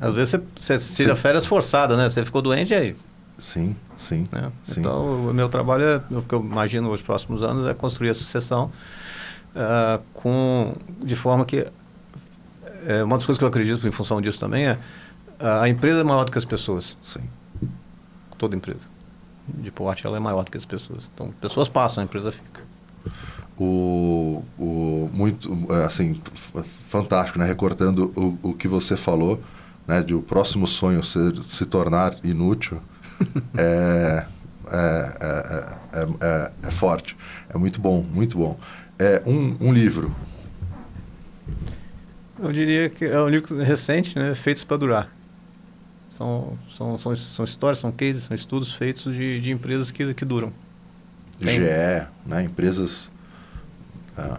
[0.00, 2.08] Às vezes você, você tira férias forçada, né?
[2.08, 2.96] Você ficou doente aí?
[3.38, 4.50] Sim, sim, é.
[4.62, 4.80] sim.
[4.80, 8.14] Então, o meu trabalho, é, o que eu imagino nos próximos anos, é construir a
[8.14, 8.70] sucessão
[9.54, 11.66] uh, com, de forma que
[12.86, 14.78] é, uma das coisas que eu acredito em função disso também é
[15.38, 16.96] a empresa é maior do que as pessoas.
[17.02, 17.20] Sim.
[18.38, 18.88] Toda empresa
[19.48, 21.10] de porte ela é maior do que as pessoas.
[21.12, 22.62] Então, pessoas passam, a empresa fica.
[23.58, 26.20] O, o muito é, assim
[26.88, 27.46] fantástico, né?
[27.46, 29.40] Recortando o, o que você falou,
[29.86, 30.02] né?
[30.02, 32.82] De o próximo sonho ser, se tornar inútil,
[33.56, 34.26] é,
[34.70, 37.16] é, é, é, é, é forte,
[37.48, 38.58] é muito bom, muito bom.
[38.98, 40.14] É um, um livro
[42.38, 44.34] eu diria que é um livro recente, né?
[44.34, 45.16] Feitos para durar.
[46.10, 50.24] São, são, são, são histórias, são cases, são estudos feitos de, de empresas que, que
[50.24, 50.52] duram.
[51.38, 51.60] Tem.
[51.60, 52.44] GE, né?
[52.44, 53.10] Empresas...
[54.16, 54.36] É.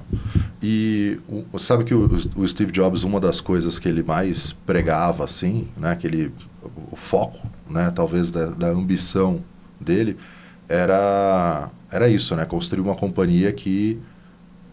[0.62, 5.24] E o, sabe que o, o, Steve Jobs, uma das coisas que ele mais pregava,
[5.24, 5.92] assim, né?
[5.92, 6.34] Aquele,
[6.92, 7.92] o foco, né?
[7.96, 9.44] Talvez da, da ambição
[9.80, 10.18] dele,
[10.68, 12.44] era, era isso, né?
[12.44, 14.00] Construir uma companhia que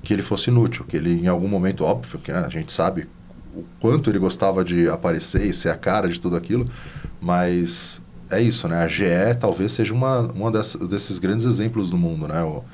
[0.04, 3.08] que ele fosse inútil, que ele em algum momento, óbvio, que né, a gente sabe
[3.54, 6.66] o quanto ele gostava de aparecer e ser a cara de tudo aquilo,
[7.20, 8.00] mas
[8.30, 8.82] é isso, né?
[8.82, 12.42] A GE talvez seja uma, uma dessas, desses grandes exemplos do mundo, né?
[12.42, 12.64] O,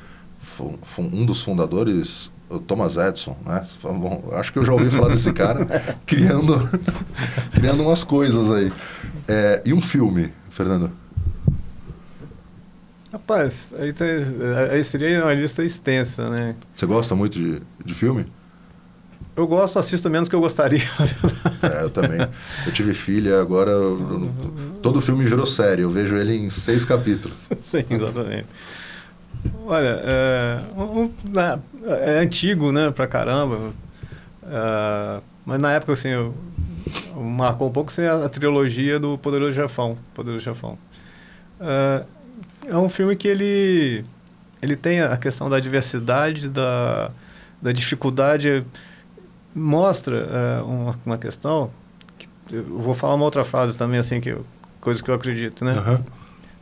[0.98, 3.66] um dos fundadores, o Thomas Edison, né?
[3.82, 5.66] Bom, acho que eu já ouvi falar desse cara
[6.06, 6.58] criando,
[7.52, 8.72] criando umas coisas aí.
[9.28, 10.90] É, e um filme, Fernando?
[13.12, 14.08] Rapaz, aí, tem,
[14.70, 16.54] aí seria uma lista extensa, né?
[16.72, 18.26] Você gosta muito de, de filme?
[19.36, 20.82] Eu gosto, assisto menos que eu gostaria.
[21.62, 22.20] é, eu também.
[22.66, 24.30] Eu tive filha, agora eu,
[24.82, 25.82] todo filme virou série.
[25.82, 27.36] Eu vejo ele em seis capítulos.
[27.60, 28.46] Sim, exatamente.
[29.64, 31.10] Olha, é, um,
[31.86, 33.72] é antigo, né, pra caramba.
[34.44, 36.34] É, mas na época, assim, eu,
[37.16, 39.96] marcou um pouco assim, a, a trilogia do Poderoso Jafão.
[40.14, 40.76] Poderoso Jafão.
[41.60, 42.04] É,
[42.68, 44.04] é um filme que ele,
[44.60, 47.10] ele tem a questão da diversidade, da,
[47.60, 48.64] da dificuldade.
[49.54, 51.70] Mostra uh, uma, uma questão.
[52.18, 54.36] Que eu vou falar uma outra frase também, assim, que
[54.80, 55.74] coisa que eu acredito, né?
[55.74, 56.04] Uhum.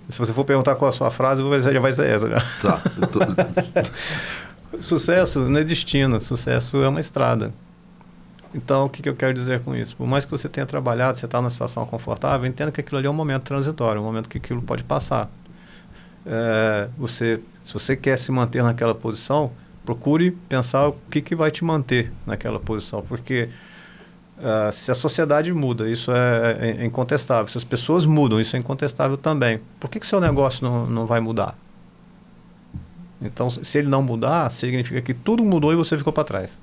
[0.09, 2.31] Se você for perguntar qual a sua frase, já vai ser essa.
[2.31, 2.41] Já.
[2.63, 2.83] Tá.
[3.09, 3.21] Tô...
[4.79, 7.53] sucesso não é destino, sucesso é uma estrada.
[8.55, 9.95] Então, o que, que eu quero dizer com isso?
[9.95, 13.07] Por mais que você tenha trabalhado, você está numa situação confortável, entenda que aquilo ali
[13.07, 15.29] é um momento transitório, um momento que aquilo pode passar.
[16.25, 19.53] É, você, se você quer se manter naquela posição,
[19.89, 23.49] procure pensar o que, que vai te manter naquela posição, porque
[24.37, 27.47] uh, se a sociedade muda, isso é, é, é, incontestável.
[27.49, 29.61] Se as pessoas mudam, isso é incontestável também.
[29.81, 31.57] Por que, que seu negócio não, não vai mudar?
[33.23, 36.61] Então, se ele não mudar, significa que tudo mudou e você ficou para trás.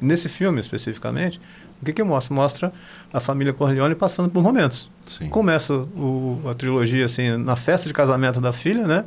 [0.00, 1.40] Nesse filme, especificamente,
[1.80, 2.32] o que, que mostra?
[2.32, 2.72] Mostra
[3.12, 4.88] a família Corleone passando por momentos.
[5.08, 5.28] Sim.
[5.28, 9.04] Começa o, a trilogia assim na festa de casamento da filha, né?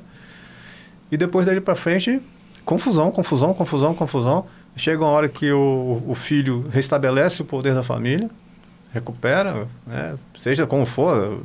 [1.09, 2.21] E depois dali para frente,
[2.65, 4.45] confusão, confusão, confusão, confusão.
[4.75, 8.29] Chega uma hora que o, o filho restabelece o poder da família,
[8.91, 10.17] recupera, né?
[10.39, 11.39] seja como for,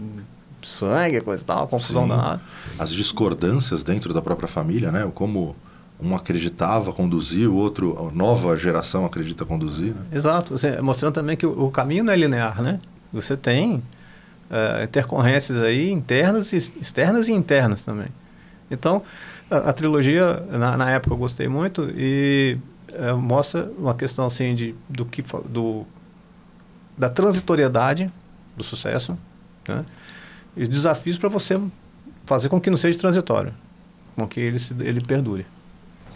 [0.63, 2.09] sangue, coisa e tal, confusão Sim.
[2.09, 2.41] danada.
[2.79, 5.09] As discordâncias dentro da própria família, né?
[5.15, 5.55] Como
[6.03, 9.95] um acreditava conduzir, o outro, a nova geração acredita conduzir.
[9.95, 10.03] Né?
[10.13, 12.81] Exato, assim, mostrando também que o, o, caminho não é linear, né?
[13.13, 18.09] Você tem uh, intercorrências aí internas, externas e internas também.
[18.71, 19.03] Então,
[19.51, 22.57] a, a trilogia, na, na, época eu gostei muito e
[22.93, 25.85] uh, mostra uma questão assim de, do que, do,
[26.97, 28.11] da transitoriedade
[28.57, 29.19] do sucesso,
[29.67, 29.85] né?
[30.57, 31.61] e desafios para você
[32.27, 33.53] fazer com que não seja transitório,
[34.15, 35.47] com que ele, se, ele perdure.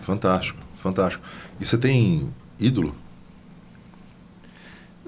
[0.01, 1.25] Fantástico, fantástico.
[1.59, 2.95] E você tem ídolo?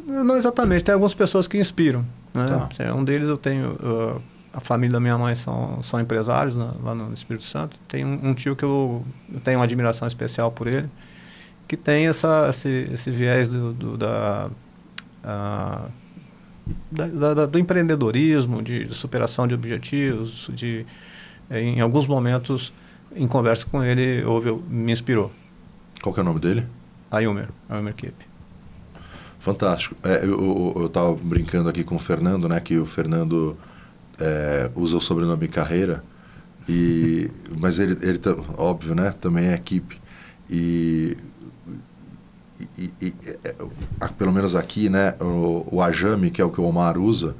[0.07, 2.05] Não exatamente, tem algumas pessoas que inspiram.
[2.32, 2.69] Né?
[2.77, 2.94] Tá.
[2.94, 4.23] Um deles eu tenho, uh,
[4.56, 7.78] a família da minha mãe são, são empresários né, lá no Espírito Santo.
[7.86, 10.88] Tem um, um, tio que eu, eu tenho uma admiração especial por ele,
[11.68, 14.48] que tem essa, esse, esse viés do, do da,
[15.22, 15.92] uh,
[16.90, 20.86] da, da, do empreendedorismo, de, de, superação de objetivos, de
[21.50, 22.72] em alguns momentos
[23.14, 25.30] em conversa com ele houve, me inspirou.
[26.00, 26.66] Qual que é o nome dele?
[27.10, 28.14] Ayumer, Ayumer Kip.
[29.38, 29.94] Fantástico.
[30.02, 32.58] É, eu estava brincando aqui com o Fernando, né?
[32.58, 33.56] Que o Fernando
[34.20, 36.02] é, usa o sobrenome Carreira,
[36.68, 38.20] e, mas ele, ele,
[38.56, 39.14] óbvio, né?
[39.20, 40.01] Também é equipe.
[40.48, 41.16] E
[42.78, 43.14] e, e,
[43.44, 47.34] é, pelo menos aqui, né, o, o Ajami, que é o que o Omar usa,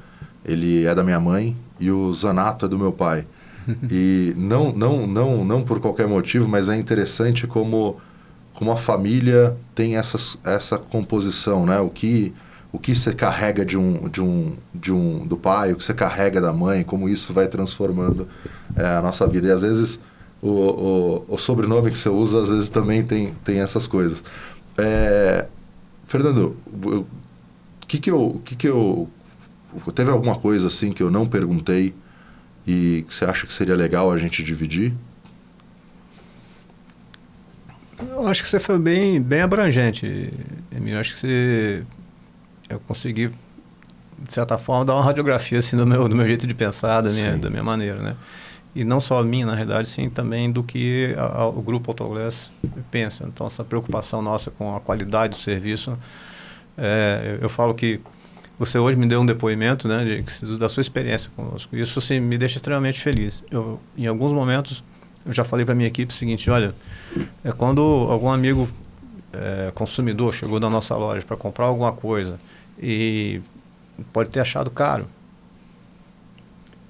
[0.45, 3.25] ele é da minha mãe e o Zanato é do meu pai.
[3.91, 7.97] e não, não, não, não por qualquer motivo, mas é interessante como,
[8.53, 11.79] como a família tem essa, essa composição, né?
[11.79, 12.33] O que,
[12.77, 15.95] o que você carrega de um, de um, de um do pai, o que você
[15.95, 18.27] carrega da mãe, como isso vai transformando
[18.75, 19.47] é, a nossa vida.
[19.47, 19.99] E às vezes
[20.39, 24.23] o, o, o sobrenome que você usa, às vezes também tem, tem essas coisas.
[24.77, 25.47] É,
[26.05, 27.05] Fernando, o
[27.87, 29.09] que que eu, que que eu,
[29.95, 31.95] teve alguma coisa assim que eu não perguntei
[32.67, 34.93] e que você acha que seria legal a gente dividir?
[37.99, 40.31] Eu acho que você foi bem, bem abrangente,
[40.71, 40.93] Emil.
[40.93, 41.83] Eu acho que você,
[42.69, 43.31] eu consegui
[44.19, 47.09] de certa forma dar uma radiografia assim do meu do meu jeito de pensar, da
[47.09, 48.15] minha, da minha maneira, né?
[48.77, 51.89] e não só a minha, na realidade, sim também do que a, a, o grupo
[51.89, 52.51] Autoglass
[52.91, 53.25] pensa.
[53.27, 55.97] Então, essa preocupação nossa com a qualidade do serviço.
[56.77, 57.99] É, eu falo que
[58.59, 61.75] você hoje me deu um depoimento né, de, da sua experiência conosco.
[61.75, 63.43] Isso assim, me deixa extremamente feliz.
[63.49, 64.83] Eu, em alguns momentos,
[65.25, 66.75] eu já falei para a minha equipe o seguinte: olha,
[67.43, 68.69] é quando algum amigo
[69.33, 72.39] é, consumidor chegou da nossa loja para comprar alguma coisa
[72.79, 73.41] e
[74.11, 75.07] pode ter achado caro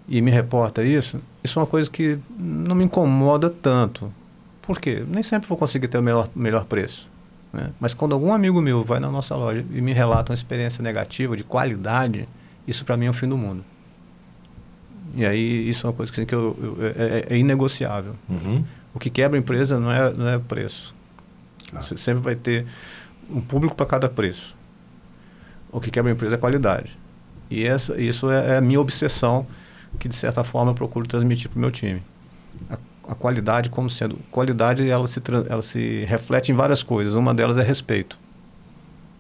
[0.07, 4.11] e me reporta isso, isso é uma coisa que não me incomoda tanto.
[4.61, 5.03] Por quê?
[5.07, 7.09] Nem sempre vou conseguir ter o melhor, melhor preço.
[7.51, 7.72] Né?
[7.80, 11.35] Mas quando algum amigo meu vai na nossa loja e me relata uma experiência negativa,
[11.35, 12.27] de qualidade,
[12.65, 13.64] isso para mim é o fim do mundo.
[15.14, 18.15] E aí isso é uma coisa que, que eu, eu, é, é, é, inegociável.
[18.30, 18.64] Uhum.
[18.93, 20.95] O que quebra a empresa não é, não é preço.
[21.73, 21.81] Ah.
[21.81, 22.65] Você sempre vai ter
[23.30, 24.56] um público para cada preço.
[25.72, 26.98] O que quebra a empresa é qualidade.
[27.49, 29.45] E essa, isso é, é a minha obsessão
[29.99, 32.02] que de certa forma eu procuro transmitir para o meu time.
[32.69, 32.77] A,
[33.11, 37.15] a, qualidade como sendo qualidade ela se ela se reflete em várias coisas.
[37.15, 38.18] Uma delas é respeito.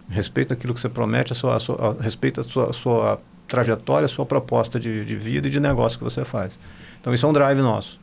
[0.09, 4.05] Respeito aquilo que você promete, a sua, a sua, a, respeito a sua, sua trajetória,
[4.05, 6.59] a sua proposta de, de vida e de negócio que você faz.
[6.99, 7.99] Então isso é um drive nosso.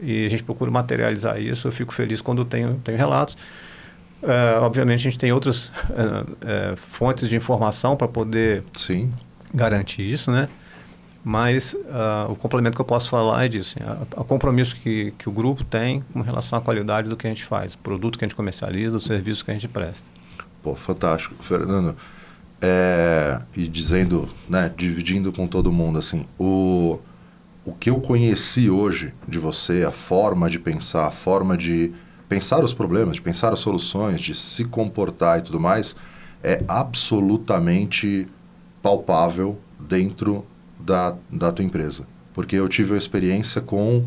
[0.00, 1.68] E a gente procura materializar isso.
[1.68, 3.36] Eu fico feliz quando tenho, tenho relatos.
[4.22, 5.72] É, obviamente a gente tem outras
[6.44, 9.12] é, é, fontes de informação para poder Sim.
[9.54, 10.48] garantir isso, né?
[11.24, 13.76] Mas uh, o complemento que eu posso falar é disso.
[13.78, 17.30] Assim, o compromisso que, que o grupo tem com relação à qualidade do que a
[17.30, 20.10] gente faz, o produto que a gente comercializa, o serviço que a gente presta.
[20.62, 21.34] Pô, fantástico.
[21.42, 21.96] Fernando,
[22.62, 26.98] é, e dizendo, né, dividindo com todo mundo, assim, o,
[27.68, 31.92] o que eu conheci hoje de você, a forma de pensar, a forma de
[32.26, 35.94] pensar os problemas, de pensar as soluções, de se comportar e tudo mais,
[36.42, 38.26] é absolutamente
[38.82, 40.46] palpável dentro
[40.80, 42.06] da, da tua empresa.
[42.32, 44.06] Porque eu tive uma experiência com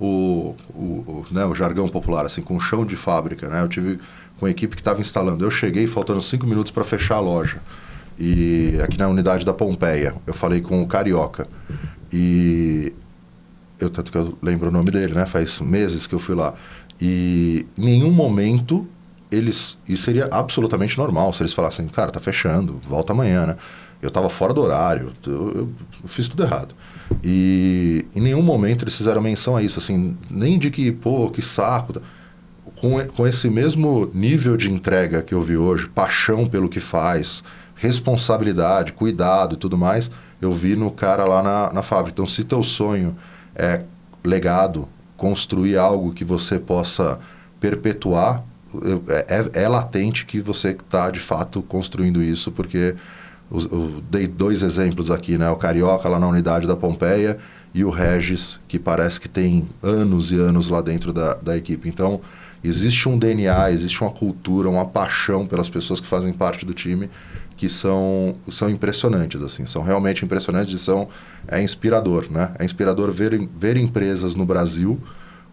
[0.00, 3.62] o, o, o, né, o jargão popular, assim, com o chão de fábrica, né?
[3.62, 4.00] Eu tive
[4.36, 5.44] com a equipe que estava instalando.
[5.44, 7.60] Eu cheguei faltando cinco minutos para fechar a loja.
[8.18, 11.46] E aqui na unidade da Pompeia, eu falei com o Carioca.
[12.12, 12.92] E
[13.78, 15.26] eu tanto que eu lembro o nome dele, né?
[15.26, 16.54] Faz meses que eu fui lá.
[17.00, 18.86] E em nenhum momento
[19.30, 19.76] eles.
[19.88, 23.56] Isso seria absolutamente normal se eles falassem, cara, tá fechando, volta amanhã, né?
[24.00, 25.68] Eu estava fora do horário, eu, eu,
[26.06, 26.74] fiz tudo errado.
[27.24, 31.42] E em nenhum momento eles fizeram menção a isso, assim, nem de que, pô, que
[31.42, 32.00] saco.
[32.76, 37.42] Com, com esse mesmo nível de entrega que eu vi hoje, paixão pelo que faz,
[37.74, 42.12] responsabilidade, cuidado e tudo mais, eu vi no cara lá na, na fábrica.
[42.12, 43.16] Então, se teu sonho
[43.54, 43.82] é
[44.24, 47.18] legado, construir algo que você possa
[47.60, 48.44] perpetuar,
[49.08, 52.94] é, é, é latente que você está de fato construindo isso, porque
[53.50, 55.48] eu dei dois exemplos aqui, né?
[55.50, 57.38] O Carioca lá na unidade da Pompeia
[57.72, 61.88] e o Regis, que parece que tem anos e anos lá dentro da, da equipe.
[61.88, 62.20] Então,
[62.62, 67.08] existe um DNA, existe uma cultura, uma paixão pelas pessoas que fazem parte do time
[67.56, 71.08] que são, são impressionantes, assim, são realmente impressionantes e são,
[71.48, 72.52] é inspirador, né?
[72.58, 75.00] É inspirador ver, ver empresas no Brasil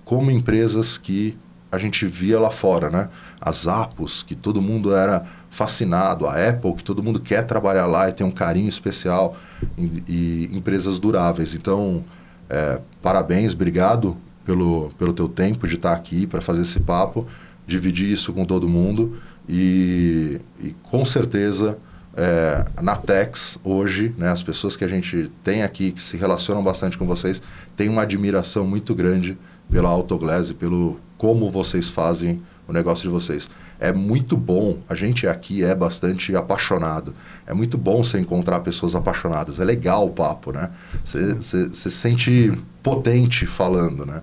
[0.03, 1.37] como empresas que
[1.71, 3.09] a gente via lá fora, né?
[3.41, 8.09] As Apos, que todo mundo era fascinado, a Apple, que todo mundo quer trabalhar lá
[8.09, 9.35] e tem um carinho especial,
[9.77, 11.55] e, e empresas duráveis.
[11.55, 12.03] Então,
[12.49, 17.25] é, parabéns, obrigado pelo, pelo teu tempo de estar aqui para fazer esse papo,
[17.65, 19.17] dividir isso com todo mundo
[19.47, 21.77] e, e com certeza
[22.15, 26.63] é, na Tex hoje, né, as pessoas que a gente tem aqui que se relacionam
[26.63, 27.41] bastante com vocês
[27.75, 29.37] têm uma admiração muito grande
[29.69, 33.49] pela Autoglass e pelo como vocês fazem o negócio de vocês.
[33.79, 37.13] É muito bom, a gente aqui é bastante apaixonado.
[37.45, 39.59] É muito bom você encontrar pessoas apaixonadas.
[39.59, 40.69] É legal o papo, né?
[41.03, 41.41] Você
[41.73, 44.21] se sente potente falando, né?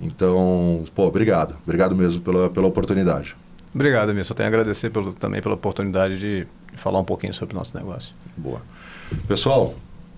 [0.00, 1.56] Então, pô, obrigado.
[1.64, 3.36] Obrigado mesmo pela, pela oportunidade.
[3.74, 4.24] Obrigado, Emílio.
[4.24, 7.76] Só tenho a agradecer pelo, também pela oportunidade de falar um pouquinho sobre o nosso
[7.76, 8.14] negócio.
[8.36, 8.62] Boa.
[9.28, 9.74] Pessoal,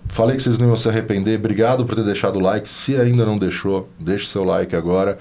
[0.07, 1.37] falei que vocês não iam se arrepender.
[1.37, 2.69] Obrigado por ter deixado o like.
[2.69, 5.17] Se ainda não deixou, deixe seu like agora.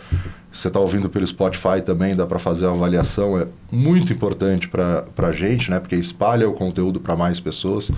[0.50, 3.38] Se você está ouvindo pelo Spotify também, dá para fazer uma avaliação.
[3.38, 5.80] É muito importante para a gente, né?
[5.80, 7.90] Porque espalha o conteúdo para mais pessoas.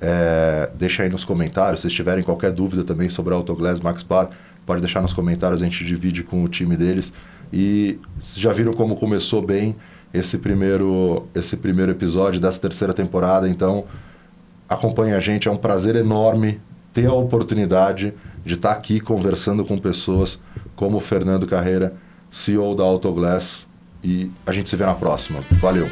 [0.00, 1.82] É, deixa aí nos comentários.
[1.82, 4.30] Se tiverem qualquer dúvida também sobre a Autoglass Max Bar,
[4.66, 5.62] pode deixar nos comentários.
[5.62, 7.12] A gente divide com o time deles.
[7.52, 9.76] E já viram como começou bem
[10.12, 13.48] esse primeiro, esse primeiro episódio dessa terceira temporada.
[13.48, 13.84] Então,
[14.68, 15.48] acompanhe a gente.
[15.48, 16.60] É um prazer enorme
[16.92, 18.12] ter a oportunidade
[18.44, 20.38] de estar aqui conversando com pessoas
[20.74, 21.94] como o Fernando Carreira,
[22.30, 23.66] CEO da Autoglass.
[24.02, 25.40] E a gente se vê na próxima.
[25.60, 25.86] Valeu!